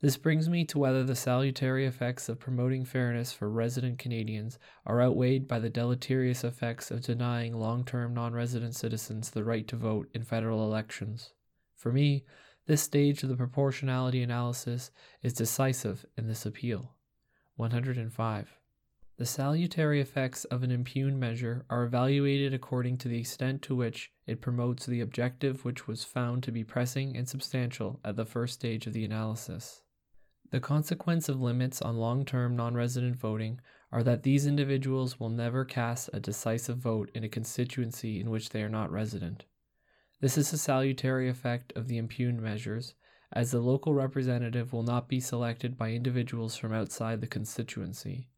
[0.00, 5.02] This brings me to whether the salutary effects of promoting fairness for resident Canadians are
[5.02, 9.76] outweighed by the deleterious effects of denying long term non resident citizens the right to
[9.76, 11.34] vote in federal elections.
[11.74, 12.24] For me,
[12.66, 14.90] this stage of the proportionality analysis
[15.22, 16.94] is decisive in this appeal.
[17.56, 18.58] 105.
[19.18, 24.12] The salutary effects of an impugned measure are evaluated according to the extent to which
[24.26, 28.54] it promotes the objective which was found to be pressing and substantial at the first
[28.54, 29.82] stage of the analysis.
[30.50, 33.60] The consequence of limits on long term non resident voting
[33.90, 38.50] are that these individuals will never cast a decisive vote in a constituency in which
[38.50, 39.44] they are not resident.
[40.20, 42.94] This is a salutary effect of the impugned measures,
[43.32, 48.28] as the local representative will not be selected by individuals from outside the constituency.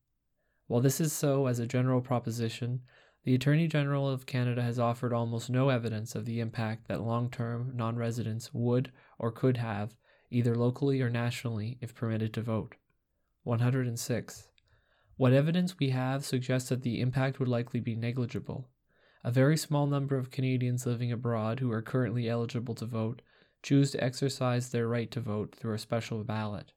[0.66, 2.82] While this is so as a general proposition,
[3.24, 7.30] the Attorney General of Canada has offered almost no evidence of the impact that long
[7.30, 9.94] term non residents would or could have
[10.30, 12.74] either locally or nationally, if permitted to vote.
[13.44, 14.48] 106.
[15.16, 18.68] What evidence we have suggests that the impact would likely be negligible.
[19.28, 23.20] A very small number of Canadians living abroad who are currently eligible to vote
[23.62, 26.72] choose to exercise their right to vote through a special ballot.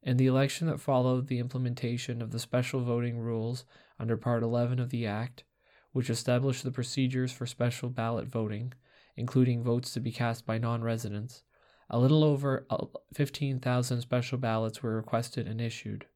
[0.00, 3.64] In the election that followed the implementation of the special voting rules
[3.98, 5.42] under Part 11 of the Act,
[5.90, 8.72] which established the procedures for special ballot voting,
[9.16, 11.42] including votes to be cast by non residents,
[11.90, 16.06] a little over uh, 15,000 special ballots were requested and issued.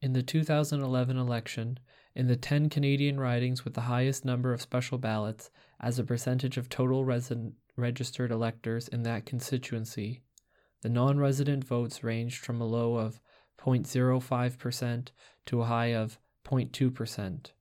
[0.00, 1.78] In the 2011 election,
[2.14, 5.50] in the 10 Canadian ridings with the highest number of special ballots
[5.80, 7.04] as a percentage of total
[7.76, 10.22] registered electors in that constituency,
[10.82, 13.20] the non resident votes ranged from a low of
[13.58, 15.08] 0.05%
[15.46, 17.52] to a high of 0.2%.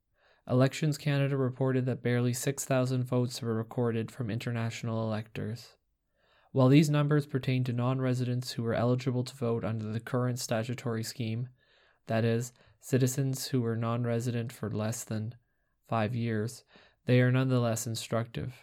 [0.49, 5.77] Elections Canada reported that barely 6,000 votes were recorded from international electors.
[6.51, 10.39] While these numbers pertain to non residents who were eligible to vote under the current
[10.39, 11.47] statutory scheme,
[12.07, 12.51] that is,
[12.83, 15.33] citizens who were non resident for less than
[15.87, 16.65] five years,
[17.05, 18.53] they are nonetheless instructive.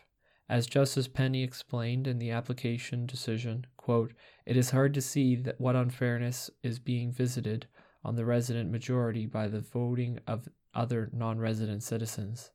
[0.47, 4.13] As Justice Penny explained in the application decision, quote,
[4.45, 7.67] it is hard to see that what unfairness is being visited
[8.05, 12.51] on the resident majority by the voting of other non resident citizens.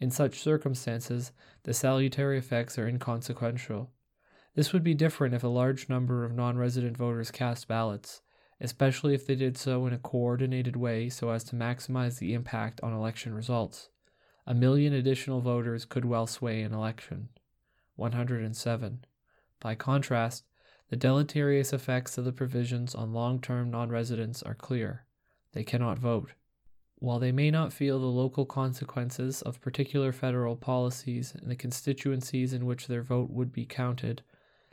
[0.00, 1.32] In such circumstances,
[1.64, 3.90] the salutary effects are inconsequential.
[4.54, 8.22] This would be different if a large number of non resident voters cast ballots,
[8.62, 12.80] especially if they did so in a coordinated way so as to maximize the impact
[12.80, 13.88] on election results.
[14.46, 17.28] A million additional voters could well sway an election.
[17.96, 19.04] 107.
[19.60, 20.44] By contrast,
[20.90, 25.06] the deleterious effects of the provisions on long term non residents are clear.
[25.52, 26.32] They cannot vote.
[26.96, 32.52] While they may not feel the local consequences of particular federal policies in the constituencies
[32.52, 34.22] in which their vote would be counted,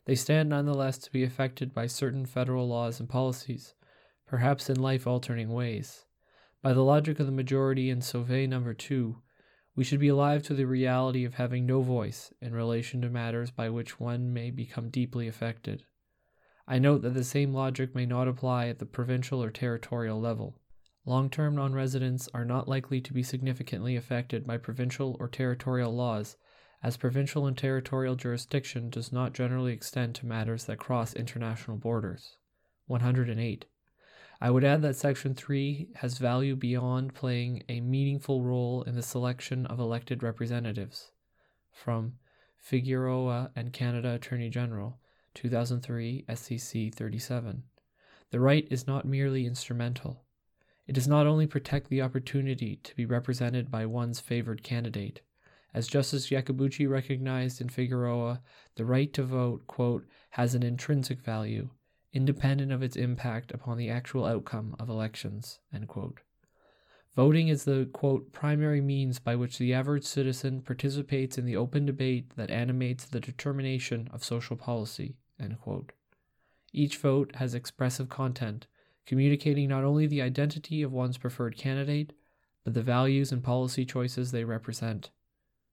[0.05, 3.73] they stand nonetheless to be affected by certain federal laws and policies,
[4.29, 6.05] perhaps in life altering ways.
[6.61, 9.17] By the logic of the majority in Sauvé number 2,
[9.75, 13.49] we should be alive to the reality of having no voice in relation to matters
[13.49, 15.83] by which one may become deeply affected.
[16.67, 20.59] I note that the same logic may not apply at the provincial or territorial level.
[21.05, 25.95] Long term non residents are not likely to be significantly affected by provincial or territorial
[25.95, 26.37] laws,
[26.83, 32.37] as provincial and territorial jurisdiction does not generally extend to matters that cross international borders.
[32.85, 33.65] 108.
[34.41, 39.01] I would add that Section 3 has value beyond playing a meaningful role in the
[39.01, 41.11] selection of elected representatives.
[41.73, 42.13] From
[42.57, 44.97] Figueroa and Canada Attorney General,
[45.33, 47.63] 2003 SCC 37.
[48.31, 50.23] The right is not merely instrumental.
[50.87, 55.19] It does not only protect the opportunity to be represented by one's favored candidate.
[55.73, 58.41] As Justice Iacobucci recognized in Figueroa,
[58.75, 61.71] the right to vote, quote, has an intrinsic value
[62.13, 65.59] independent of its impact upon the actual outcome of elections.
[67.15, 71.85] Voting is the quote, primary means by which the average citizen participates in the open
[71.85, 75.15] debate that animates the determination of social policy.
[76.71, 78.67] Each vote has expressive content,
[79.05, 82.13] communicating not only the identity of one's preferred candidate,
[82.63, 85.09] but the values and policy choices they represent.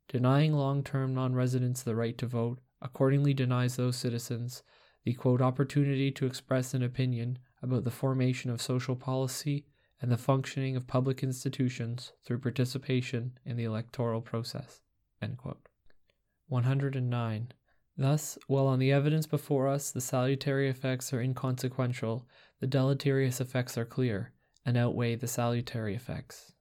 [0.08, 4.62] Denying long term non residents the right to vote accordingly denies those citizens
[5.06, 9.64] the quote opportunity to express an opinion about the formation of social policy
[10.02, 14.80] and the functioning of public institutions through participation in the electoral process.
[16.48, 17.52] 109.
[17.96, 22.26] Thus, while on the evidence before us the salutary effects are inconsequential,
[22.58, 24.32] the deleterious effects are clear
[24.64, 26.52] and outweigh the salutary effects.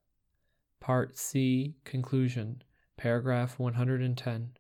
[0.79, 2.61] Part C Conclusion,
[2.95, 4.51] paragraph 110.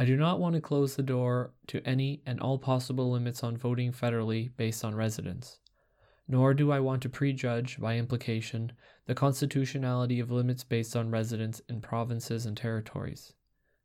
[0.00, 3.56] I do not want to close the door to any and all possible limits on
[3.56, 5.58] voting federally based on residence,
[6.28, 8.70] nor do I want to prejudge, by implication,
[9.06, 13.32] the constitutionality of limits based on residence in provinces and territories.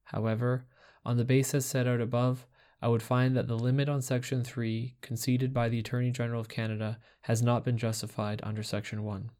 [0.03, 0.67] However,
[1.03, 2.45] on the basis set out above,
[2.79, 6.47] I would find that the limit on Section 3 conceded by the Attorney General of
[6.47, 9.31] Canada has not been justified under Section 1.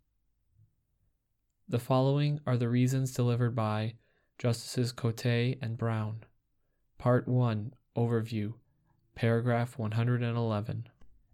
[1.70, 3.94] The following are the reasons delivered by
[4.40, 6.24] Justices Cote and Brown.
[7.04, 8.54] Part 1 Overview,
[9.14, 10.88] paragraph 111.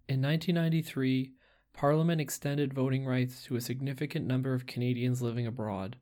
[0.08, 1.34] In 1993,
[1.74, 5.98] Parliament extended voting rights to a significant number of Canadians living abroad,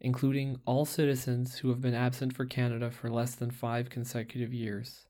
[0.00, 5.06] including all citizens who have been absent for Canada for less than five consecutive years.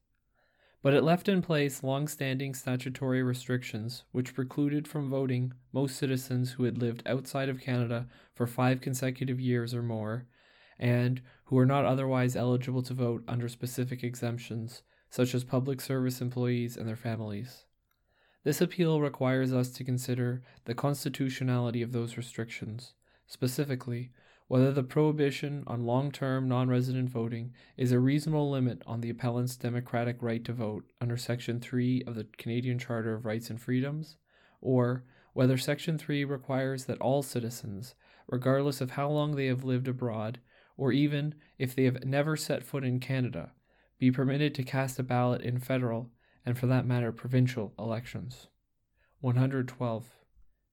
[0.82, 6.52] But it left in place long standing statutory restrictions which precluded from voting most citizens
[6.52, 10.26] who had lived outside of Canada for five consecutive years or more
[10.78, 16.20] and who are not otherwise eligible to vote under specific exemptions, such as public service
[16.20, 17.64] employees and their families.
[18.44, 22.94] This appeal requires us to consider the constitutionality of those restrictions,
[23.26, 24.10] specifically,
[24.48, 29.10] whether the prohibition on long term non resident voting is a reasonable limit on the
[29.10, 33.60] appellant's democratic right to vote under Section 3 of the Canadian Charter of Rights and
[33.60, 34.16] Freedoms,
[34.60, 37.96] or whether Section 3 requires that all citizens,
[38.28, 40.38] regardless of how long they have lived abroad,
[40.76, 43.52] or even if they have never set foot in Canada,
[43.98, 46.10] be permitted to cast a ballot in federal,
[46.44, 48.48] and for that matter, provincial elections.
[49.20, 50.04] 112.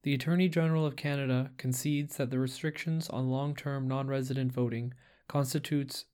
[0.04, 4.94] The Attorney General of Canada concedes that the restrictions on long term non resident voting
[5.28, 6.06] constitutes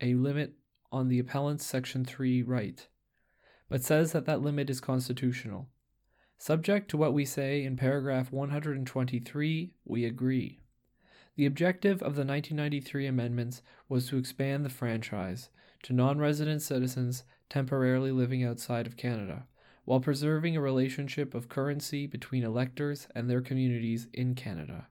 [0.00, 0.52] a limit
[0.92, 2.86] on the appellant's Section 3 right,
[3.68, 5.68] but says that that limit is constitutional.
[6.38, 10.60] Subject to what we say in paragraph 123, we agree.
[11.36, 15.50] The objective of the 1993 amendments was to expand the franchise
[15.82, 19.46] to non resident citizens temporarily living outside of Canada
[19.84, 24.88] while preserving a relationship of currency between electors and their communities in Canada.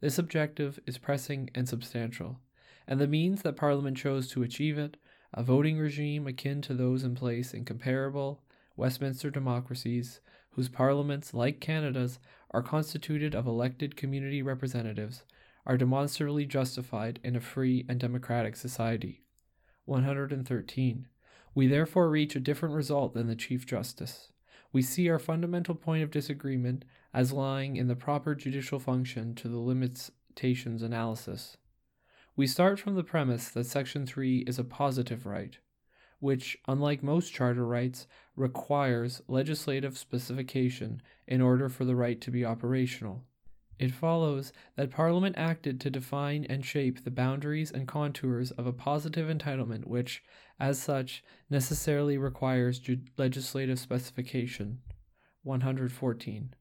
[0.00, 2.38] This objective is pressing and substantial,
[2.86, 4.98] and the means that Parliament chose to achieve it,
[5.34, 8.42] a voting regime akin to those in place in comparable
[8.76, 10.20] Westminster democracies,
[10.50, 12.18] whose parliaments, like Canada's,
[12.50, 15.24] are constituted of elected community representatives,
[15.70, 19.22] are demonstrably justified in a free and democratic society.
[19.84, 21.06] 113.
[21.54, 24.32] We therefore reach a different result than the Chief Justice.
[24.72, 26.84] We see our fundamental point of disagreement
[27.14, 31.56] as lying in the proper judicial function to the limitations analysis.
[32.34, 35.56] We start from the premise that Section 3 is a positive right,
[36.18, 42.44] which, unlike most charter rights, requires legislative specification in order for the right to be
[42.44, 43.22] operational.
[43.80, 48.74] It follows that Parliament acted to define and shape the boundaries and contours of a
[48.74, 50.22] positive entitlement which,
[50.60, 54.82] as such, necessarily requires ju- legislative specification.
[55.44, 56.54] 114.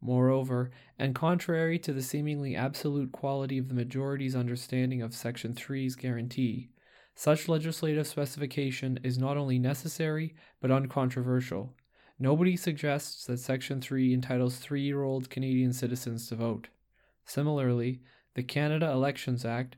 [0.00, 5.94] Moreover, and contrary to the seemingly absolute quality of the majority's understanding of Section 3's
[5.94, 6.70] guarantee,
[7.14, 11.72] such legislative specification is not only necessary but uncontroversial
[12.18, 16.68] Nobody suggests that Section 3 entitles three year old Canadian citizens to vote.
[17.24, 18.00] Similarly,
[18.34, 19.76] the Canada Elections Act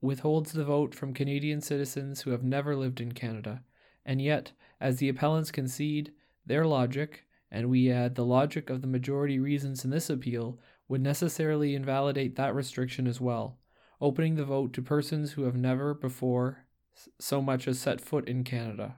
[0.00, 3.62] withholds the vote from Canadian citizens who have never lived in Canada,
[4.04, 6.12] and yet, as the appellants concede,
[6.44, 10.58] their logic, and we add the logic of the majority reasons in this appeal,
[10.88, 13.58] would necessarily invalidate that restriction as well,
[14.00, 16.66] opening the vote to persons who have never before
[17.18, 18.96] so much as set foot in Canada.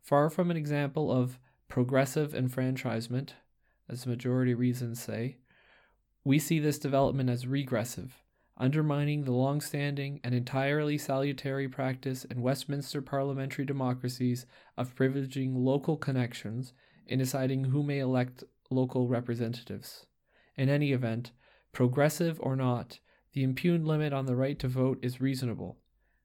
[0.00, 1.38] Far from an example of
[1.74, 3.34] progressive enfranchisement,
[3.88, 5.36] as majority reasons say,
[6.22, 8.22] we see this development as regressive,
[8.56, 14.46] undermining the long standing and entirely salutary practice in Westminster parliamentary democracies
[14.78, 16.72] of privileging local connections
[17.08, 20.06] in deciding who may elect local representatives.
[20.56, 21.32] In any event,
[21.72, 23.00] progressive or not,
[23.32, 25.78] the impugned limit on the right to vote is reasonable.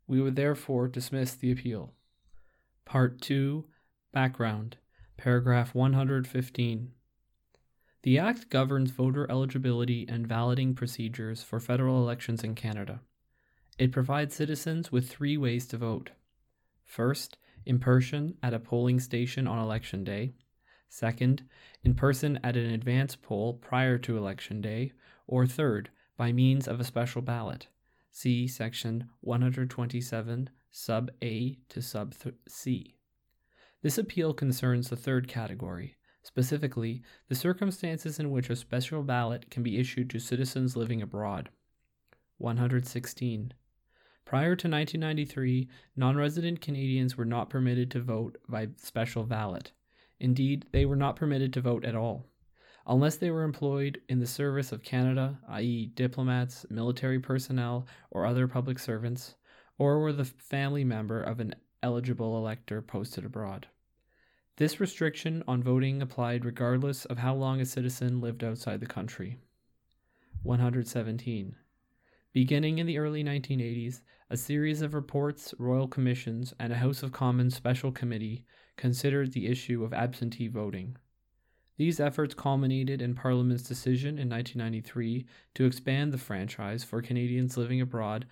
[0.06, 1.96] We would therefore dismiss the appeal.
[2.86, 3.66] Part 2
[4.14, 4.78] Background
[5.20, 6.92] Paragraph 115.
[8.04, 13.02] The Act governs voter eligibility and balloting procedures for federal elections in Canada.
[13.78, 16.12] It provides citizens with three ways to vote.
[16.86, 20.36] First, in person at a polling station on election day.
[20.88, 21.44] Second,
[21.84, 24.94] in person at an advance poll prior to election day.
[25.28, 27.68] Or third, by means of a special ballot.
[28.10, 32.16] See section 127, sub A to sub
[32.48, 32.96] C.
[33.82, 39.64] This appeal concerns the third category, specifically, the circumstances in which a special ballot can
[39.64, 41.50] be issued to citizens living abroad.
[42.40, 43.54] 116.
[44.26, 49.72] Prior to 1993, non resident Canadians were not permitted to vote by special ballot.
[50.20, 52.26] Indeed, they were not permitted to vote at all.
[52.86, 58.48] Unless they were employed in the service of Canada, i.e., diplomats, military personnel, or other
[58.48, 59.36] public servants,
[59.78, 63.68] or were the family member of an eligible elector posted abroad.
[64.58, 69.38] This restriction on voting applied regardless of how long a citizen lived outside the country.
[70.44, 71.56] 117.
[72.34, 77.12] Beginning in the early 1980s, a series of reports, royal commissions, and a House of
[77.12, 78.46] Commons special committee
[78.78, 80.98] considered the issue of absentee voting.
[81.78, 85.26] These efforts culminated in Parliament's decision in 1993
[85.56, 88.26] to expand the franchise for Canadians living abroad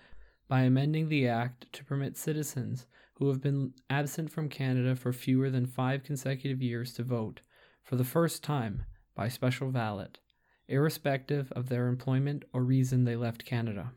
[0.48, 2.86] by amending the Act to permit citizens
[3.18, 7.40] who have been absent from Canada for fewer than five consecutive years to vote,
[7.82, 8.84] for the first time,
[9.16, 10.20] by special ballot,
[10.68, 13.92] irrespective of their employment or reason they left Canada.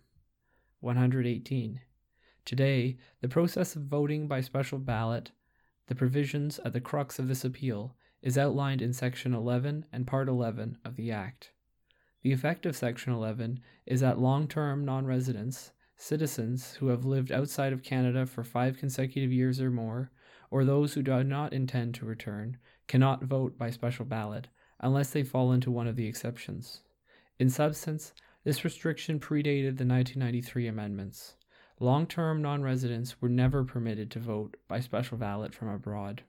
[0.80, 1.82] 118.
[2.46, 5.32] Today, the process of voting by special ballot,
[5.86, 10.28] the provisions at the crux of this appeal, is outlined in Section 11 and Part
[10.30, 11.52] 11 of the Act.
[12.24, 17.32] The effect of Section 11 is that long term non residents, citizens who have lived
[17.32, 20.12] outside of Canada for five consecutive years or more,
[20.50, 22.58] or those who do not intend to return,
[22.88, 24.48] cannot vote by special ballot
[24.80, 26.82] unless they fall into one of the exceptions.
[27.38, 28.14] In substance,
[28.44, 31.36] this restriction predated the 1993 amendments.
[31.80, 36.24] Long term non residents were never permitted to vote by special ballot from abroad.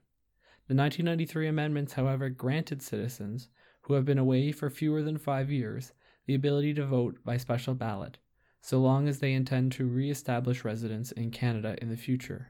[0.67, 3.49] The 1993 amendments, however, granted citizens
[3.81, 5.93] who have been away for fewer than five years
[6.27, 8.19] the ability to vote by special ballot,
[8.65, 12.49] so long as they intend to re establish residence in Canada in the future.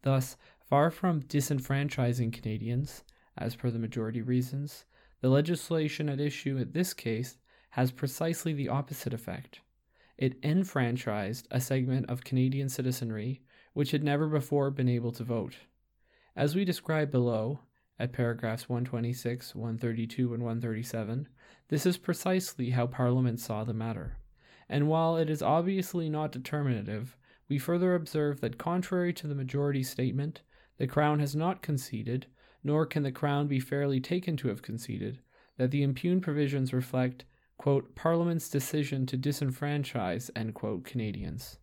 [0.00, 3.04] Thus, far from disenfranchising Canadians,
[3.36, 4.86] as per the majority reasons,
[5.20, 7.36] the legislation at issue in this case
[7.70, 9.60] has precisely the opposite effect.
[10.16, 13.42] It enfranchised a segment of Canadian citizenry
[13.74, 15.56] which had never before been able to vote.
[16.34, 17.60] As we describe below,
[17.98, 21.28] at paragraphs 126, 132, and 137,
[21.68, 24.16] this is precisely how Parliament saw the matter.
[24.68, 27.16] And while it is obviously not determinative,
[27.48, 30.42] we further observe that, contrary to the majority statement,
[30.78, 32.26] the Crown has not conceded,
[32.62, 35.20] nor can the Crown be fairly taken to have conceded,
[35.58, 37.24] that the impugned provisions reflect,
[37.58, 41.58] quote, Parliament's decision to disenfranchise, end quote, Canadians.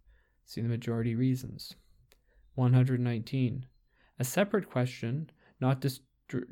[0.46, 1.76] See the majority reasons.
[2.56, 3.66] 119.
[4.20, 5.30] A separate question,
[5.60, 6.02] not dis-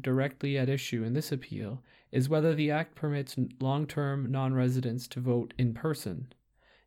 [0.01, 5.07] directly at issue in this appeal is whether the Act permits long term non residents
[5.09, 6.33] to vote in person.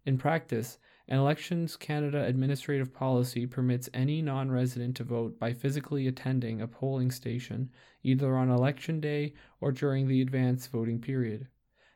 [0.05, 6.09] In practice, an Elections Canada administrative policy permits any non resident to vote by physically
[6.09, 7.71] attending a polling station
[8.03, 11.47] either on election day or during the advance voting period.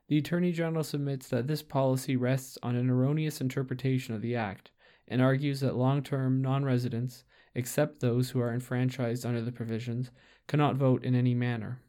[0.09, 4.71] The Attorney General submits that this policy rests on an erroneous interpretation of the Act
[5.09, 7.25] and argues that long term non residents,
[7.55, 10.11] except those who are enfranchised under the provisions,
[10.47, 11.81] cannot vote in any manner.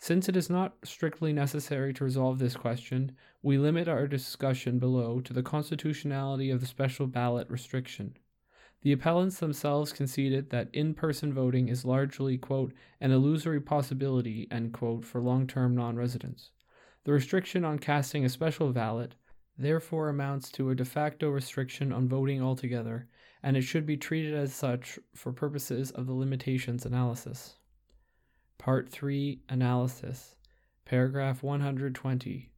[0.00, 3.12] Since it is not strictly necessary to resolve this question,
[3.42, 8.16] we limit our discussion below to the constitutionality of the special ballot restriction.
[8.82, 14.72] The appellants themselves conceded that in person voting is largely, quote, an illusory possibility, end
[14.72, 16.52] quote, for long term non residents.
[17.02, 19.16] The restriction on casting a special ballot
[19.58, 23.08] therefore amounts to a de facto restriction on voting altogether,
[23.42, 27.57] and it should be treated as such for purposes of the limitations analysis.
[28.58, 30.34] Part 3 Analysis,
[30.84, 32.50] paragraph 120.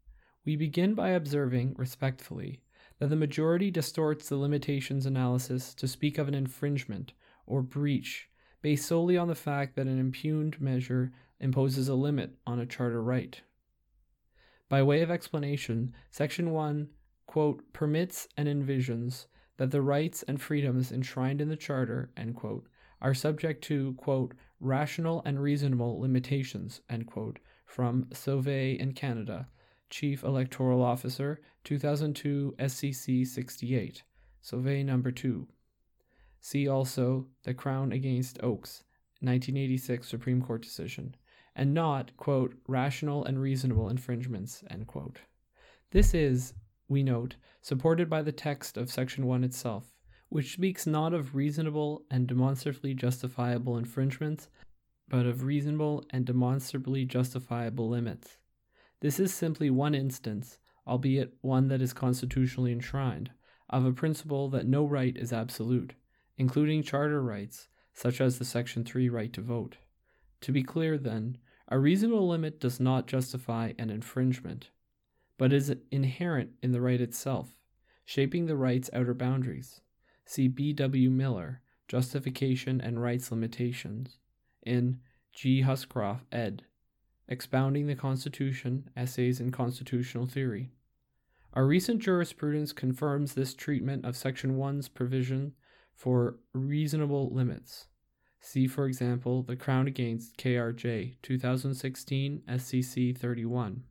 [0.46, 2.62] We begin by observing, respectfully,
[2.98, 7.12] that the majority distorts the limitations analysis to speak of an infringement
[7.46, 8.28] or breach
[8.62, 13.02] based solely on the fact that an impugned measure imposes a limit on a charter
[13.02, 13.42] right.
[14.68, 16.88] By way of explanation, Section 1
[17.26, 19.26] quote, permits and envisions
[19.58, 22.66] that the rights and freedoms enshrined in the Charter end quote,
[23.00, 29.48] are subject to quote, rational and reasonable limitations, end quote, from Sauvé in Canada,
[29.88, 34.02] Chief Electoral Officer, 2002 SCC 68,
[34.42, 35.46] Sauvé number 2.
[36.40, 38.84] See also The Crown Against Oakes,
[39.20, 41.14] 1986 Supreme Court decision,
[41.54, 45.20] and not, quote, rational and reasonable infringements, end quote.
[45.90, 46.54] This is,
[46.88, 49.92] we note, supported by the text of Section 1 itself,
[50.30, 54.48] which speaks not of reasonable and demonstrably justifiable infringements,
[55.08, 58.38] but of reasonable and demonstrably justifiable limits.
[59.00, 63.32] This is simply one instance, albeit one that is constitutionally enshrined,
[63.68, 65.94] of a principle that no right is absolute,
[66.38, 69.78] including charter rights, such as the Section 3 right to vote.
[70.42, 71.38] To be clear, then,
[71.68, 74.70] a reasonable limit does not justify an infringement,
[75.38, 77.56] but is inherent in the right itself,
[78.04, 79.80] shaping the right's outer boundaries.
[80.30, 80.72] See B.
[80.74, 81.10] W.
[81.10, 84.18] Miller, Justification and Rights Limitations,
[84.62, 85.00] in
[85.32, 85.62] G.
[85.62, 86.62] Huscroft, ed.,
[87.26, 90.70] Expounding the Constitution Essays in Constitutional Theory.
[91.52, 95.54] Our recent jurisprudence confirms this treatment of Section 1's provision
[95.96, 97.88] for reasonable limits.
[98.38, 103.82] See, for example, the Crown Against KRJ 2016 SCC 31.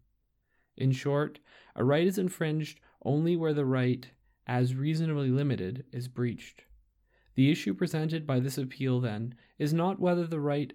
[0.77, 1.39] In short,
[1.75, 4.07] a right is infringed only where the right
[4.49, 6.63] as reasonably limited, is breached.
[7.35, 10.73] The issue presented by this appeal, then, is not whether the right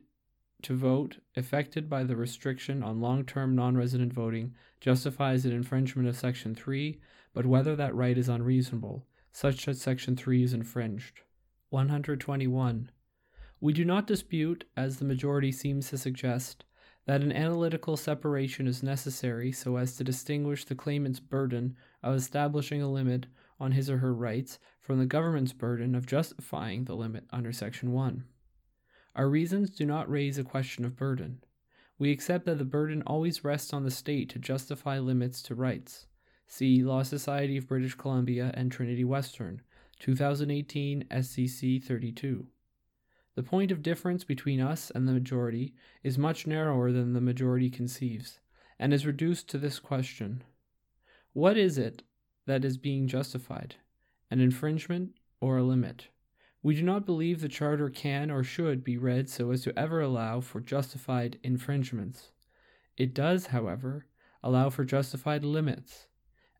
[0.63, 6.07] to vote, affected by the restriction on long term non resident voting, justifies an infringement
[6.07, 7.01] of Section 3,
[7.33, 11.23] but whether that right is unreasonable, such that Section 3 is infringed.
[11.71, 12.93] 121.
[13.61, 16.65] We do not dispute, as the majority seems to suggest,
[17.07, 21.75] that an analytical separation is necessary so as to distinguish the claimant's burden
[22.05, 23.27] of establishing a limit
[23.59, 27.93] on his or her rights from the government's burden of justifying the limit under Section
[27.93, 28.25] 1.
[29.15, 31.43] Our reasons do not raise a question of burden.
[31.99, 36.07] We accept that the burden always rests on the state to justify limits to rights.
[36.47, 39.63] See Law Society of British Columbia and Trinity Western,
[40.01, 42.47] 2018 SCC 32.
[43.37, 47.71] The point of difference between us and the majority is much narrower than the majority
[47.71, 48.41] conceives,
[48.79, 50.43] and is reduced to this question
[51.33, 52.03] What is it
[52.47, 53.77] that is being justified?
[54.31, 55.11] An infringement
[55.41, 56.09] or a limit?
[56.63, 60.01] We do not believe the Charter can or should be read so as to ever
[60.01, 62.31] allow for justified infringements.
[62.97, 64.07] It does, however,
[64.43, 66.07] allow for justified limits.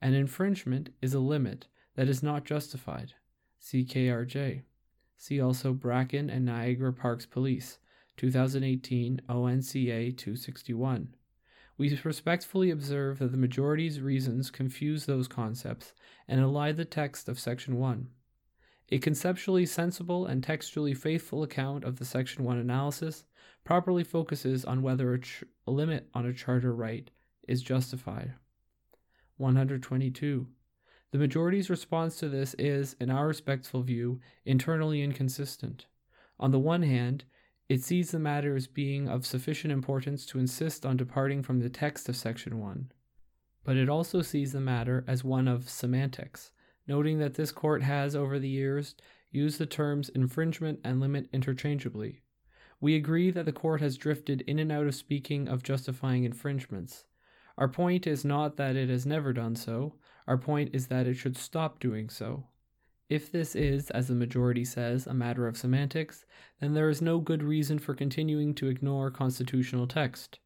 [0.03, 3.15] An infringement is a limit that is not justified.
[3.59, 4.63] See KRJ.
[5.17, 7.79] See also Bracken and Niagara Parks Police,
[8.19, 11.15] 2018 ONCA 261.
[11.77, 15.93] We respectfully observe that the majority's reasons confuse those concepts
[16.29, 18.09] and elide the text of Section 1.
[18.93, 23.25] A conceptually sensible and textually faithful account of the Section 1 analysis
[23.65, 27.11] properly focuses on whether a, ch- a limit on a charter right
[27.49, 28.35] is justified.
[29.39, 30.47] 122.
[31.11, 35.87] The majority's response to this is, in our respectful view, internally inconsistent.
[36.39, 37.25] On the one hand,
[37.69, 41.71] it sees the matter as being of sufficient importance to insist on departing from the
[41.71, 42.93] text of Section 1.
[43.65, 46.51] But it also sees the matter as one of semantics,
[46.87, 48.95] noting that this court has, over the years,
[49.31, 52.21] used the terms infringement and limit interchangeably.
[52.81, 57.05] We agree that the court has drifted in and out of speaking of justifying infringements.
[57.57, 59.95] Our point is not that it has never done so,
[60.27, 62.45] our point is that it should stop doing so.
[63.15, 66.25] If this is, as the majority says, a matter of semantics,
[66.59, 70.41] then there is no good reason for continuing to ignore constitutional text.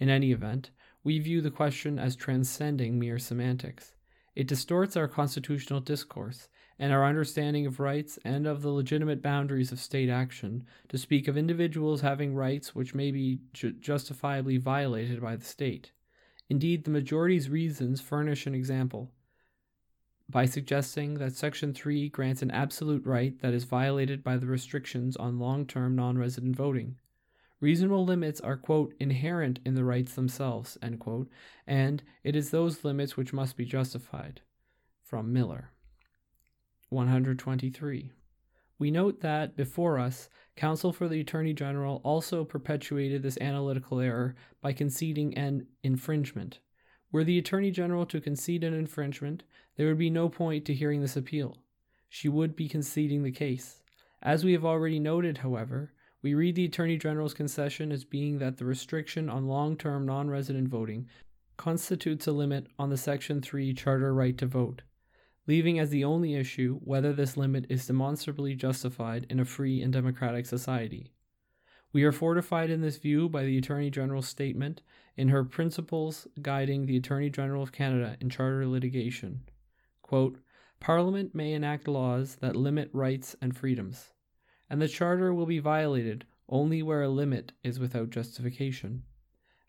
[0.00, 0.72] In any event,
[1.04, 3.94] we view the question as transcending mere semantics.
[4.34, 9.70] It distorts our constitutional discourse and our understanding of rights and of the legitimate boundaries
[9.70, 15.20] of state action to speak of individuals having rights which may be ju- justifiably violated
[15.22, 15.92] by the state.
[16.48, 19.12] Indeed, the majority's reasons furnish an example.
[20.30, 25.16] By suggesting that Section 3 grants an absolute right that is violated by the restrictions
[25.16, 26.96] on long term non resident voting.
[27.60, 31.28] Reasonable limits are, quote, inherent in the rights themselves, end quote,
[31.66, 34.42] and it is those limits which must be justified.
[35.02, 35.70] From Miller.
[36.90, 38.12] 123.
[38.78, 44.36] We note that, before us, counsel for the Attorney General also perpetuated this analytical error
[44.60, 46.60] by conceding an infringement.
[47.10, 49.42] Were the Attorney General to concede an infringement,
[49.78, 51.56] there would be no point to hearing this appeal.
[52.08, 53.80] She would be conceding the case.
[54.20, 58.56] As we have already noted, however, we read the Attorney General's concession as being that
[58.56, 61.06] the restriction on long term non resident voting
[61.56, 64.82] constitutes a limit on the Section 3 Charter right to vote,
[65.46, 69.92] leaving as the only issue whether this limit is demonstrably justified in a free and
[69.92, 71.12] democratic society.
[71.92, 74.82] We are fortified in this view by the Attorney General's statement
[75.16, 79.44] in her Principles Guiding the Attorney General of Canada in Charter Litigation.
[80.08, 80.40] Quote,
[80.80, 84.12] Parliament may enact laws that limit rights and freedoms
[84.70, 89.02] and the Charter will be violated only where a limit is without justification.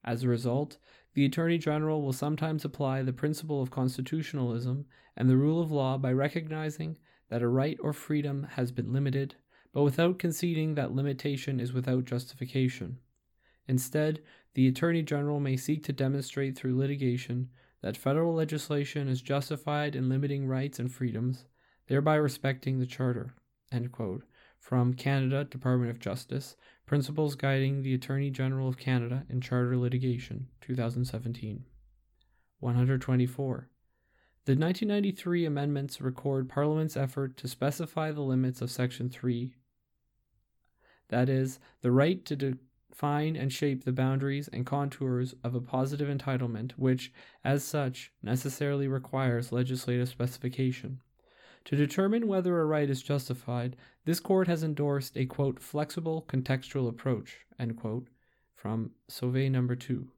[0.03, 0.77] As a result,
[1.13, 4.85] the Attorney General will sometimes apply the principle of constitutionalism
[5.15, 6.97] and the rule of law by recognizing
[7.29, 9.35] that a right or freedom has been limited,
[9.73, 12.97] but without conceding that limitation is without justification.
[13.67, 14.21] Instead,
[14.53, 17.49] the Attorney General may seek to demonstrate through litigation
[17.81, 21.45] that federal legislation is justified in limiting rights and freedoms,
[21.87, 23.33] thereby respecting the Charter.
[24.59, 30.47] From Canada Department of Justice Principles Guiding the Attorney General of Canada in Charter Litigation,
[30.61, 31.63] 2017.
[32.59, 33.69] 124.
[34.45, 39.53] The 1993 amendments record Parliament's effort to specify the limits of Section 3,
[41.09, 42.57] that is, the right to
[42.89, 47.13] define and shape the boundaries and contours of a positive entitlement, which,
[47.45, 50.99] as such, necessarily requires legislative specification.
[51.65, 53.75] To determine whether a right is justified,
[54.05, 58.07] this court has endorsed a quote flexible contextual approach end quote
[58.55, 60.09] from Sauvé number 2,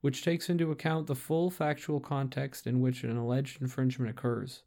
[0.00, 4.62] which takes into account the full factual context in which an alleged infringement occurs,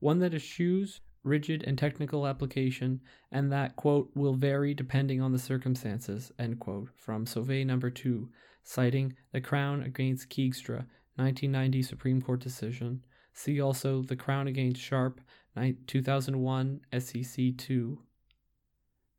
[0.00, 3.00] one that eschews rigid and technical application
[3.32, 8.28] and that quote will vary depending on the circumstances end quote from Sauvé number 2
[8.62, 10.86] citing the Crown against Keegstra
[11.16, 15.20] 1990 Supreme Court decision see also the Crown against Sharpe
[15.86, 17.98] 2001 SCC 2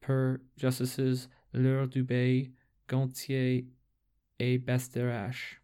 [0.01, 2.51] per Justices Leur Dubé,
[2.87, 3.63] Gonthier,
[4.39, 5.59] et Bastarache.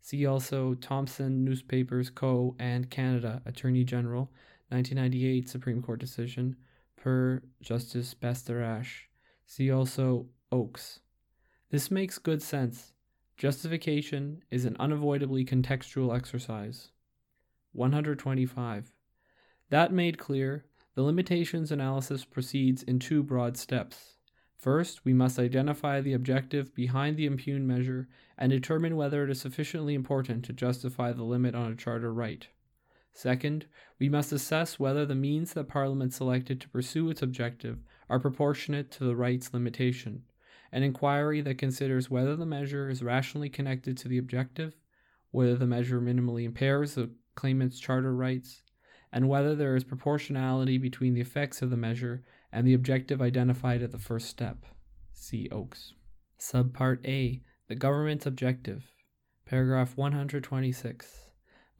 [0.00, 2.56] See also Thomson Newspapers Co.
[2.58, 4.30] and Canada Attorney General
[4.70, 6.56] 1998 Supreme Court decision
[6.96, 9.08] per Justice Bastarache.
[9.46, 11.00] See also Oakes.
[11.70, 12.92] This makes good sense.
[13.36, 16.88] Justification is an unavoidably contextual exercise.
[17.72, 18.92] 125.
[19.70, 20.64] That made clear,
[20.94, 24.16] the limitations analysis proceeds in two broad steps.
[24.56, 29.40] First, we must identify the objective behind the impugned measure and determine whether it is
[29.40, 32.48] sufficiently important to justify the limit on a charter right.
[33.12, 33.66] Second,
[33.98, 37.78] we must assess whether the means that Parliament selected to pursue its objective
[38.08, 40.22] are proportionate to the right's limitation,
[40.72, 44.74] an inquiry that considers whether the measure is rationally connected to the objective,
[45.30, 48.62] whether the measure minimally impairs the claimant's charter rights,
[49.12, 52.22] and whether there is proportionality between the effects of the measure
[52.52, 54.64] and the objective identified at the first step.
[55.12, 55.94] See Oakes.
[56.38, 58.92] Subpart A The Government's Objective.
[59.44, 61.27] Paragraph 126.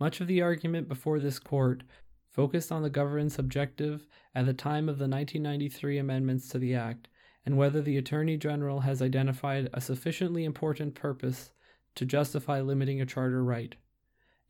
[0.00, 1.82] Much of the argument before this court
[2.30, 7.08] focused on the government's objective at the time of the 1993 amendments to the Act
[7.44, 11.50] and whether the Attorney General has identified a sufficiently important purpose
[11.94, 13.74] to justify limiting a charter right.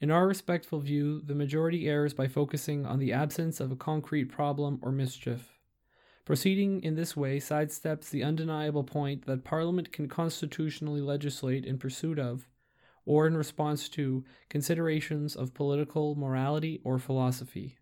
[0.00, 4.26] In our respectful view, the majority errs by focusing on the absence of a concrete
[4.26, 5.58] problem or mischief.
[6.24, 12.18] Proceeding in this way sidesteps the undeniable point that Parliament can constitutionally legislate in pursuit
[12.18, 12.46] of,
[13.08, 17.78] or in response to, considerations of political morality or philosophy.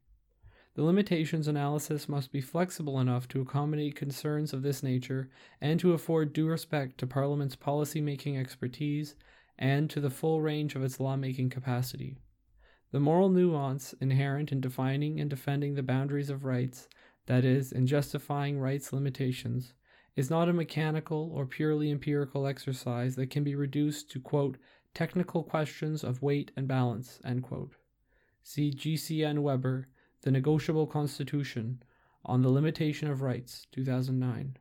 [0.75, 5.29] The limitations analysis must be flexible enough to accommodate concerns of this nature
[5.61, 9.17] and to afford due respect to Parliament's policy making expertise
[9.59, 12.15] and to the full range of its lawmaking capacity.
[12.93, 16.89] The moral nuance inherent in defining and defending the boundaries of rights
[17.27, 19.73] that is, in justifying rights limitations,
[20.15, 24.57] is not a mechanical or purely empirical exercise that can be reduced to, quote,
[24.97, 27.75] technical questions of weight and balance, end quote.
[28.43, 29.89] See GCN Webber,
[30.23, 31.83] The Negotiable Constitution,
[32.25, 34.57] on the Limitation of Rights, 2009.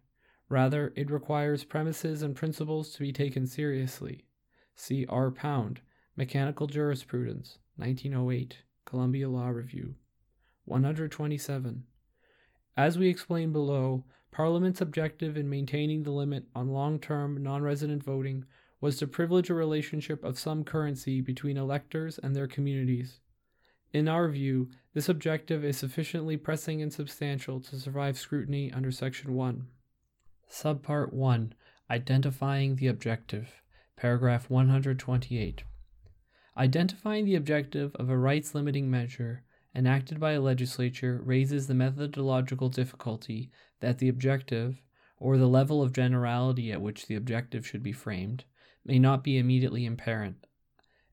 [0.49, 4.25] Rather, it requires premises and principles to be taken seriously.
[4.75, 5.31] See R.
[5.31, 5.79] Pound,
[6.17, 9.95] Mechanical Jurisprudence, 1908, Columbia Law Review.
[10.65, 11.85] 127.
[12.75, 18.03] As we explained below, Parliament's objective in maintaining the limit on long term non resident
[18.03, 18.43] voting
[18.81, 23.19] was to privilege a relationship of some currency between electors and their communities.
[23.93, 29.33] In our view, this objective is sufficiently pressing and substantial to survive scrutiny under Section
[29.33, 29.67] 1.
[30.49, 31.53] Subpart 1
[31.89, 33.61] Identifying the Objective,
[33.95, 35.63] paragraph 128.
[36.57, 39.43] Identifying the objective of a rights limiting measure
[39.75, 44.81] enacted by a legislature raises the methodological difficulty that the objective,
[45.17, 48.45] or the level of generality at which the objective should be framed,
[48.85, 50.45] may not be immediately apparent,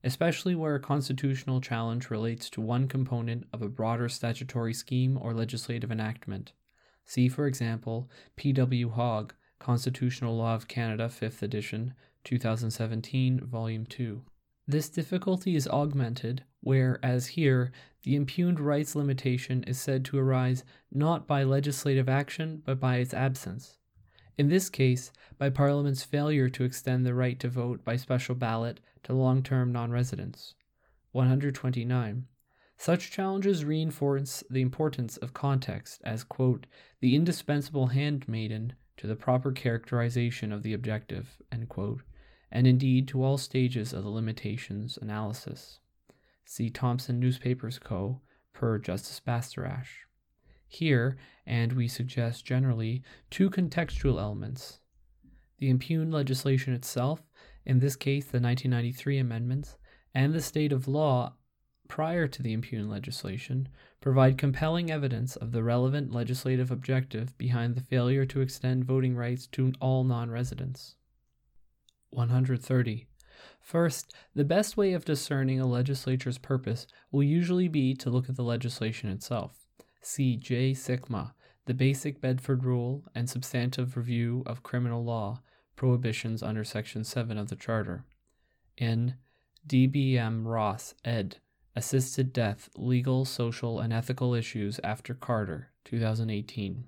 [0.03, 5.33] especially where a constitutional challenge relates to one component of a broader statutory scheme or
[5.33, 6.53] legislative enactment.
[7.05, 8.89] See, for example, P.W.
[8.89, 11.93] Hogg, Constitutional Law of Canada, 5th edition,
[12.23, 14.21] 2017, Volume 2.
[14.67, 17.71] This difficulty is augmented where, as here,
[18.03, 23.13] the impugned rights limitation is said to arise not by legislative action but by its
[23.13, 23.77] absence.
[24.37, 28.79] In this case, by Parliament's failure to extend the right to vote by special ballot
[29.03, 30.55] to long term non residents.
[31.11, 32.25] 129.
[32.75, 36.65] Such challenges reinforce the importance of context as, quote,
[36.99, 41.37] the indispensable handmaiden to the proper characterization of the objective,
[41.69, 42.01] quote,
[42.51, 45.79] and indeed to all stages of the limitations analysis.
[46.45, 48.21] See Thomson Newspapers Co.
[48.53, 50.07] per Justice Bastarache.
[50.73, 54.79] Here, and we suggest generally, two contextual elements
[55.59, 57.21] the impugned legislation itself,
[57.63, 59.77] in this case the 1993 amendments,
[60.15, 61.35] and the state of law
[61.87, 63.69] prior to the impugned legislation
[64.01, 69.45] provide compelling evidence of the relevant legislative objective behind the failure to extend voting rights
[69.45, 70.95] to all non residents.
[72.09, 73.05] 130.
[73.61, 78.35] First, the best way of discerning a legislature's purpose will usually be to look at
[78.35, 79.62] the legislation itself.
[80.05, 80.73] See J.
[80.73, 85.41] Sikma, The Basic Bedford Rule and Substantive Review of Criminal Law,
[85.77, 88.03] Prohibitions under Section 7 of the Charter.
[88.77, 89.15] In
[89.65, 90.45] D.B.M.
[90.45, 91.37] Ross, ed.
[91.73, 96.83] Assisted Death Legal, Social, and Ethical Issues After Carter, 2018.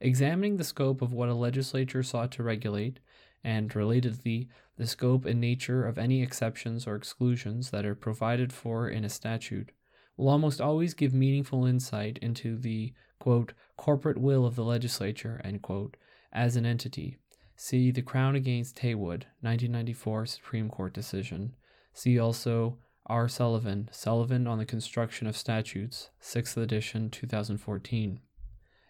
[0.00, 3.00] Examining the scope of what a legislature sought to regulate,
[3.42, 4.46] and relatedly,
[4.76, 9.08] the scope and nature of any exceptions or exclusions that are provided for in a
[9.08, 9.72] statute
[10.18, 15.96] will almost always give meaningful insight into the quote, corporate will of the legislature quote,
[16.32, 17.16] as an entity.
[17.56, 21.54] See the Crown against Heywood, 1994 Supreme Court decision.
[21.92, 23.26] See also R.
[23.28, 28.20] Sullivan, Sullivan on the Construction of Statutes, 6th edition, 2014.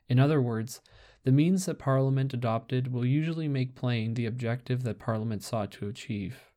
[0.09, 0.81] In other words,
[1.25, 5.89] the means that Parliament adopted will usually make plain the objective that Parliament sought to
[5.89, 6.48] achieve.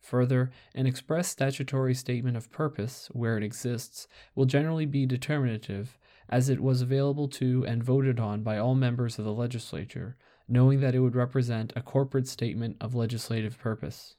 [0.00, 5.98] Further, an express statutory statement of purpose, where it exists, will generally be determinative,
[6.28, 10.16] as it was available to and voted on by all members of the legislature,
[10.48, 14.16] knowing that it would represent a corporate statement of legislative purpose.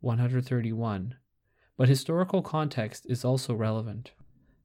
[0.00, 1.16] 131.
[1.76, 4.12] But historical context is also relevant.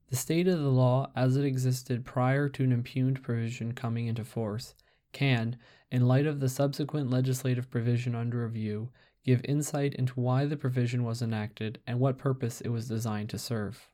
[0.10, 4.24] The state of the law as it existed prior to an impugned provision coming into
[4.24, 4.76] force
[5.12, 5.58] can,
[5.92, 8.92] in light of the subsequent legislative provision under review,
[9.26, 13.40] give insight into why the provision was enacted and what purpose it was designed to
[13.40, 13.90] serve.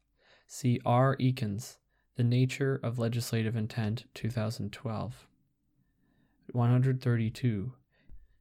[0.46, 1.16] See R.
[1.18, 1.78] Ekins,
[2.18, 5.28] The Nature of Legislative Intent, 2012.
[6.52, 7.74] 132.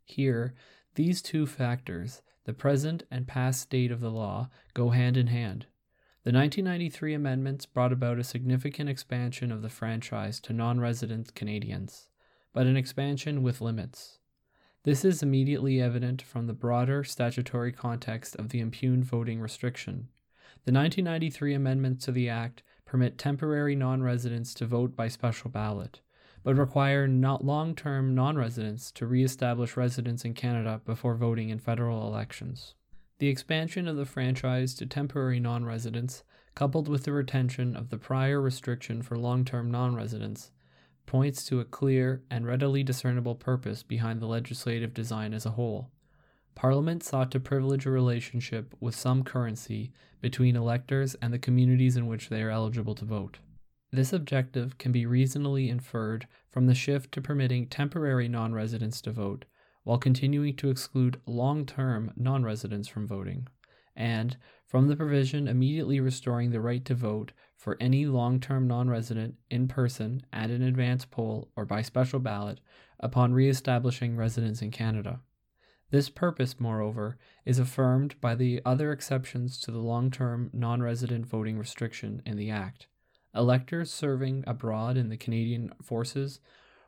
[0.05, 0.55] Here,
[0.97, 5.67] these two factors, the present and past state of the law, go hand in hand.
[6.25, 12.09] The 1993 amendments brought about a significant expansion of the franchise to non resident Canadians,
[12.53, 14.19] but an expansion with limits.
[14.82, 20.09] This is immediately evident from the broader statutory context of the impugned voting restriction.
[20.65, 26.01] The 1993 amendments to the Act permit temporary non residents to vote by special ballot,
[26.43, 31.51] but require not long term non residents to re establish residence in Canada before voting
[31.51, 32.74] in federal elections.
[33.19, 36.24] The expansion of the franchise to temporary non residents,
[36.55, 40.52] coupled with the retention of the prior restriction for long term non residents,
[41.06, 45.90] points to a clear and readily discernible purpose behind the legislative design as a whole.
[46.55, 52.06] Parliament sought to privilege a relationship with some currency between electors and the communities in
[52.06, 53.39] which they are eligible to vote.
[53.93, 59.10] This objective can be reasonably inferred from the shift to permitting temporary non residents to
[59.10, 59.47] vote
[59.85, 63.48] while continuing to exclude long term non residents from voting,
[63.97, 64.36] and
[64.66, 69.35] from the provision immediately restoring the right to vote for any long term non resident
[69.51, 72.59] in person at an advance poll or by special ballot
[72.99, 75.20] upon re establishing residence in Canada.
[75.91, 81.27] This purpose, moreover, is affirmed by the other exceptions to the long term non resident
[81.27, 82.87] voting restriction in the Act.
[83.35, 86.41] Electors serving abroad in the Canadian forces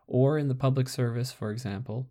[0.07, 2.09] or in the public service, for example,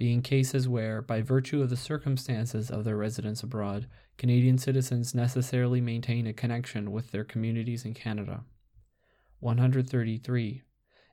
[0.00, 3.86] being cases where, by virtue of the circumstances of their residence abroad,
[4.16, 8.42] Canadian citizens necessarily maintain a connection with their communities in Canada.
[9.40, 10.62] 133.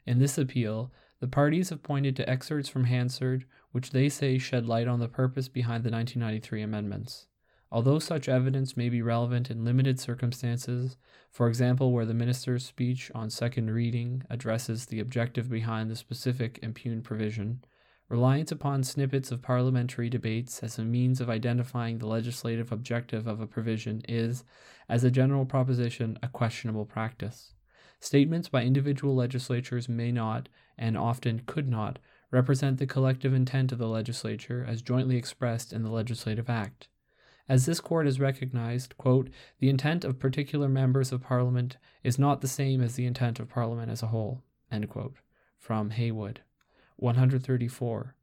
[0.05, 0.89] In this appeal,
[1.19, 3.43] the parties have pointed to excerpts from Hansard
[3.73, 7.27] which they say shed light on the purpose behind the 1993 amendments.
[7.69, 10.95] Although such evidence may be relevant in limited circumstances,
[11.29, 16.57] for example, where the minister's speech on second reading addresses the objective behind the specific
[16.63, 17.65] impugned provision,
[18.09, 23.41] Reliance upon snippets of parliamentary debates as a means of identifying the legislative objective of
[23.41, 24.45] a provision is,
[24.87, 27.53] as a general proposition, a questionable practice.
[27.99, 30.47] Statements by individual legislatures may not,
[30.77, 31.99] and often could not,
[32.31, 36.87] represent the collective intent of the legislature as jointly expressed in the legislative act.
[37.49, 39.29] As this court has recognized, quote,
[39.59, 43.49] the intent of particular members of Parliament is not the same as the intent of
[43.49, 44.43] Parliament as a whole,
[45.57, 46.41] from Heywood.
[46.97, 48.15] 134.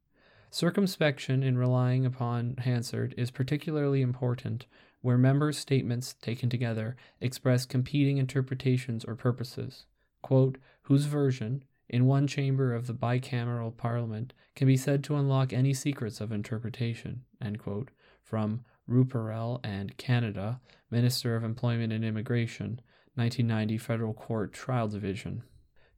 [0.51, 4.67] Circumspection in relying upon Hansard is particularly important
[5.01, 9.85] where members' statements, taken together, express competing interpretations or purposes.
[10.23, 15.53] Quote, whose version, in one chamber of the bicameral parliament, can be said to unlock
[15.53, 17.25] any secrets of interpretation.
[17.59, 17.91] Quote,
[18.23, 20.61] from Ruparel and Canada,
[20.91, 22.81] Minister of Employment and Immigration,
[23.17, 25.43] 1990 Federal Court Trial Division.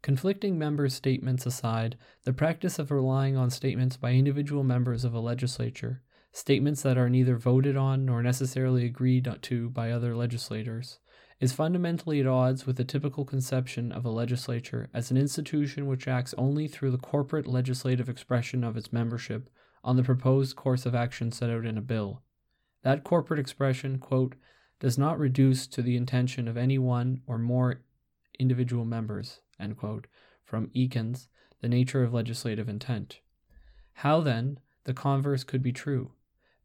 [0.06, 5.18] Conflicting members' statements aside, the practice of relying on statements by individual members of a
[5.18, 6.00] legislature,
[6.30, 11.00] statements that are neither voted on nor necessarily agreed to by other legislators,
[11.40, 16.06] is fundamentally at odds with the typical conception of a legislature as an institution which
[16.06, 19.50] acts only through the corporate legislative expression of its membership
[19.82, 22.22] on the proposed course of action set out in a bill.
[22.84, 24.36] That corporate expression, quote,
[24.78, 27.80] does not reduce to the intention of any one or more
[28.38, 29.40] individual members,
[29.76, 30.06] quote,
[30.44, 31.28] from Ekins,
[31.60, 33.20] The Nature of Legislative Intent.
[33.94, 36.12] How, then, the converse could be true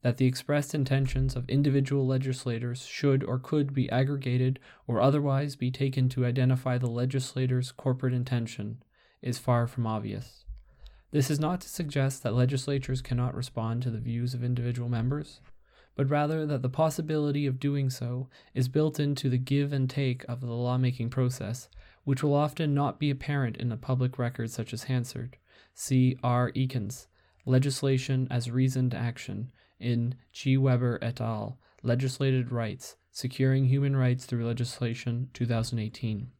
[0.01, 5.69] that the expressed intentions of individual legislators should or could be aggregated or otherwise be
[5.69, 8.81] taken to identify the legislator's corporate intention
[9.21, 10.43] is far from obvious.
[11.11, 15.41] This is not to suggest that legislatures cannot respond to the views of individual members,
[15.95, 20.23] but rather that the possibility of doing so is built into the give and take
[20.27, 21.69] of the lawmaking process
[22.03, 25.37] which will often not be apparent in a public record such as Hansard.
[25.73, 26.51] See R.
[26.51, 27.07] Ekins,
[27.45, 30.57] Legislation as Reasoned Action, in G.
[30.57, 36.31] Webber et al., Legislated Rights, Securing Human Rights Through Legislation, 2018.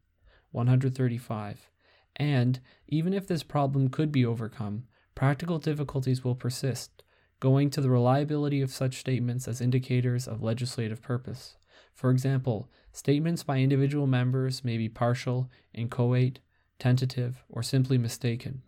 [0.52, 1.70] 135.
[2.18, 4.84] And, even if this problem could be overcome,
[5.16, 7.04] practical difficulties will persist.
[7.42, 11.58] going to the reliability of such statements as indicators of legislative purpose.
[11.94, 16.40] For example, statements by individual members may be partial, inchoate,
[16.80, 18.64] tentative, or simply mistaken.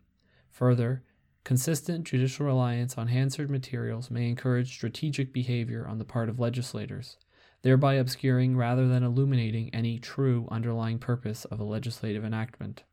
[0.52, 1.04] Further,
[1.44, 7.18] consistent judicial reliance on Hansard materials may encourage strategic behavior on the part of legislators,
[7.64, 12.84] thereby obscuring rather than illuminating any true underlying purpose of a legislative enactment.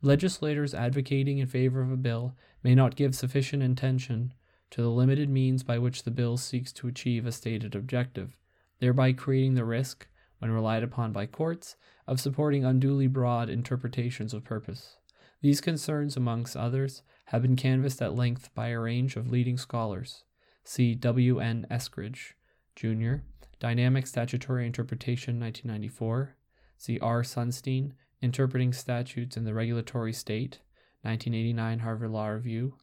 [0.00, 4.32] Legislators advocating in favor of a bill may not give sufficient attention
[4.70, 8.36] to the limited means by which the bill seeks to achieve a stated objective,
[8.82, 10.08] thereby creating the risk,
[10.40, 11.76] when relied upon by courts,
[12.08, 14.96] of supporting unduly broad interpretations of purpose.
[15.40, 20.24] These concerns, amongst others, have been canvassed at length by a range of leading scholars.
[20.64, 21.38] See W.
[21.38, 21.64] N.
[21.70, 22.32] Eskridge,
[22.74, 23.22] Jr.,
[23.60, 26.34] Dynamic Statutory Interpretation, 1994.
[26.76, 27.22] See R.
[27.22, 30.58] Sunstein, Interpreting Statutes in the Regulatory State,
[31.02, 32.74] 1989 Harvard Law Review.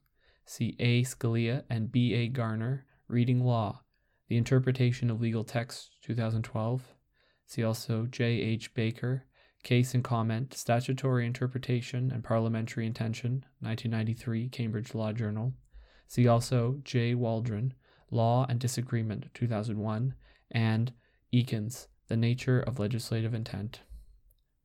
[0.46, 1.04] See A.
[1.04, 2.14] Scalia and B.
[2.14, 2.30] A.
[2.30, 3.82] Garner, Reading Law,
[4.30, 6.94] The Interpretation of Legal Texts, 2012.
[7.48, 8.26] See also J.
[8.26, 8.76] H.
[8.76, 9.26] Baker,
[9.64, 15.54] Case and Comment, Statutory Interpretation and Parliamentary Intention, 1993, Cambridge Law Journal.
[16.08, 17.16] See also J.
[17.16, 17.74] Waldron,
[18.12, 20.14] Law and Disagreement, 2001,
[20.52, 20.94] and
[21.34, 23.82] Ekins, The Nature of Legislative Intent.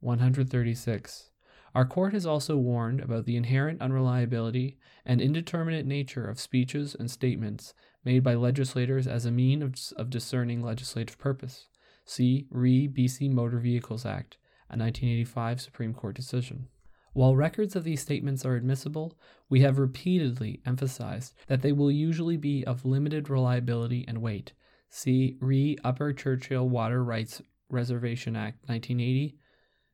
[0.00, 1.30] 136.
[1.74, 4.76] Our court has also warned about the inherent unreliability
[5.06, 7.72] and indeterminate nature of speeches and statements
[8.04, 11.68] made by legislators as a mean of, of discerning legislative purpose.
[12.04, 14.36] See Re BC Motor Vehicles Act,
[14.68, 16.68] a 1985 Supreme Court decision.
[17.14, 19.16] While records of these statements are admissible,
[19.48, 24.52] we have repeatedly emphasized that they will usually be of limited reliability and weight.
[24.90, 27.40] See Re Upper Churchill Water Rights
[27.70, 29.36] Reversion Act 1980,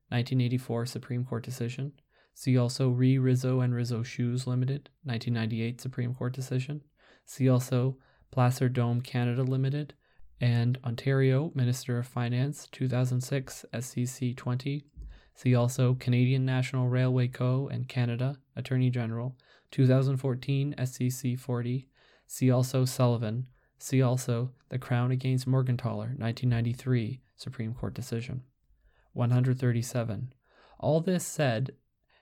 [0.09, 1.93] 1984 Supreme Court decision.
[2.35, 6.81] See also Re Rizzo and Rizzo Shoes Limited, 1998 Supreme Court decision.
[7.25, 7.97] See also
[8.31, 9.95] Placer Dome Canada Limited,
[10.41, 14.85] and Ontario Minister of Finance 2006 SCC 20.
[15.35, 17.69] See also Canadian National Railway Co.
[17.69, 19.37] and Canada Attorney General
[19.71, 21.89] 2014 SCC 40.
[22.27, 23.49] See also Sullivan.
[23.79, 28.43] See also the Crown against Morgentaler 1993 Supreme Court decision.
[29.13, 30.33] 137.
[30.79, 31.73] All this said,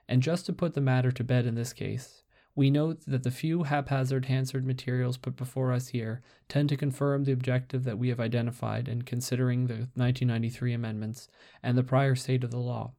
[0.07, 2.23] and just to put the matter to bed in this case,
[2.59, 7.23] we note that the few haphazard Hansard materials put before us here tend to confirm
[7.23, 11.29] the objective that we have identified in considering the 1993 amendments
[11.63, 12.91] and the prior state of the law.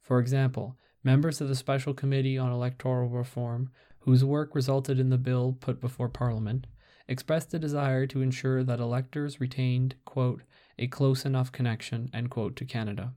[0.00, 3.68] For example, members of the Special Committee on Electoral Reform,
[3.98, 6.66] whose work resulted in the bill put before Parliament,
[7.06, 10.40] expressed a desire to ensure that electors retained, quote,
[10.78, 13.12] a close enough connection, quote, to Canada.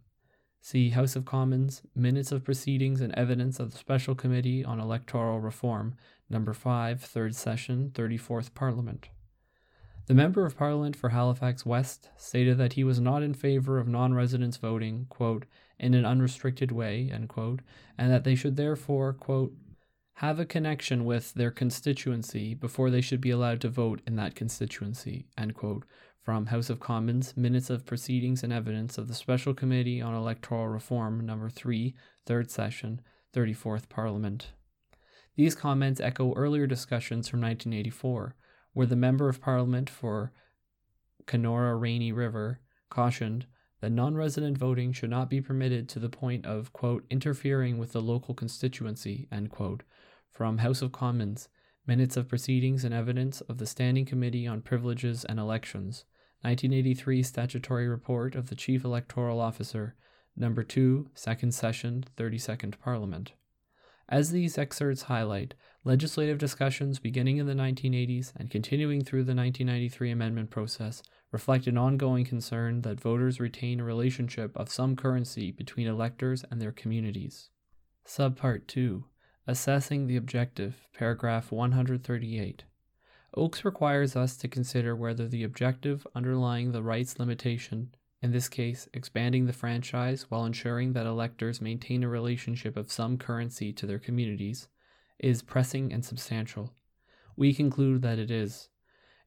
[0.65, 5.39] See House of Commons, Minutes of Proceedings and Evidence of the Special Committee on Electoral
[5.39, 5.93] Reform,
[6.27, 9.09] Number 5, 3rd Session, 34th Parliament.
[10.07, 13.87] The Member of Parliament for Halifax West stated that he was not in favour of
[13.87, 15.45] non residents voting, quote,
[15.77, 17.59] in an unrestricted way, quote,
[17.95, 19.53] and that they should therefore, quote,
[20.15, 24.33] have a connection with their constituency before they should be allowed to vote in that
[24.33, 25.85] constituency, quote,
[26.25, 30.67] from House of Commons Minutes of Proceedings and Evidence of the Special Committee on Electoral
[30.67, 31.93] Reform, Number 3,
[32.25, 34.47] 3rd Session, 34th Parliament.
[35.35, 38.35] These comments echo earlier discussions from 1984,
[38.73, 40.33] where the Member of Parliament for
[41.27, 43.45] Kenora Rainy River cautioned
[43.81, 47.91] that non resident voting should not be permitted to the point of, quote, interfering with
[47.91, 49.83] the local constituency, end quote,
[50.31, 51.49] from House of Commons
[51.85, 56.03] Minutes of Proceedings and Evidence of the Standing Committee on Privileges and Elections,
[56.45, 59.95] 1983 Statutory Report of the Chief Electoral Officer,
[60.37, 63.31] Number 2, Second Session, 32nd Parliament.
[64.07, 70.11] As these excerpts highlight, legislative discussions beginning in the 1980s and continuing through the 1993
[70.11, 71.01] amendment process
[71.31, 76.61] reflect an ongoing concern that voters retain a relationship of some currency between electors and
[76.61, 77.49] their communities.
[78.07, 79.03] Subpart 2
[79.47, 82.65] Assessing the Objective, paragraph 138.
[83.37, 88.87] Oakes requires us to consider whether the objective underlying the rights limitation, in this case
[88.93, 93.99] expanding the franchise while ensuring that electors maintain a relationship of some currency to their
[93.99, 94.69] communities,
[95.19, 96.73] is pressing and substantial.
[97.35, 98.69] We conclude that it is.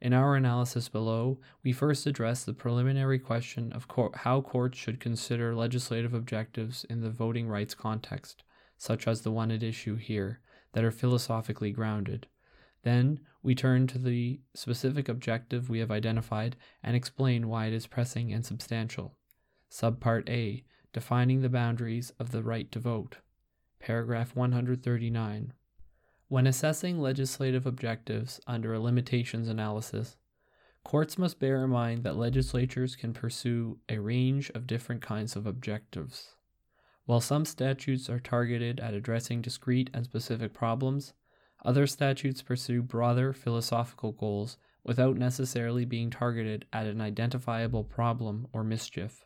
[0.01, 5.55] In our analysis below, we first address the preliminary question of how courts should consider
[5.55, 8.43] legislative objectives in the voting rights context,
[8.79, 10.41] such as the one at issue here,
[10.73, 12.27] that are philosophically grounded.
[12.89, 17.87] Then we turn to the specific objective we have identified and explain why it is
[17.87, 19.15] pressing and substantial.
[19.71, 23.19] Subpart A Defining the boundaries of the right to vote.
[23.79, 25.53] Paragraph 139.
[26.29, 30.17] When assessing legislative objectives under a limitations analysis,
[30.83, 35.47] courts must bear in mind that legislatures can pursue a range of different kinds of
[35.47, 36.37] objectives.
[37.05, 41.13] While some statutes are targeted at addressing discrete and specific problems,
[41.65, 48.65] other statutes pursue broader philosophical goals without necessarily being targeted at an identifiable problem or
[48.65, 49.25] mischief.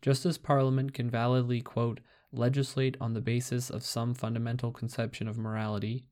[0.00, 2.00] Just as Parliament can validly, quote,
[2.32, 6.06] legislate on the basis of some fundamental conception of morality,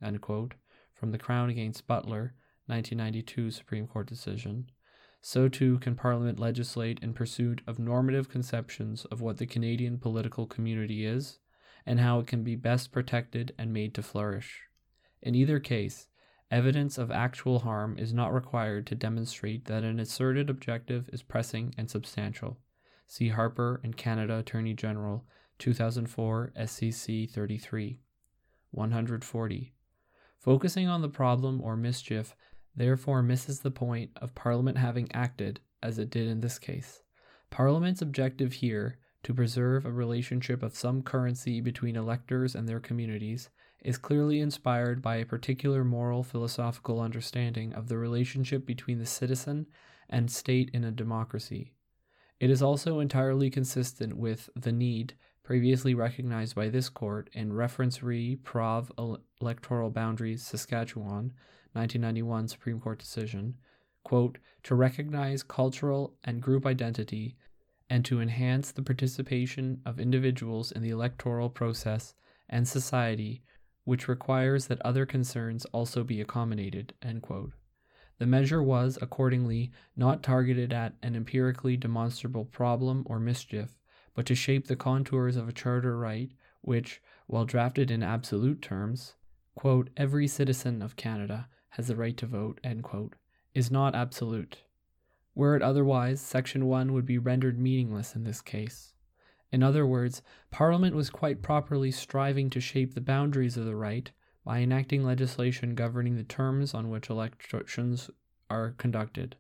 [0.95, 2.35] from the Crown against Butler,
[2.67, 4.71] 1992 Supreme Court decision,
[5.21, 10.47] so too can Parliament legislate in pursuit of normative conceptions of what the Canadian political
[10.47, 11.39] community is
[11.85, 14.66] and how it can be best protected and made to flourish.
[15.23, 16.09] In either case,
[16.51, 21.75] evidence of actual harm is not required to demonstrate that an asserted objective is pressing
[21.77, 22.59] and substantial.
[23.07, 25.25] See Harper and Canada Attorney General,
[25.59, 28.01] 2004 SCC 33.
[28.73, 29.73] 140.
[30.39, 32.37] Focusing on the problem or mischief
[32.75, 37.03] therefore misses the point of Parliament having acted as it did in this case.
[37.51, 43.49] Parliament's objective here, to preserve a relationship of some currency between electors and their communities,
[43.87, 49.65] is clearly inspired by a particular moral philosophical understanding of the relationship between the citizen
[50.11, 51.73] and state in a democracy.
[52.41, 55.15] It is also entirely consistent with the need,
[55.45, 58.91] previously recognized by this court in Reference Re Prov
[59.41, 61.33] Electoral Boundaries Saskatchewan,
[61.73, 63.55] 1991 Supreme Court decision,
[64.03, 67.37] quote, to recognize cultural and group identity
[67.89, 72.15] and to enhance the participation of individuals in the electoral process
[72.49, 73.45] and society,
[73.87, 76.93] which requires that other concerns also be accommodated.
[78.19, 83.79] The measure was, accordingly, not targeted at an empirically demonstrable problem or mischief,
[84.13, 86.33] but to shape the contours of a charter right
[86.63, 89.15] which, while drafted in absolute terms,
[89.55, 93.15] quote, every citizen of Canada has the right to vote, quote,
[93.55, 94.63] is not absolute.
[95.37, 98.95] Were it otherwise, Section 1 would be rendered meaningless in this case.
[99.53, 104.11] In other words, Parliament was quite properly striving to shape the boundaries of the right
[104.45, 108.11] by enacting legislation governing the terms on which elections
[108.51, 109.37] are conducted.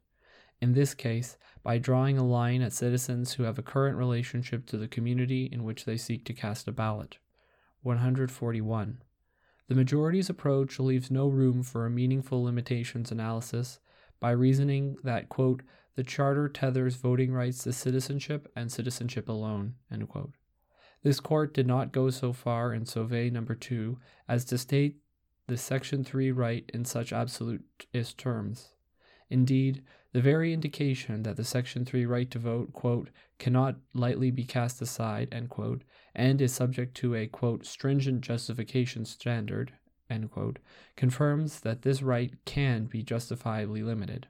[0.61, 4.77] In this case, by drawing a line at citizens who have a current relationship to
[4.77, 7.19] the community in which they seek to cast a ballot.
[7.83, 9.03] 141.
[9.69, 13.81] The majority's approach leaves no room for a meaningful limitations analysis
[14.19, 15.63] by reasoning that, quote,
[15.97, 19.75] the Charter tethers voting rights to citizenship and citizenship alone,
[21.03, 23.99] This court did not go so far in Sauvé number 2
[24.29, 24.99] as to state
[25.49, 28.75] the Section 3 right in such absolutist terms.
[29.31, 29.83] Indeed,
[30.13, 33.09] the very indication that the Section 3 right to vote, quote,
[33.39, 35.83] cannot lightly be cast aside, quote,
[36.15, 39.73] and is subject to a, quote, stringent justification standard,
[40.31, 40.59] quote,
[40.95, 44.29] confirms that this right can be justifiably limited.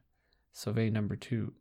[0.57, 1.53] Sauvé number 2.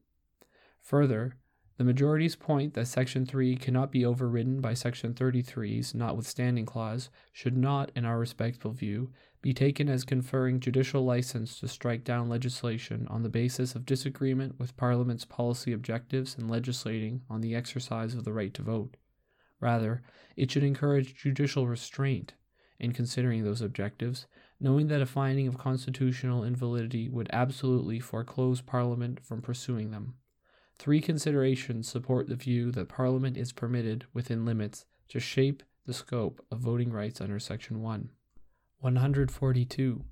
[0.80, 1.36] Further,
[1.78, 7.58] the majority's point that Section 3 cannot be overridden by Section 33's notwithstanding clause should
[7.58, 9.12] not, in our respectful view,
[9.42, 14.58] be taken as conferring judicial license to strike down legislation on the basis of disagreement
[14.58, 18.96] with Parliament's policy objectives in legislating on the exercise of the right to vote.
[19.60, 20.02] Rather,
[20.38, 22.34] it should encourage judicial restraint
[22.80, 24.28] in considering those objectives,
[24.66, 30.16] knowing that a finding of constitutional invalidity would absolutely foreclose Parliament from pursuing them.
[30.80, 36.44] Three considerations support the view that Parliament is permitted, within limits, to shape the scope
[36.50, 38.10] of voting rights under Section 1.
[38.80, 40.04] 142.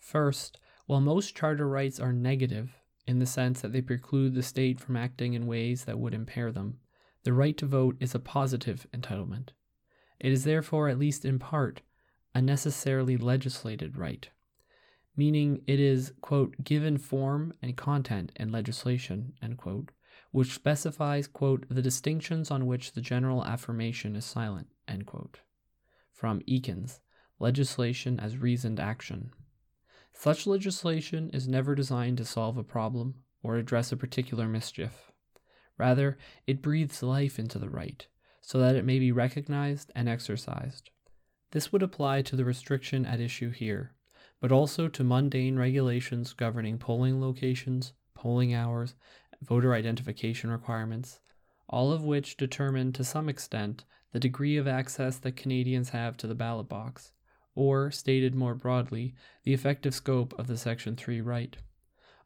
[0.00, 4.80] First, while most charter rights are negative, in the sense that they preclude the state
[4.80, 6.80] from acting in ways that would impair them,
[7.22, 9.50] the right to vote is a positive entitlement.
[10.18, 11.82] It is therefore, at least in part,
[12.34, 14.28] a necessarily legislated right,
[15.16, 19.90] meaning it is, quote, given form and content in legislation, quote,
[20.30, 24.68] which specifies, quote, the distinctions on which the general affirmation is silent,
[26.12, 27.00] From Ekins,
[27.38, 29.30] legislation as reasoned action.
[30.12, 35.10] Such legislation is never designed to solve a problem or address a particular mischief.
[35.78, 38.06] Rather, it breathes life into the right,
[38.42, 40.90] so that it may be recognized and exercised.
[41.52, 43.92] This would apply to the restriction at issue here,
[44.40, 48.94] but also to mundane regulations governing polling locations, polling hours,
[49.42, 51.20] voter identification requirements,
[51.68, 56.26] all of which determine to some extent the degree of access that Canadians have to
[56.26, 57.12] the ballot box,
[57.54, 59.14] or, stated more broadly,
[59.44, 61.56] the effective scope of the Section 3 right.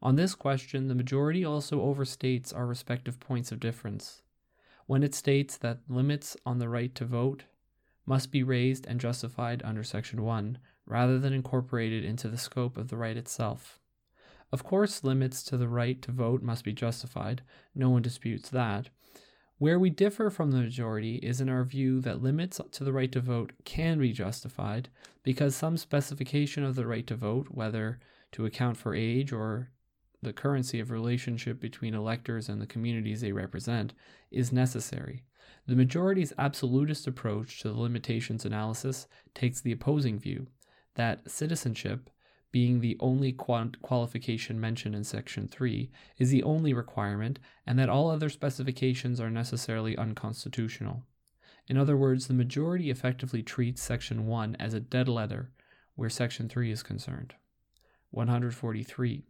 [0.03, 4.23] On this question, the majority also overstates our respective points of difference.
[4.87, 7.45] When it states that limits on the right to vote,
[8.07, 12.89] must be raised and justified under Section 1 rather than incorporated into the scope of
[12.89, 13.81] the right itself.
[14.53, 17.43] Of course, limits to the right to vote must be justified,
[17.75, 18.91] no one disputes that.
[19.59, 23.11] Where we differ from the majority is in our view that limits to the right
[23.13, 24.89] to vote can be justified
[25.23, 27.99] because some specification of the right to vote, whether
[28.33, 29.71] to account for age or
[30.23, 33.95] the currency of relationship between electors and the communities they represent,
[34.31, 35.25] is necessary.
[35.67, 40.49] The majority's absolutist approach to the limitations analysis takes the opposing view
[40.95, 42.11] that citizenship,
[42.53, 48.11] being the only qualification mentioned in Section 3, is the only requirement, and that all
[48.11, 51.05] other specifications are necessarily unconstitutional.
[51.67, 55.51] In other words, the majority effectively treats Section 1 as a dead letter
[55.97, 57.35] where Section 3 is concerned.
[58.11, 59.25] 143.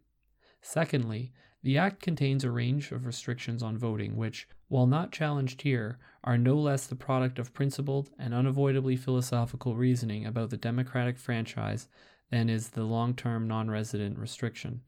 [0.61, 1.31] Secondly,
[1.65, 6.37] the Act contains a range of restrictions on voting, which, while not challenged here, are
[6.37, 11.87] no less the product of principled and unavoidably philosophical reasoning about the democratic franchise
[12.29, 14.81] than is the long term non resident restriction.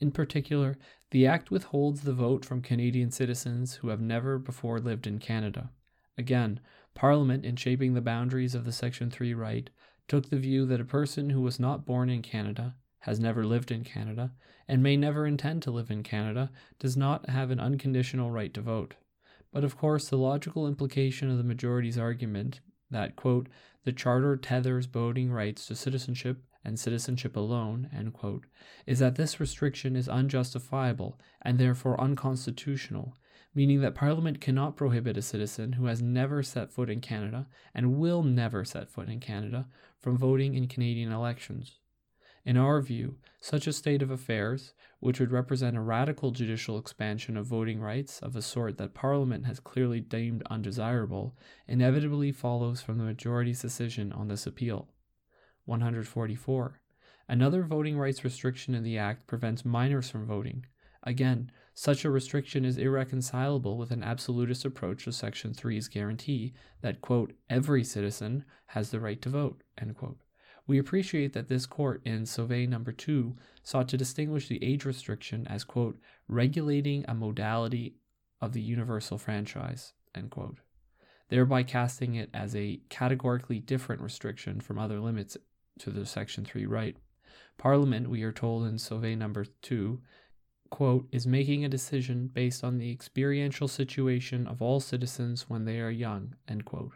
[0.00, 0.78] In particular,
[1.10, 5.70] the Act withholds the vote from Canadian citizens who have never before lived in Canada.
[6.16, 6.60] Again,
[6.94, 9.68] Parliament, in shaping the boundaries of the Section 3 right,
[10.08, 13.70] took the view that a person who was not born in Canada has never lived
[13.70, 14.32] in Canada,
[14.66, 18.60] and may never intend to live in Canada, does not have an unconditional right to
[18.60, 18.94] vote.
[19.52, 22.60] But of course, the logical implication of the majority's argument
[22.90, 23.48] that, quote,
[23.84, 28.46] the Charter tethers voting rights to citizenship and citizenship alone, quote,
[28.86, 33.16] is that this restriction is unjustifiable and therefore unconstitutional,
[33.54, 37.98] meaning that Parliament cannot prohibit a citizen who has never set foot in Canada and
[37.98, 39.66] will never set foot in Canada
[40.00, 41.80] from voting in Canadian elections.
[42.44, 47.36] In our view, such a state of affairs, which would represent a radical judicial expansion
[47.36, 51.36] of voting rights of a sort that Parliament has clearly deemed undesirable,
[51.68, 54.88] inevitably follows from the majority's decision on this appeal.
[55.66, 56.80] 144.
[57.28, 60.66] Another voting rights restriction in the Act prevents minors from voting.
[61.04, 67.00] Again, such a restriction is irreconcilable with an absolutist approach to Section 3's guarantee that,
[67.00, 70.18] quote, every citizen has the right to vote, end quote.
[70.66, 75.46] We appreciate that this court in Sauvé number 2 sought to distinguish the age restriction
[75.48, 75.98] as quote
[76.28, 77.96] regulating a modality
[78.40, 80.58] of the universal franchise end quote
[81.32, 85.34] thereby casting it as a categorically different restriction from other limits
[85.78, 86.98] to the section 3 right.
[87.56, 89.98] Parliament we are told in Sauvé number 2
[90.68, 95.80] quote is making a decision based on the experiential situation of all citizens when they
[95.80, 96.92] are young end quote.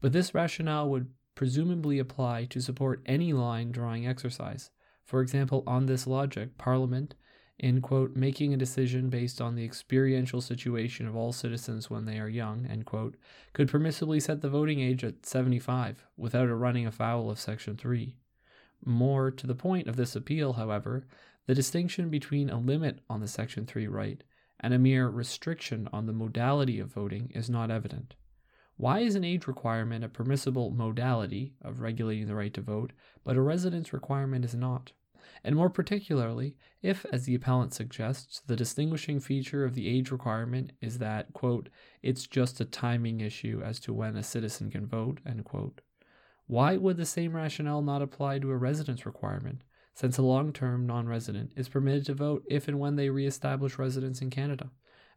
[0.00, 1.06] But this rationale would
[1.40, 4.68] presumably apply to support any line drawing exercise.
[5.06, 7.14] For example, on this logic, Parliament,
[7.58, 12.18] in quote, making a decision based on the experiential situation of all citizens when they
[12.18, 13.16] are young, end quote,
[13.54, 18.18] could permissibly set the voting age at 75 without it running afoul of Section 3.
[18.84, 21.06] More to the point of this appeal, however,
[21.46, 24.22] the distinction between a limit on the Section 3 right
[24.60, 28.14] and a mere restriction on the modality of voting is not evident.
[28.80, 33.36] Why is an age requirement a permissible modality of regulating the right to vote, but
[33.36, 34.92] a residence requirement is not?
[35.44, 40.72] And more particularly, if, as the appellant suggests, the distinguishing feature of the age requirement
[40.80, 41.68] is that, quote,
[42.02, 45.82] it's just a timing issue as to when a citizen can vote, end quote,
[46.46, 50.86] why would the same rationale not apply to a residence requirement, since a long term
[50.86, 54.70] non resident is permitted to vote if and when they re establish residence in Canada?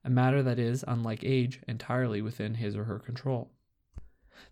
[0.03, 3.51] A matter that is, unlike age, entirely within his or her control.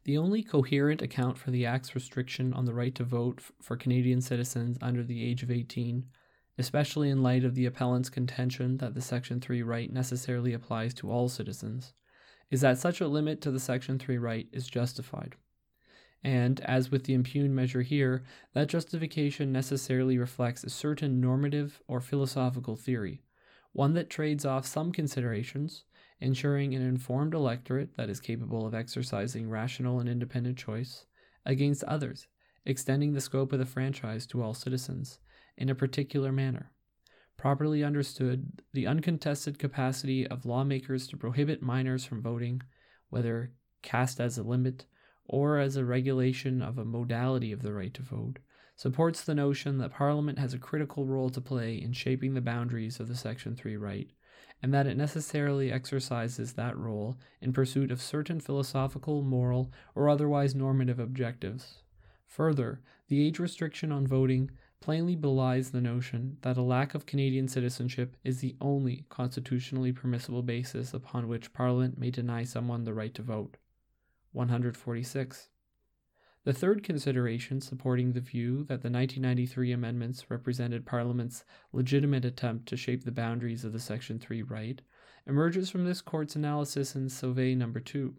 [0.04, 4.22] The only coherent account for the Act's restriction on the right to vote for Canadian
[4.22, 6.06] citizens under the age of 18,
[6.58, 11.12] especially in light of the appellant's contention that the Section 3 right necessarily applies to
[11.12, 11.94] all citizens,
[12.50, 15.36] is that such a limit to the Section 3 right is justified.
[16.24, 18.24] And, as with the impugned measure here,
[18.54, 23.22] that justification necessarily reflects a certain normative or philosophical theory,
[23.74, 25.86] one that trades off some considerations,
[26.20, 31.06] ensuring an informed electorate that is capable of exercising rational and independent choice,
[31.46, 32.28] against others,
[32.66, 35.20] extending the scope of the franchise to all citizens
[35.58, 36.72] in a particular manner.
[37.38, 42.62] Properly understood, the uncontested capacity of lawmakers to prohibit minors from voting,
[43.10, 43.52] whether
[43.82, 44.86] cast as a limit
[45.26, 48.38] or as a regulation of a modality of the right to vote,
[48.82, 53.00] supports the notion that Parliament has a critical role to play in shaping the boundaries
[53.00, 54.10] of the Section 3 right,
[54.60, 60.56] and that it necessarily exercises that role in pursuit of certain philosophical, moral, or otherwise
[60.56, 61.84] normative objectives.
[62.26, 67.48] Further, the age restriction on voting plainly belies the notion that a lack of Canadian
[67.48, 73.14] citizenship is the only constitutionally permissible basis upon which Parliament may deny someone the right
[73.14, 73.58] to vote.
[74.32, 75.51] 146.
[76.44, 82.78] The third consideration, supporting the view that the 1993 amendments represented Parliament's legitimate attempt to
[82.78, 84.82] shape the boundaries of the Section 3 right,
[85.28, 88.16] emerges from this court's analysis in Sauvé number 2.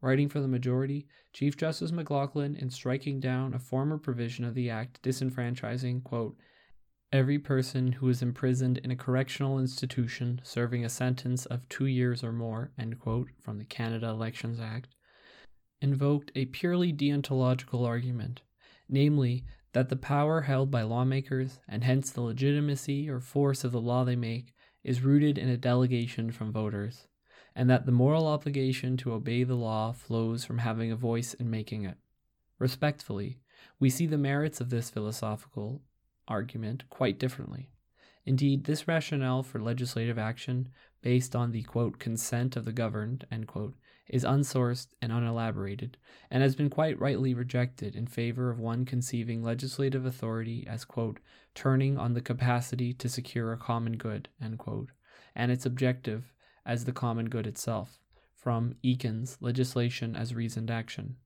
[0.00, 4.70] Writing for the majority, Chief Justice McLachlin, in striking down a former provision of the
[4.70, 6.36] Act disenfranchising, quote,
[7.12, 12.22] every person who is imprisoned in a correctional institution serving a sentence of two years
[12.22, 14.94] or more, end quote, from the Canada Elections Act,
[15.80, 18.42] invoked a purely deontological argument,
[18.88, 23.80] namely, that the power held by lawmakers, and hence the legitimacy or force of the
[23.80, 24.52] law they make,
[24.82, 27.06] is rooted in a delegation from voters,
[27.54, 31.50] and that the moral obligation to obey the law flows from having a voice in
[31.50, 31.96] making it.
[32.58, 33.38] Respectfully,
[33.78, 35.82] we see the merits of this philosophical
[36.26, 37.70] argument quite differently.
[38.26, 40.68] Indeed, this rationale for legislative action,
[41.02, 43.74] based on the quote, consent of the governed, quote,
[44.10, 45.96] is unsourced and unelaborated,
[46.30, 51.20] and has been quite rightly rejected in favor of one conceiving legislative authority as, quote,
[51.54, 54.90] turning on the capacity to secure a common good, quote,
[55.34, 56.32] and its objective
[56.66, 57.98] as the common good itself,
[58.34, 61.16] from Ekins, Legislation as Reasoned Action.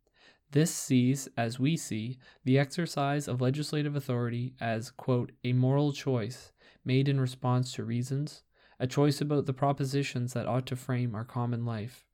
[0.51, 6.53] This sees, as we see, the exercise of legislative authority as, quote, a moral choice
[6.85, 8.43] made in response to reasons,
[8.79, 12.05] a choice about the propositions that ought to frame our common life,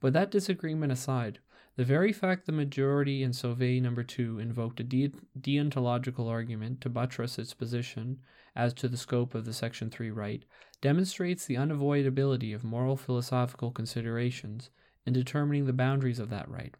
[0.00, 1.38] but that disagreement aside,
[1.76, 6.88] the very fact the majority in Sauvé number 2 invoked a de- deontological argument to
[6.88, 8.18] buttress its position
[8.56, 10.44] as to the scope of the Section 3 right
[10.80, 14.70] demonstrates the unavoidability of moral philosophical considerations
[15.06, 16.74] in determining the boundaries of that right.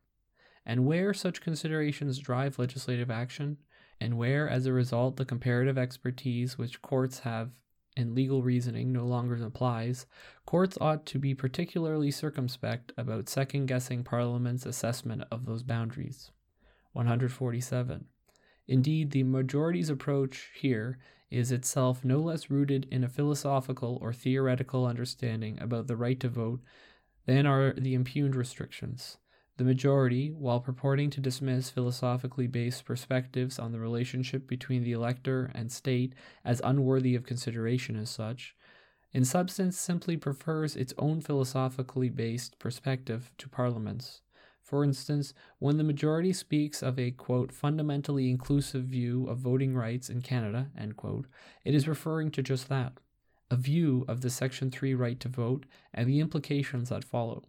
[0.66, 3.58] And where such considerations drive legislative action,
[4.00, 7.50] and where, as a result, the comparative expertise which courts have
[8.00, 10.06] and legal reasoning no longer applies,
[10.46, 16.32] courts ought to be particularly circumspect about second guessing Parliament's assessment of those boundaries.
[16.94, 18.06] 147.
[18.66, 20.98] Indeed, the majority's approach here
[21.30, 26.28] is itself no less rooted in a philosophical or theoretical understanding about the right to
[26.28, 26.60] vote
[27.26, 29.18] than are the impugned restrictions.
[29.60, 35.52] The majority, while purporting to dismiss philosophically based perspectives on the relationship between the elector
[35.54, 38.56] and state as unworthy of consideration as such,
[39.12, 44.22] in substance simply prefers its own philosophically based perspective to Parliament's.
[44.62, 50.08] For instance, when the majority speaks of a quote, fundamentally inclusive view of voting rights
[50.08, 51.26] in Canada, quote,
[51.66, 52.94] it is referring to just that
[53.50, 57.44] a view of the Section 3 right to vote and the implications that follow.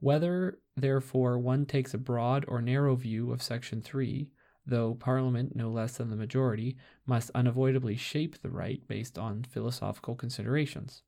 [0.00, 4.30] Whether, therefore, one takes a broad or narrow view of Section 3,
[4.66, 10.14] though Parliament, no less than the majority, must unavoidably shape the right based on philosophical
[10.14, 11.02] considerations.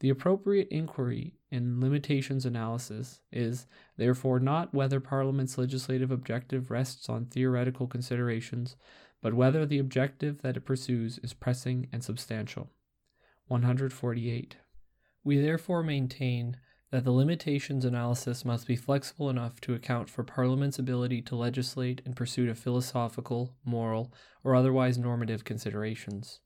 [0.00, 3.66] The appropriate inquiry in limitations analysis is,
[3.96, 8.76] therefore, not whether Parliament's legislative objective rests on theoretical considerations,
[9.22, 12.70] but whether the objective that it pursues is pressing and substantial.
[13.46, 14.56] 148.
[15.22, 16.58] We therefore maintain
[16.90, 22.00] that the limitations analysis must be flexible enough to account for Parliament's ability to legislate
[22.04, 24.12] in pursuit of philosophical, moral,
[24.44, 26.40] or otherwise normative considerations.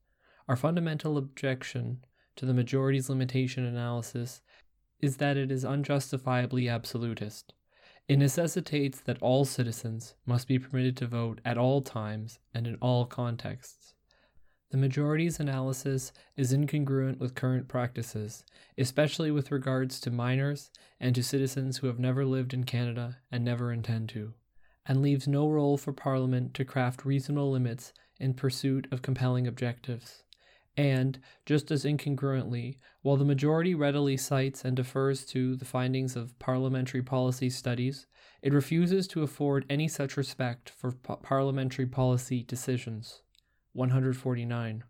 [0.48, 2.04] Our fundamental objection
[2.36, 4.40] to the majority's limitation analysis
[5.00, 7.52] is that it is unjustifiably absolutist.
[8.08, 12.76] It necessitates that all citizens must be permitted to vote at all times and in
[12.76, 13.94] all contexts.
[14.70, 18.44] The majority's analysis is incongruent with current practices,
[18.76, 23.42] especially with regards to minors and to citizens who have never lived in Canada and
[23.42, 24.34] never intend to,
[24.84, 30.22] and leaves no role for Parliament to craft reasonable limits in pursuit of compelling objectives.
[30.76, 36.38] And, just as incongruently, while the majority readily cites and defers to the findings of
[36.38, 38.06] parliamentary policy studies,
[38.42, 43.22] it refuses to afford any such respect for parliamentary policy decisions.
[43.78, 44.82] 149.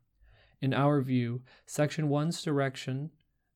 [0.62, 3.10] In our view, Section 1's direction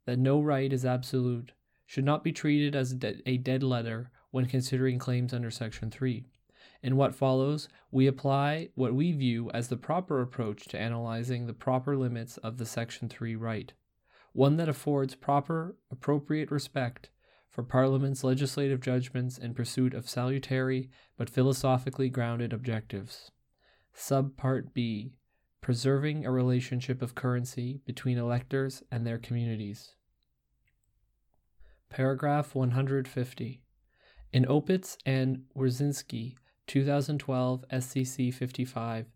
[0.05, 1.53] that no right is absolute
[1.87, 2.93] should not be treated as
[3.27, 6.27] a dead letter when considering claims under Section 3.
[6.83, 11.55] In what follows, we apply what we view as the proper approach to analyzing the
[11.55, 13.73] proper limits of the Section 3 right,
[14.33, 17.09] one that affords proper, appropriate respect
[17.49, 23.31] for Parliament's legislative judgments in pursuit of salutary but philosophically grounded objectives.
[23.95, 25.13] Subpart B
[25.63, 29.95] Preserving a relationship of currency between electors and their communities.
[31.89, 33.63] Paragraph 150.
[34.33, 36.35] In Opitz and Wrzesnewskyj,
[36.67, 39.07] 2012 SCC 55,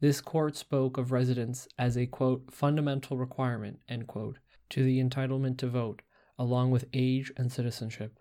[0.00, 4.36] this court spoke of residence as a quote, fundamental requirement quote,
[4.68, 6.02] to the entitlement to vote,
[6.38, 8.18] along with age and citizenship.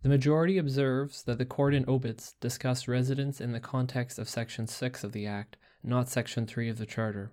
[0.00, 4.66] The majority observes that the court in Opitz discussed residence in the context of Section
[4.66, 7.32] 6 of the Act, not Section 3 of the Charter.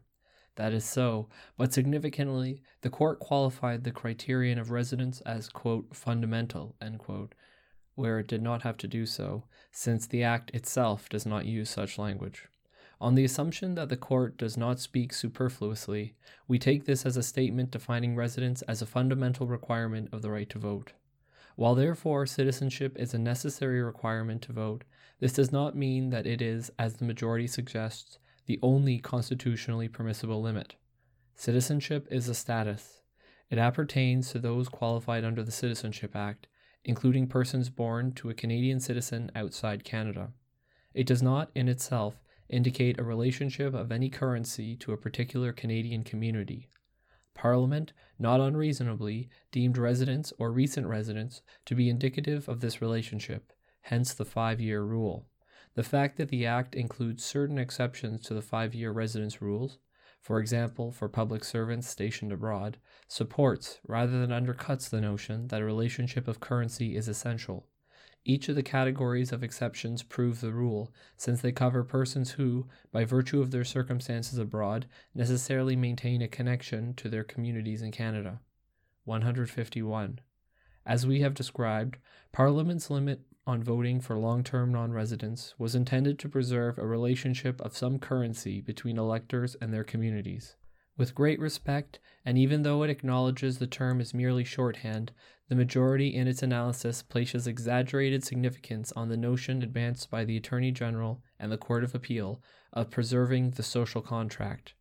[0.56, 6.76] That is so, but significantly, the court qualified the criterion of residence as, quote, fundamental,
[6.98, 7.36] quote,
[7.96, 11.70] where it did not have to do so, since the Act itself does not use
[11.70, 12.48] such language.
[13.02, 16.16] On the assumption that the court does not speak superfluously,
[16.48, 20.50] we take this as a statement defining residence as a fundamental requirement of the right
[20.52, 20.94] to vote.
[21.58, 24.86] While therefore citizenship is a necessary requirement to vote,
[25.20, 30.42] this does not mean that it is, as the majority suggests, the only constitutionally permissible
[30.42, 30.76] limit.
[31.36, 33.02] Citizenship is a status.
[33.50, 36.48] It appertains to those qualified under the Citizenship Act,
[36.84, 40.32] including persons born to a Canadian citizen outside Canada.
[40.94, 46.04] It does not, in itself, indicate a relationship of any currency to a particular Canadian
[46.04, 46.70] community.
[47.34, 53.52] Parliament, not unreasonably, deemed residence or recent residence to be indicative of this relationship,
[53.82, 55.28] hence the five year rule.
[55.76, 59.78] The fact that the Act includes certain exceptions to the five year residence rules,
[60.22, 65.66] for example, for public servants stationed abroad, supports rather than undercuts the notion that a
[65.66, 67.68] relationship of currency is essential.
[68.24, 73.06] Each of the categories of exceptions prove the rule, since they cover persons who, by
[73.06, 78.40] virtue of their circumstances abroad, necessarily maintain a connection to their communities in Canada.
[79.04, 80.20] 151.
[80.88, 81.98] As we have described,
[82.32, 87.62] Parliament's limit on voting for long term non residents was intended to preserve a relationship
[87.62, 90.56] of some currency between electors and their communities.
[90.98, 95.12] With great respect, and even though it acknowledges the term is merely shorthand,
[95.50, 100.72] the majority in its analysis places exaggerated significance on the notion advanced by the Attorney
[100.72, 102.42] General and the Court of Appeal
[102.74, 104.74] of preserving the social contract.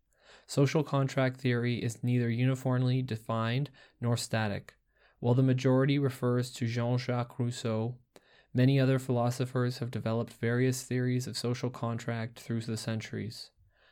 [0.46, 3.70] Social contract theory is neither uniformly defined
[4.00, 4.74] nor static.
[5.20, 7.96] While the majority refers to Jean Jacques Rousseau,
[8.56, 13.50] Many other philosophers have developed various theories of social contract through the centuries.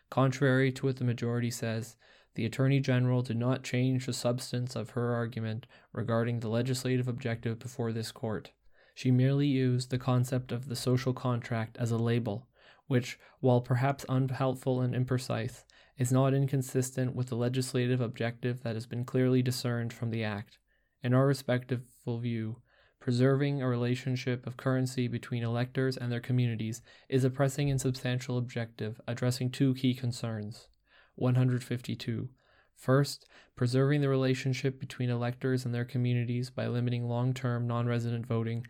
[0.08, 1.97] Contrary to what the majority says,
[2.36, 7.58] the Attorney General did not change the substance of her argument regarding the legislative objective
[7.58, 8.52] before this court.
[8.94, 12.47] She merely used the concept of the social contract as a label,
[12.86, 15.65] which, while perhaps unhelpful and imprecise,
[15.99, 20.58] is not inconsistent with the legislative objective that has been clearly discerned from the Act.
[21.02, 22.61] In our respectful view,
[23.02, 28.39] preserving a relationship of currency between electors and their communities is a pressing and substantial
[28.39, 30.68] objective addressing two key concerns.
[31.16, 32.28] 152.
[32.76, 38.24] First, preserving the relationship between electors and their communities by limiting long term non resident
[38.24, 38.68] voting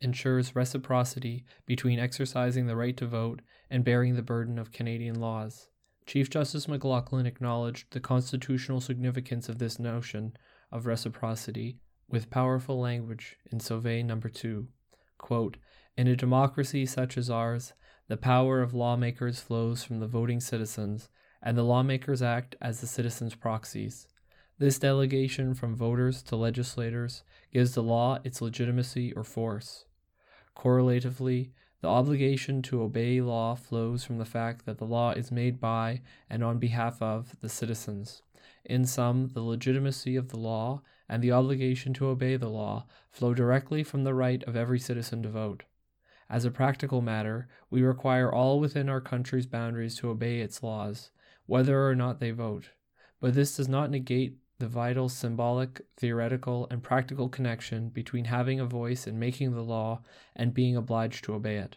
[0.00, 5.70] ensures reciprocity between exercising the right to vote and bearing the burden of Canadian laws.
[6.06, 10.36] Chief Justice McLachlin acknowledged the constitutional significance of this notion
[10.70, 11.78] of reciprocity
[12.12, 14.68] with powerful language in Sauvé number 2.
[15.18, 15.56] Quote,
[15.96, 17.72] in a democracy such as ours,
[18.08, 21.08] the power of lawmakers flows from the voting citizens,
[21.42, 24.06] and the lawmakers act as the citizens' proxies.
[24.58, 29.86] This delegation from voters to legislators gives the law its legitimacy or force.
[30.54, 35.58] Correlatively, the obligation to obey law flows from the fact that the law is made
[35.60, 38.22] by and on behalf of the citizens.
[38.64, 43.34] In sum, the legitimacy of the law and the obligation to obey the law flow
[43.34, 45.64] directly from the right of every citizen to vote.
[46.30, 51.10] As a practical matter, we require all within our country's boundaries to obey its laws,
[51.46, 52.70] whether or not they vote.
[53.20, 58.64] But this does not negate the vital symbolic, theoretical, and practical connection between having a
[58.64, 60.02] voice in making the law
[60.36, 61.76] and being obliged to obey it.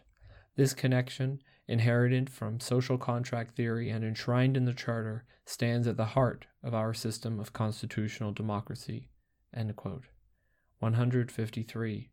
[0.54, 6.06] This connection, inherited from social contract theory and enshrined in the Charter, stands at the
[6.06, 9.08] heart of our system of constitutional democracy.
[10.78, 12.10] 153.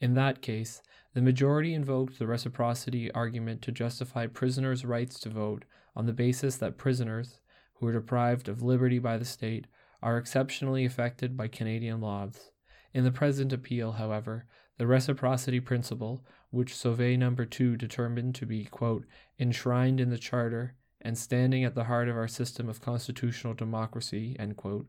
[0.00, 0.80] In that case,
[1.14, 5.64] the majority invoked the reciprocity argument to justify prisoners' rights to vote
[5.96, 7.40] on the basis that prisoners,
[7.74, 9.66] who are deprived of liberty by the state,
[10.00, 12.50] are exceptionally affected by Canadian laws.
[12.94, 18.64] In the present appeal, however, the reciprocity principle, which Sauvé number 2 determined to be,
[18.64, 19.04] quote,
[19.40, 24.36] enshrined in the Charter and standing at the heart of our system of constitutional democracy,
[24.56, 24.86] quote,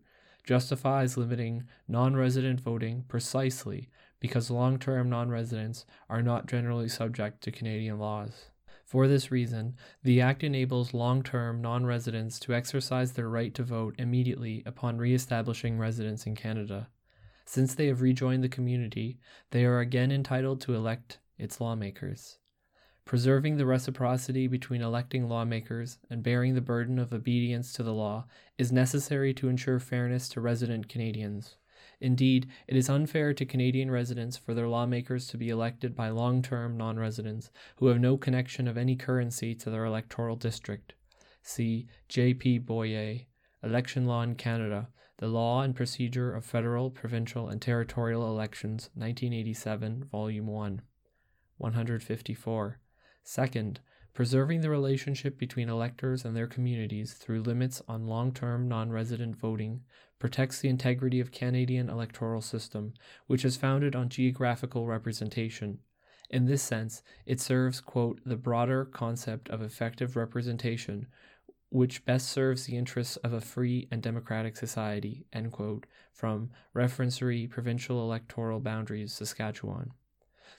[0.49, 3.87] justifies limiting non resident voting precisely
[4.19, 8.47] because long term non residents are not generally subject to Canadian laws.
[8.83, 13.61] For this reason, the Act enables long term non residents to exercise their right to
[13.61, 16.89] vote immediately upon re establishing residence in Canada.
[17.45, 19.19] Since they have rejoined the community,
[19.51, 22.38] they are again entitled to elect its lawmakers.
[23.09, 28.27] Preserving the reciprocity between electing lawmakers and bearing the burden of obedience to the law
[28.59, 31.57] is necessary to ensure fairness to resident Canadians.
[31.99, 36.43] Indeed, it is unfair to Canadian residents for their lawmakers to be elected by long
[36.43, 40.93] term non residents who have no connection of any currency to their electoral district.
[41.41, 42.59] See J.P.
[42.59, 43.21] Boyer,
[43.63, 50.03] Election Law in Canada, The Law and Procedure of Federal, Provincial, and Territorial Elections, 1987,
[50.11, 50.81] Volume 1.
[51.57, 52.79] 154.
[53.32, 53.80] Second,
[54.16, 59.35] preserving the relationship between electors and their communities through limits on long term non resident
[59.35, 59.83] voting
[60.17, 62.95] protects the integrity of Canadian electoral system,
[63.27, 65.77] which is founded on geographical representation.
[66.32, 71.06] In this sense, it serves, quote, the broader concept of effective representation,
[71.69, 77.22] which best serves the interests of a free and democratic society, end quote, from Reference
[77.22, 79.91] Re Provincial Electoral Boundaries, Saskatchewan.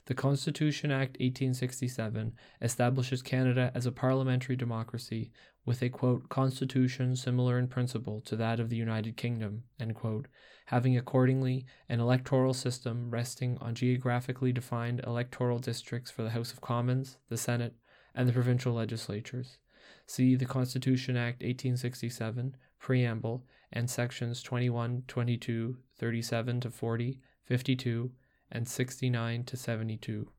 [0.05, 5.31] The Constitution Act 1867 establishes Canada as a parliamentary democracy
[5.63, 9.63] with a quote, constitution similar in principle to that of the United Kingdom,
[9.93, 10.27] quote,
[10.65, 16.61] having accordingly an electoral system resting on geographically defined electoral districts for the House of
[16.61, 17.75] Commons, the Senate,
[18.15, 19.59] and the provincial legislatures.
[20.07, 28.11] See the Constitution Act 1867, Preamble, and sections 21, 22, 37 to 40, 52,
[28.51, 30.29] and 69 to 72.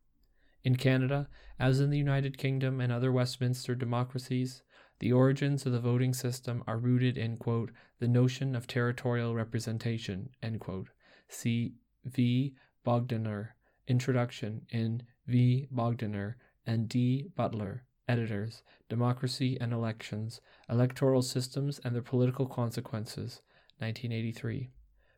[0.65, 4.62] In Canada, as in the United Kingdom and other Westminster democracies,
[5.00, 10.31] the origins of the voting system are rooted in, quote, the notion of territorial representation,
[10.42, 10.91] end quote.
[11.28, 11.74] See
[12.05, 12.55] V.
[12.86, 13.49] Bogdanor,
[13.89, 15.66] Introduction in V.
[15.74, 16.34] Bogdanor
[16.66, 17.28] and D.
[17.34, 23.42] Butler, editors, Democracy and Elections, Electoral Systems and Their Political Consequences,
[23.78, 24.70] 1983.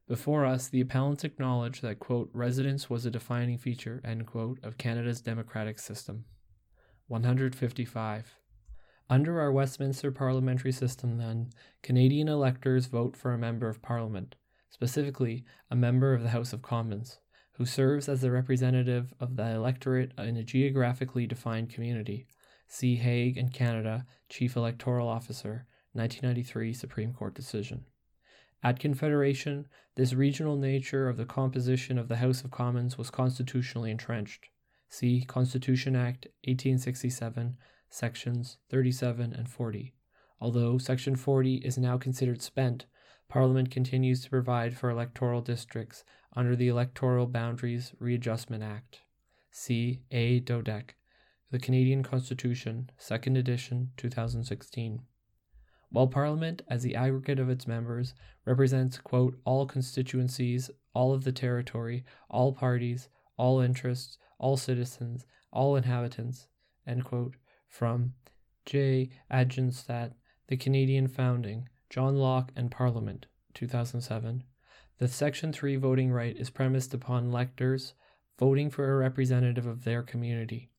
[0.07, 4.76] Before us, the appellants acknowledge that, quote, residence was a defining feature, end quote, of
[4.76, 6.26] Canada's democratic system.
[7.08, 8.34] 155.
[9.08, 11.50] Under our Westminster parliamentary system, then,
[11.83, 14.34] Canadian electors vote for a member of parliament,
[14.68, 17.18] specifically a member of the House of Commons,
[17.52, 22.26] who serves as the representative of the electorate in a geographically defined community.
[22.66, 27.84] See Haig and Canada, Chief Electoral Officer, 1993 Supreme Court decision.
[28.65, 33.91] At Confederation, this regional nature of the composition of the House of Commons was constitutionally
[33.91, 34.47] entrenched.
[34.89, 37.59] See Constitution Act 1867,
[37.91, 39.93] sections 37 and 40.
[40.41, 42.86] Although Section 40 is now considered spent,
[43.28, 46.02] Parliament continues to provide for electoral districts
[46.34, 49.02] under the Electoral Boundaries Readjustment Act.
[49.51, 50.41] See A.
[50.41, 50.94] Dodek,
[51.51, 55.02] The Canadian Constitution, 2nd edition, 2016.
[55.94, 58.14] While Parliament, as the aggregate of its members,
[58.44, 65.76] represents, quote, all constituencies, all of the territory, all parties, all interests, all citizens, all
[65.76, 66.48] inhabitants,
[66.84, 67.36] end quote,
[67.68, 68.14] from
[68.66, 69.10] J.
[69.31, 70.14] Ajzenstat,
[70.48, 74.42] The Canadian Founding, John Locke and Parliament, 2007.
[74.98, 77.94] The Section 3 voting right is premised upon electors
[78.36, 80.73] voting for a representative of their community.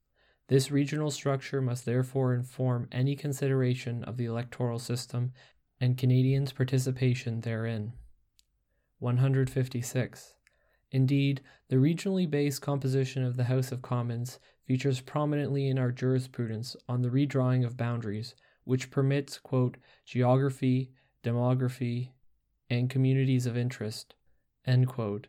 [0.47, 5.33] This regional structure must therefore inform any consideration of the electoral system
[5.81, 7.93] and Canadians' participation therein.
[8.99, 10.35] 156.
[10.91, 16.75] Indeed, the regionally based composition of the House of Commons features prominently in our jurisprudence
[16.87, 20.91] on the redrawing of boundaries, which permits, quote, geography,
[21.23, 22.11] demography,
[22.69, 24.13] and communities of interest,
[24.65, 25.27] end quote,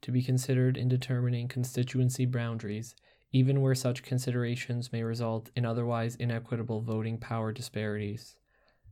[0.00, 2.94] to be considered in determining constituency boundaries
[3.34, 8.36] even where such considerations may result in otherwise inequitable voting power disparities.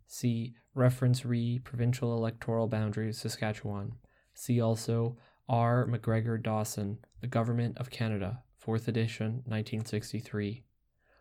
[0.09, 3.93] See Reference Re Provincial Electoral Boundaries, Saskatchewan.
[4.35, 5.17] See also
[5.49, 5.87] R.
[5.87, 10.65] McGregor Dawson, The Government of Canada, 4th edition, 1963.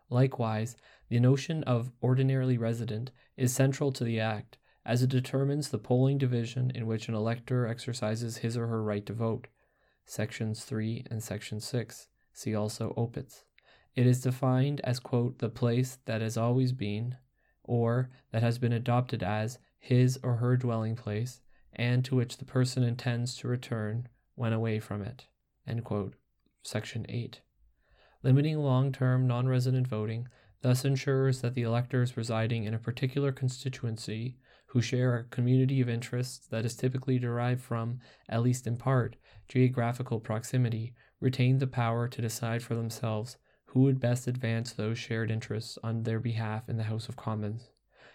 [0.10, 0.76] Likewise,
[1.10, 6.18] the notion of ordinarily resident is central to the Act, as it determines the polling
[6.18, 9.46] division in which an elector exercises his or her right to vote.
[10.08, 12.08] Sections 3 and Section 6.
[12.34, 13.44] See also Opitz.
[13.96, 17.18] It is defined as, quote, the place that has always been,
[17.64, 21.42] or that has been adopted as his or her dwelling place,
[21.74, 25.28] and to which the person intends to return when away from it.
[25.68, 26.16] End quote.
[26.64, 27.42] Section 8.
[28.24, 30.28] Limiting long term non resident voting
[30.62, 34.38] thus ensures that the electors residing in a particular constituency
[34.68, 39.16] who share a community of interests that is typically derived from, at least in part,
[39.50, 45.32] geographical proximity, retain the power to decide for themselves who would best advance those shared
[45.32, 47.70] interests on their behalf in the House of Commons.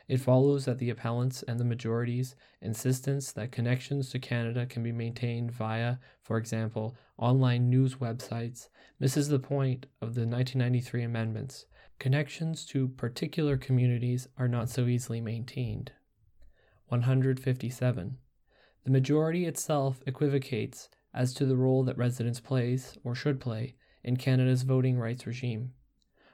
[0.06, 4.92] It follows that the appellants and the majority's insistence that connections to Canada can be
[4.92, 8.68] maintained via, for example, online news websites
[9.00, 11.66] misses the point of the 1993 amendments.
[11.98, 15.92] Connections to particular communities are not so easily maintained.
[16.88, 18.18] 157.
[18.84, 24.16] The majority itself equivocates as to the role that residence plays or should play in
[24.16, 25.72] Canada's voting rights regime.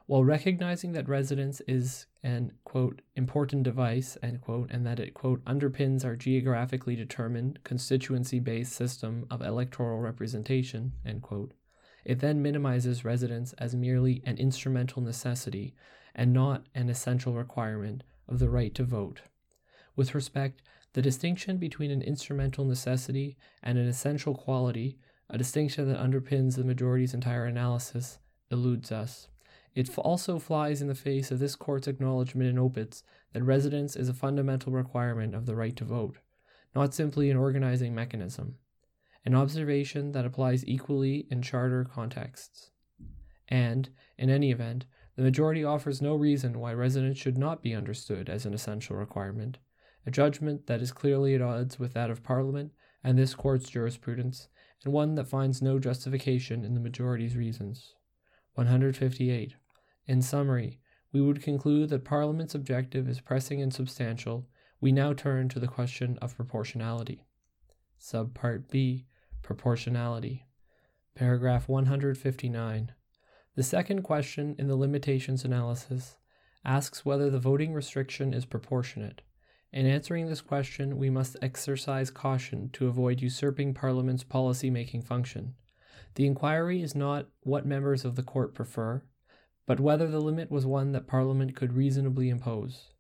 [0.07, 6.05] While recognizing that residence is an quote important device quote and that it quote underpins
[6.05, 10.93] our geographically determined constituency based system of electoral representation
[12.05, 15.75] it then minimizes residence as merely an instrumental necessity
[16.15, 19.23] and not an essential requirement of the right to vote.
[19.94, 20.62] With respect,
[20.95, 24.99] the distinction between an instrumental necessity and an essential quality,
[25.31, 28.19] a distinction that underpins the majority's entire analysis,
[28.51, 29.29] eludes us.
[29.75, 34.11] It also flies in the face of this court's acknowledgement in Opitz that residence is
[34.11, 36.19] a fundamental requirement of the right to vote,
[36.75, 38.57] not simply an organizing mechanism,
[39.25, 42.71] an observation that applies equally in charter contexts.
[43.49, 43.89] And,
[44.19, 44.85] in any event,
[45.17, 49.59] the majority offers no reason why residence should not be understood as an essential requirement,
[50.06, 52.72] a judgment that is clearly at odds with that of Parliament
[53.05, 54.48] and this court's jurisprudence,
[54.84, 57.94] and one that finds no justification in the majority's reasons.
[58.55, 59.55] 158.
[60.06, 60.81] In summary,
[61.12, 64.48] we would conclude that Parliament's objective is pressing and substantial.
[64.81, 67.26] We now turn to the question of proportionality.
[68.00, 69.06] Subpart B
[69.42, 70.47] Proportionality.
[71.14, 72.92] Paragraph 159.
[73.55, 76.16] The second question in the limitations analysis
[76.64, 79.20] asks whether the voting restriction is proportionate.
[79.73, 85.55] In answering this question, we must exercise caution to avoid usurping Parliament's policy making function.
[86.15, 89.02] The inquiry is not what members of the court prefer,
[89.67, 92.91] but whether the limit was one that Parliament could reasonably impose.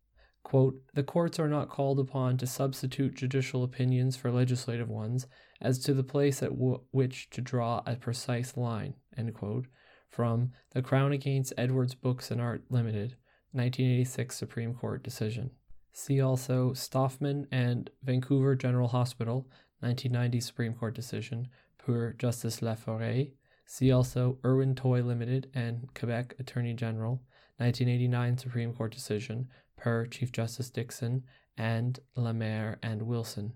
[0.44, 5.26] Quote, the courts are not called upon to substitute judicial opinions for legislative ones
[5.60, 8.94] as to the place at w- which to draw a precise line,
[9.34, 9.66] quote,
[10.08, 13.16] from The Crown Against Edwards Books and Art Limited,
[13.52, 15.50] 1986 Supreme Court decision.
[15.92, 19.46] See also Stoffman and Vancouver General Hospital,
[19.80, 21.48] 1990 Supreme Court decision,
[21.78, 23.32] per Justice La Forest,
[23.72, 27.22] See also Irwin Toy Limited and Quebec Attorney General,
[27.56, 31.22] 1989 Supreme Court decision per Chief Justice Dickson
[31.56, 33.54] and Lamer and Wilson.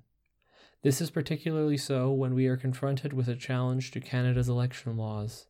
[0.81, 5.49] This is particularly so when we are confronted with a challenge to Canada's election laws,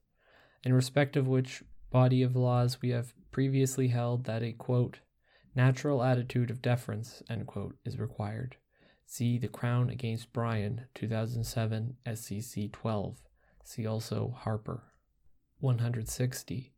[0.64, 4.98] in respect of which body of laws we have previously held that a quote,
[5.56, 8.56] natural attitude of deference quote, is required.
[9.06, 13.16] See The Crown Against Bryan, 2007 SCC 12.
[13.64, 14.82] See also Harper.
[15.60, 16.74] 160.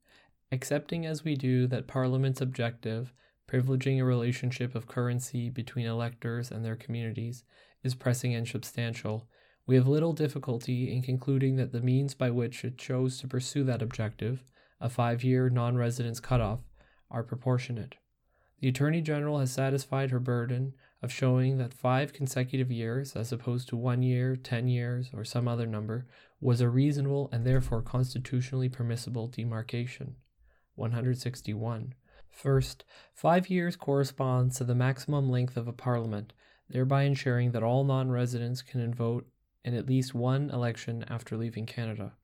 [0.53, 3.13] Accepting as we do that Parliament's objective,
[3.51, 7.43] privileging a relationship of currency between electors and their communities,
[7.83, 9.29] is pressing and substantial,
[9.67, 13.65] we have little difficulty in concluding that the means by which it chose to pursue
[13.65, 14.45] that objective,
[14.81, 16.61] a five year non residence cutoff,
[17.11, 17.97] are proportionate.
[18.61, 23.69] The Attorney General has satisfied her burden of showing that five consecutive years, as opposed
[23.69, 26.07] to one year, ten years, or some other number,
[26.41, 30.17] was a reasonable and therefore constitutionally permissible demarcation.
[30.75, 31.95] 161.
[32.31, 36.33] First, five years corresponds to the maximum length of a parliament,
[36.69, 39.29] thereby ensuring that all non residents can vote
[39.65, 42.15] in at least one election after leaving Canada.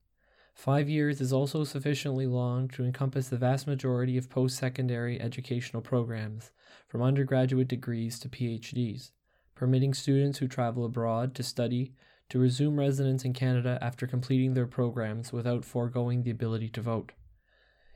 [0.55, 5.81] Five years is also sufficiently long to encompass the vast majority of post secondary educational
[5.81, 6.51] programs,
[6.87, 9.11] from undergraduate degrees to PhDs,
[9.53, 11.93] permitting students who travel abroad to study
[12.29, 17.11] to resume residence in Canada after completing their programs without foregoing the ability to vote.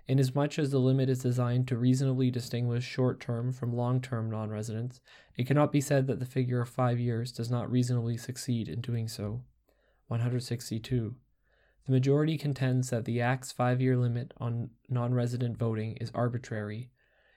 [0.10, 4.50] Inasmuch as the limit is designed to reasonably distinguish short term from long term non
[4.50, 5.00] residents,
[5.38, 8.82] it cannot be said that the figure of five years does not reasonably succeed in
[8.82, 9.44] doing so.
[10.08, 11.16] 162.
[11.90, 16.92] The majority contends that the Act's five year limit on non resident voting is arbitrary.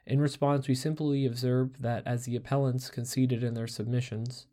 [0.04, 4.48] In response, we simply observe that, as the appellants conceded in their submissions,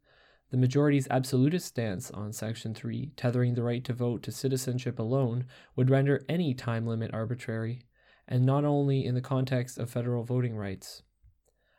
[0.52, 5.44] the majority's absolutist stance on Section 3, tethering the right to vote to citizenship alone,
[5.76, 7.82] would render any time limit arbitrary,
[8.26, 11.04] and not only in the context of federal voting rights.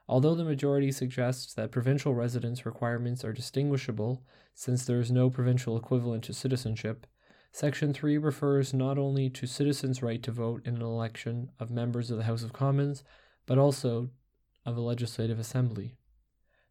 [0.06, 4.22] Although the majority suggests that provincial residence requirements are distinguishable,
[4.54, 7.06] since there is no provincial equivalent to citizenship,
[7.52, 12.10] Section 3 refers not only to citizens' right to vote in an election of members
[12.10, 13.02] of the House of Commons,
[13.44, 14.10] but also
[14.64, 15.96] of a legislative assembly.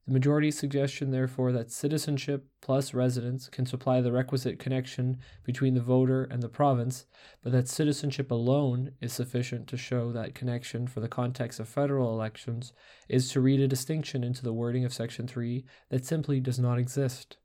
[0.07, 5.81] The majority's suggestion, therefore, that citizenship plus residence can supply the requisite connection between the
[5.81, 7.05] voter and the province,
[7.43, 12.11] but that citizenship alone is sufficient to show that connection for the context of federal
[12.11, 12.73] elections,
[13.07, 16.79] is to read a distinction into the wording of Section 3 that simply does not
[16.79, 17.37] exist.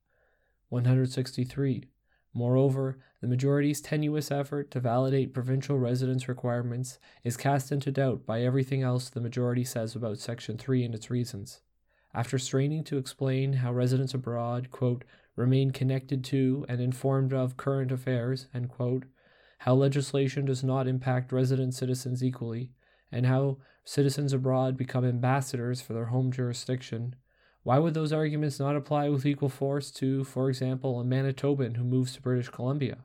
[0.71, 1.91] 163.
[2.35, 8.43] Moreover, the majority's tenuous effort to validate provincial residence requirements is cast into doubt by
[8.43, 11.61] everything else the majority says about Section 3 and its reasons.
[12.13, 15.05] After straining to explain how residents abroad, quote,
[15.37, 19.05] remain connected to and informed of current affairs, quote,
[19.59, 22.71] how legislation does not impact resident citizens equally,
[23.11, 27.15] and how citizens abroad become ambassadors for their home jurisdiction,
[27.65, 31.85] why would those arguments not apply with equal force to, for example, a Manitoban who
[31.85, 32.99] moves to British Columbia?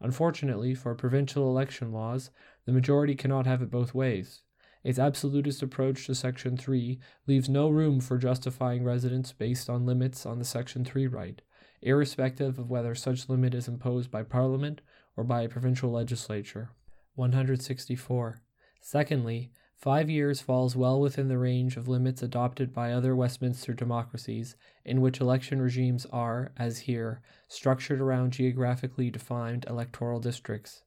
[0.00, 2.30] Unfortunately, for provincial election laws,
[2.66, 4.42] the majority cannot have it both ways.
[4.82, 6.98] Its absolutist approach to Section 3
[7.28, 11.40] leaves no room for justifying residence based on limits on the Section 3 right,
[11.80, 14.80] irrespective of whether such limit is imposed by Parliament
[15.16, 16.70] or by a provincial legislature.
[17.14, 18.42] 164.
[18.80, 24.56] Secondly, five years falls well within the range of limits adopted by other Westminster democracies,
[24.84, 30.82] in which election regimes are, as here, structured around geographically defined electoral districts.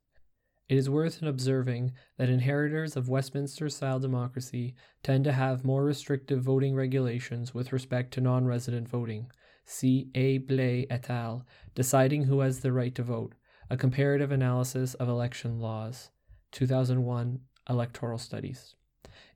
[0.67, 6.41] It is worth observing that inheritors of Westminster style democracy tend to have more restrictive
[6.41, 9.31] voting regulations with respect to non resident voting.
[9.65, 10.39] See A.
[10.39, 11.45] Blais et al.,
[11.75, 13.35] Deciding Who Has the Right to Vote,
[13.69, 16.09] a comparative analysis of election laws,
[16.51, 17.39] 2001
[17.69, 18.75] Electoral Studies.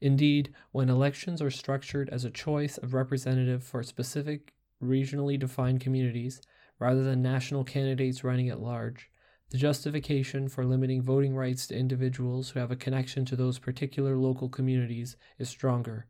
[0.06, 6.44] Indeed, when elections are structured as a choice of representative for specific regionally defined communities,
[6.78, 9.10] rather than national candidates running at large,
[9.50, 14.16] the justification for limiting voting rights to individuals who have a connection to those particular
[14.16, 16.06] local communities is stronger.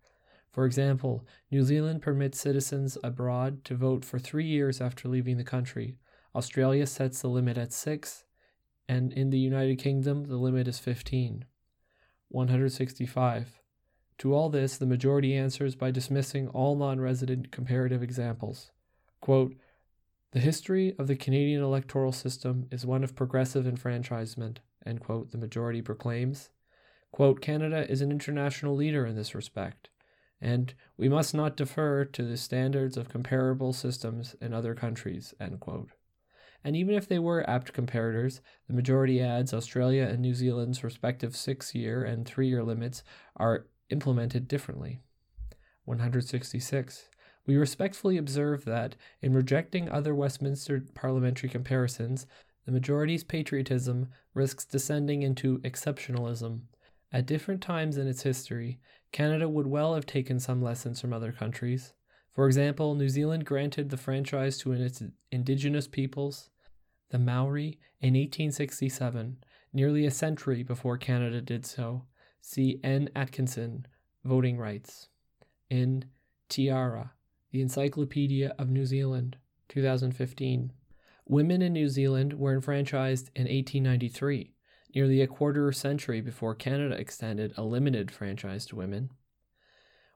[0.51, 5.45] For example, New Zealand permits citizens abroad to vote for three years after leaving the
[5.45, 5.95] country.
[6.35, 8.25] Australia sets the limit at six,
[8.89, 11.45] and in the United Kingdom, the limit is 15.
[12.27, 13.61] 165.
[14.19, 18.71] To all this, the majority answers by dismissing all non resident comparative examples.
[19.19, 19.55] Quote,
[20.31, 24.59] the history of the Canadian electoral system is one of progressive enfranchisement,
[24.99, 26.49] quote, the majority proclaims.
[27.11, 29.87] Quote, Canada is an international leader in this respect,
[30.41, 35.33] and we must not defer to the standards of comparable systems in other countries.
[35.39, 41.35] And even if they were apt comparators, the majority adds Australia and New Zealand's respective
[41.35, 43.03] six year and three year limits
[43.37, 44.99] are implemented differently.
[45.85, 47.09] 166.
[47.45, 52.25] We respectfully observe that, in rejecting other Westminster parliamentary comparisons,
[52.65, 56.61] the majority's patriotism risks descending into exceptionalism.
[57.11, 58.79] At different times in its history,
[59.11, 61.93] Canada would well have taken some lessons from other countries.
[62.33, 66.49] For example, New Zealand granted the franchise to its indigenous peoples,
[67.11, 69.37] the Maori, in 1867,
[69.71, 72.05] nearly a century before Canada did so.
[72.47, 73.09] See N.
[73.15, 73.87] Atkinson,
[74.23, 75.09] Voting Rights.
[75.67, 76.05] In
[76.47, 77.13] Te Ara,
[77.51, 79.37] the Encyclopedia of New Zealand,
[79.69, 80.71] 2015.
[81.25, 84.53] Women in New Zealand were enfranchised in 1893,
[84.93, 89.09] nearly a quarter century before Canada extended a limited franchise to women.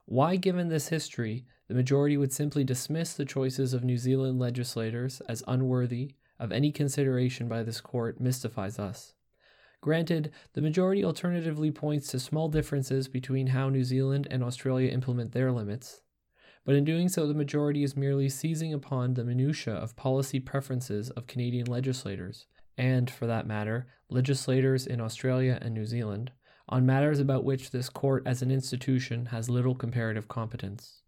[0.04, 5.20] Why, given this history, the majority would simply dismiss the choices of New Zealand legislators
[5.22, 9.14] as unworthy of any consideration by this court mystifies us.
[9.80, 15.32] Granted, the majority alternatively points to small differences between how New Zealand and Australia implement
[15.32, 16.02] their limits,
[16.64, 21.08] but in doing so, the majority is merely seizing upon the minutiae of policy preferences
[21.10, 26.32] of Canadian legislators, and, for that matter, legislators in Australia and New Zealand,
[26.68, 31.02] on matters about which this court as an institution has little comparative competence.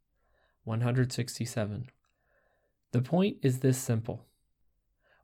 [0.64, 1.90] 167.
[2.92, 4.26] The point is this simple.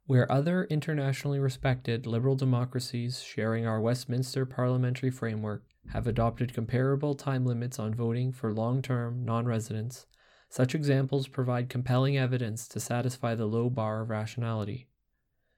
[0.09, 7.45] Where other internationally respected liberal democracies sharing our Westminster parliamentary framework have adopted comparable time
[7.45, 10.07] limits on voting for long term non residents,
[10.49, 14.89] such examples provide compelling evidence to satisfy the low bar of rationality.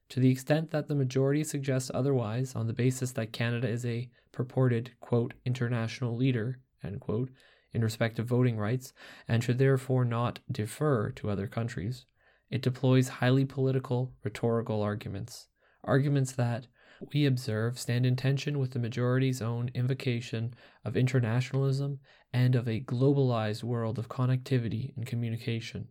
[0.09, 4.11] To the extent that the majority suggests otherwise on the basis that Canada is a
[4.33, 7.31] purported, quote, international leader, end quote,
[7.73, 8.93] in respect of voting rights,
[9.29, 12.07] and should therefore not defer to other countries,
[12.51, 15.49] it deploys highly political, rhetorical arguments,
[15.85, 16.67] arguments that,
[17.15, 20.53] we observe, stand in tension with the majority's own invocation
[20.85, 22.01] of internationalism
[22.33, 25.89] and of a globalized world of connectivity and communication.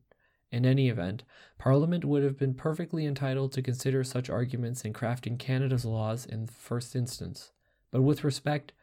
[0.51, 1.23] In any event,
[1.57, 6.45] Parliament would have been perfectly entitled to consider such arguments in crafting Canada's laws in
[6.45, 7.51] the first instance.
[7.91, 8.73] But with respect,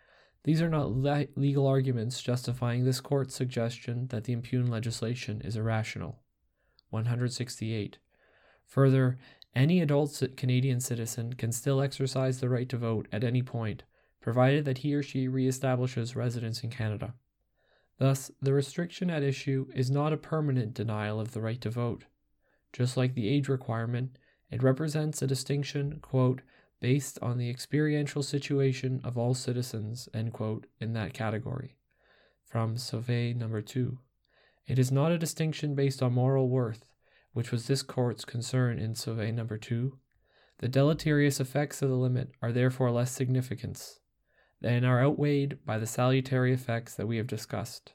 [0.44, 5.56] these are not le- legal arguments justifying this court's suggestion that the impugned legislation is
[5.56, 6.20] irrational.
[6.90, 7.98] 168.
[8.66, 9.18] Further,
[9.54, 13.84] any adult Canadian citizen can still exercise the right to vote at any point,
[14.20, 17.14] provided that he or she reestablishes residence in Canada.
[17.98, 22.04] Thus, the restriction at issue is not a permanent denial of the right to vote.
[22.72, 24.18] Just like the age requirement,
[24.50, 26.42] it represents a distinction, quote,
[26.80, 31.76] based on the experiential situation of all citizens, end quote, in that category.
[32.44, 33.98] From Sauvé number 2.
[34.66, 36.90] It is not a distinction based on moral worth,
[37.32, 39.96] which was this court's concern in Sauvé number 2,
[40.58, 43.98] the deleterious effects of the limit are therefore less significant
[44.62, 47.92] and are outweighed by the salutary effects that we have discussed,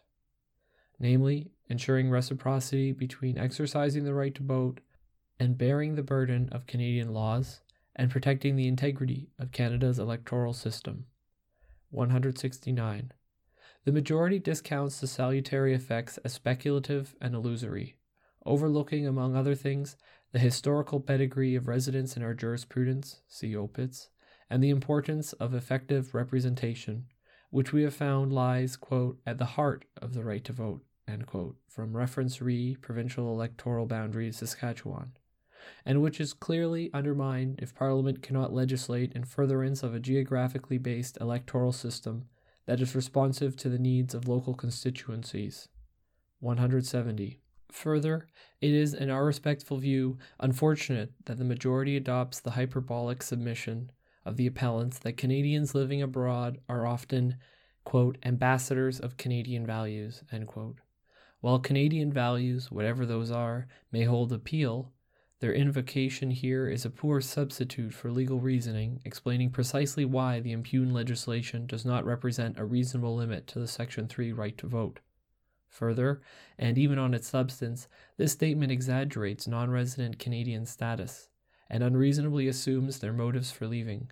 [0.99, 4.79] namely, ensuring reciprocity between exercising the right to vote
[5.39, 7.61] and bearing the burden of Canadian laws,
[7.95, 11.07] and protecting the integrity of Canada's electoral system.
[11.89, 13.11] 169.
[13.83, 17.95] The majority discounts the salutary effects as speculative and illusory,
[18.45, 19.97] overlooking, among other things,
[20.33, 24.09] the historical pedigree of residents in our jurisprudence, see Opitz,
[24.51, 27.07] and the importance of effective representation,
[27.49, 30.83] which we have found lies, quote, at the heart of the right to vote,
[31.25, 35.13] quote, from Reference Re Provincial Electoral Boundaries, Saskatchewan,
[35.87, 41.17] and which is clearly undermined if Parliament cannot legislate in furtherance of a geographically based
[41.19, 42.25] electoral system
[42.65, 45.67] that is responsive to the needs of local constituencies.
[46.39, 47.39] 170.
[47.71, 48.27] Further,
[48.59, 53.91] it is, in our respectful view, unfortunate that the majority adopts the hyperbolic submission
[54.25, 57.37] of the appellants that Canadians living abroad are often,
[57.83, 60.79] quote, ambassadors of Canadian values, end quote.
[61.39, 64.91] While Canadian values, whatever those are, may hold appeal,
[65.41, 70.93] their invocation here is a poor substitute for legal reasoning, explaining precisely why the impugned
[70.93, 74.99] legislation does not represent a reasonable limit to the Section 3 right to vote.
[75.67, 76.21] Further,
[76.59, 77.87] and even on its substance,
[78.17, 81.29] this statement exaggerates non resident Canadian status
[81.71, 84.11] and unreasonably assumes their motives for leaving.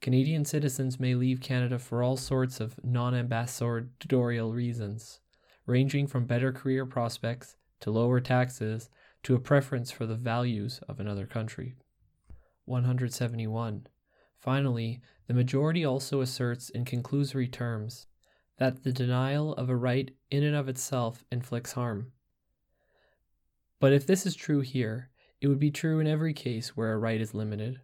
[0.00, 5.18] Canadian citizens may leave Canada for all sorts of non ambassadorial reasons,
[5.66, 8.88] ranging from better career prospects to lower taxes
[9.22, 11.74] to a preference for the values of another country.
[12.64, 13.86] 171.
[14.36, 18.06] Finally, the majority also asserts in conclusory terms
[18.58, 22.12] that the denial of a right in and of itself inflicts harm.
[23.80, 26.98] But if this is true here, it would be true in every case where a
[26.98, 27.80] right is limited.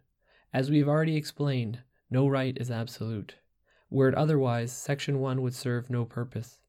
[0.53, 3.35] As we have already explained, no right is absolute.
[3.89, 6.59] Were it otherwise, Section 1 would serve no purpose.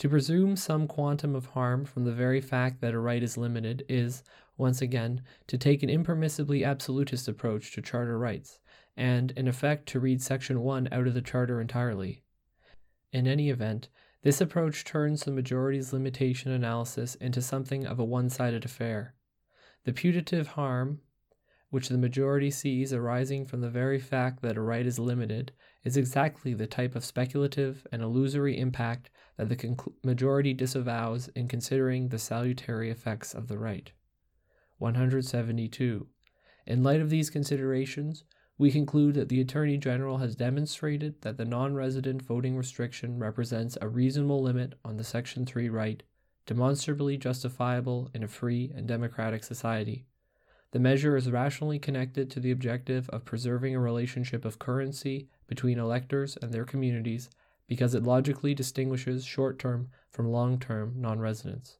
[0.00, 3.84] To presume some quantum of harm from the very fact that a right is limited
[3.86, 4.22] is,
[4.56, 8.58] once again, to take an impermissibly absolutist approach to Charter rights,
[8.96, 12.24] and, in effect, to read Section 1 out of the Charter entirely.
[13.12, 13.90] In any event,
[14.22, 19.14] this approach turns the majority's limitation analysis into something of a one sided affair.
[19.84, 21.02] The putative harm,
[21.68, 25.52] which the majority sees arising from the very fact that a right is limited,
[25.84, 32.08] is exactly the type of speculative and illusory impact that the majority disavows in considering
[32.08, 33.92] the salutary effects of the right.
[34.78, 36.06] 172.
[36.66, 38.24] In light of these considerations,
[38.58, 43.78] we conclude that the Attorney General has demonstrated that the non resident voting restriction represents
[43.80, 46.02] a reasonable limit on the Section 3 right
[46.46, 50.04] demonstrably justifiable in a free and democratic society.
[50.72, 55.78] The measure is rationally connected to the objective of preserving a relationship of currency between
[55.78, 57.30] electors and their communities
[57.70, 61.76] because it logically distinguishes short term from long term non residents.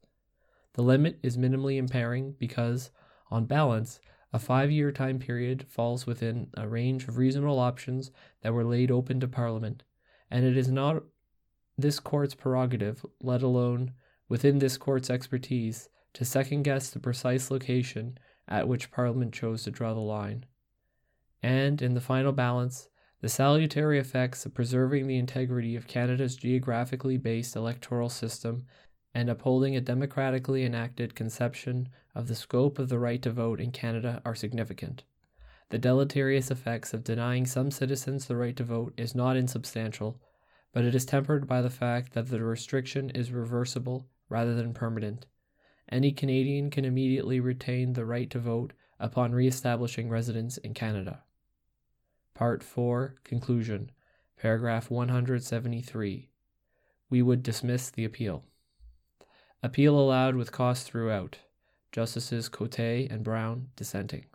[0.74, 2.92] The limit is minimally impairing because,
[3.28, 3.98] on balance,
[4.32, 8.12] a five year time period falls within a range of reasonable options
[8.42, 9.82] that were laid open to Parliament,
[10.30, 11.02] and it is not
[11.76, 13.90] this court's prerogative, let alone
[14.28, 19.72] within this court's expertise to second guess the precise location at which Parliament chose to
[19.72, 20.46] draw the line.
[21.42, 22.89] And, in the final balance,
[23.20, 28.64] the salutary effects of preserving the integrity of Canada's geographically based electoral system
[29.14, 33.70] and upholding a democratically enacted conception of the scope of the right to vote in
[33.72, 35.02] Canada are significant.
[35.68, 40.20] The deleterious effects of denying some citizens the right to vote is not insubstantial,
[40.72, 45.26] but it is tempered by the fact that the restriction is reversible rather than permanent.
[45.88, 51.22] Any Canadian can immediately retain the right to vote upon re establishing residence in Canada.
[52.34, 53.90] Part 4 Conclusion
[54.40, 56.30] Paragraph 173.
[57.10, 58.44] We would dismiss the appeal.
[59.62, 61.40] Appeal allowed with costs throughout.
[61.92, 64.29] Justices Côté and Brown dissenting.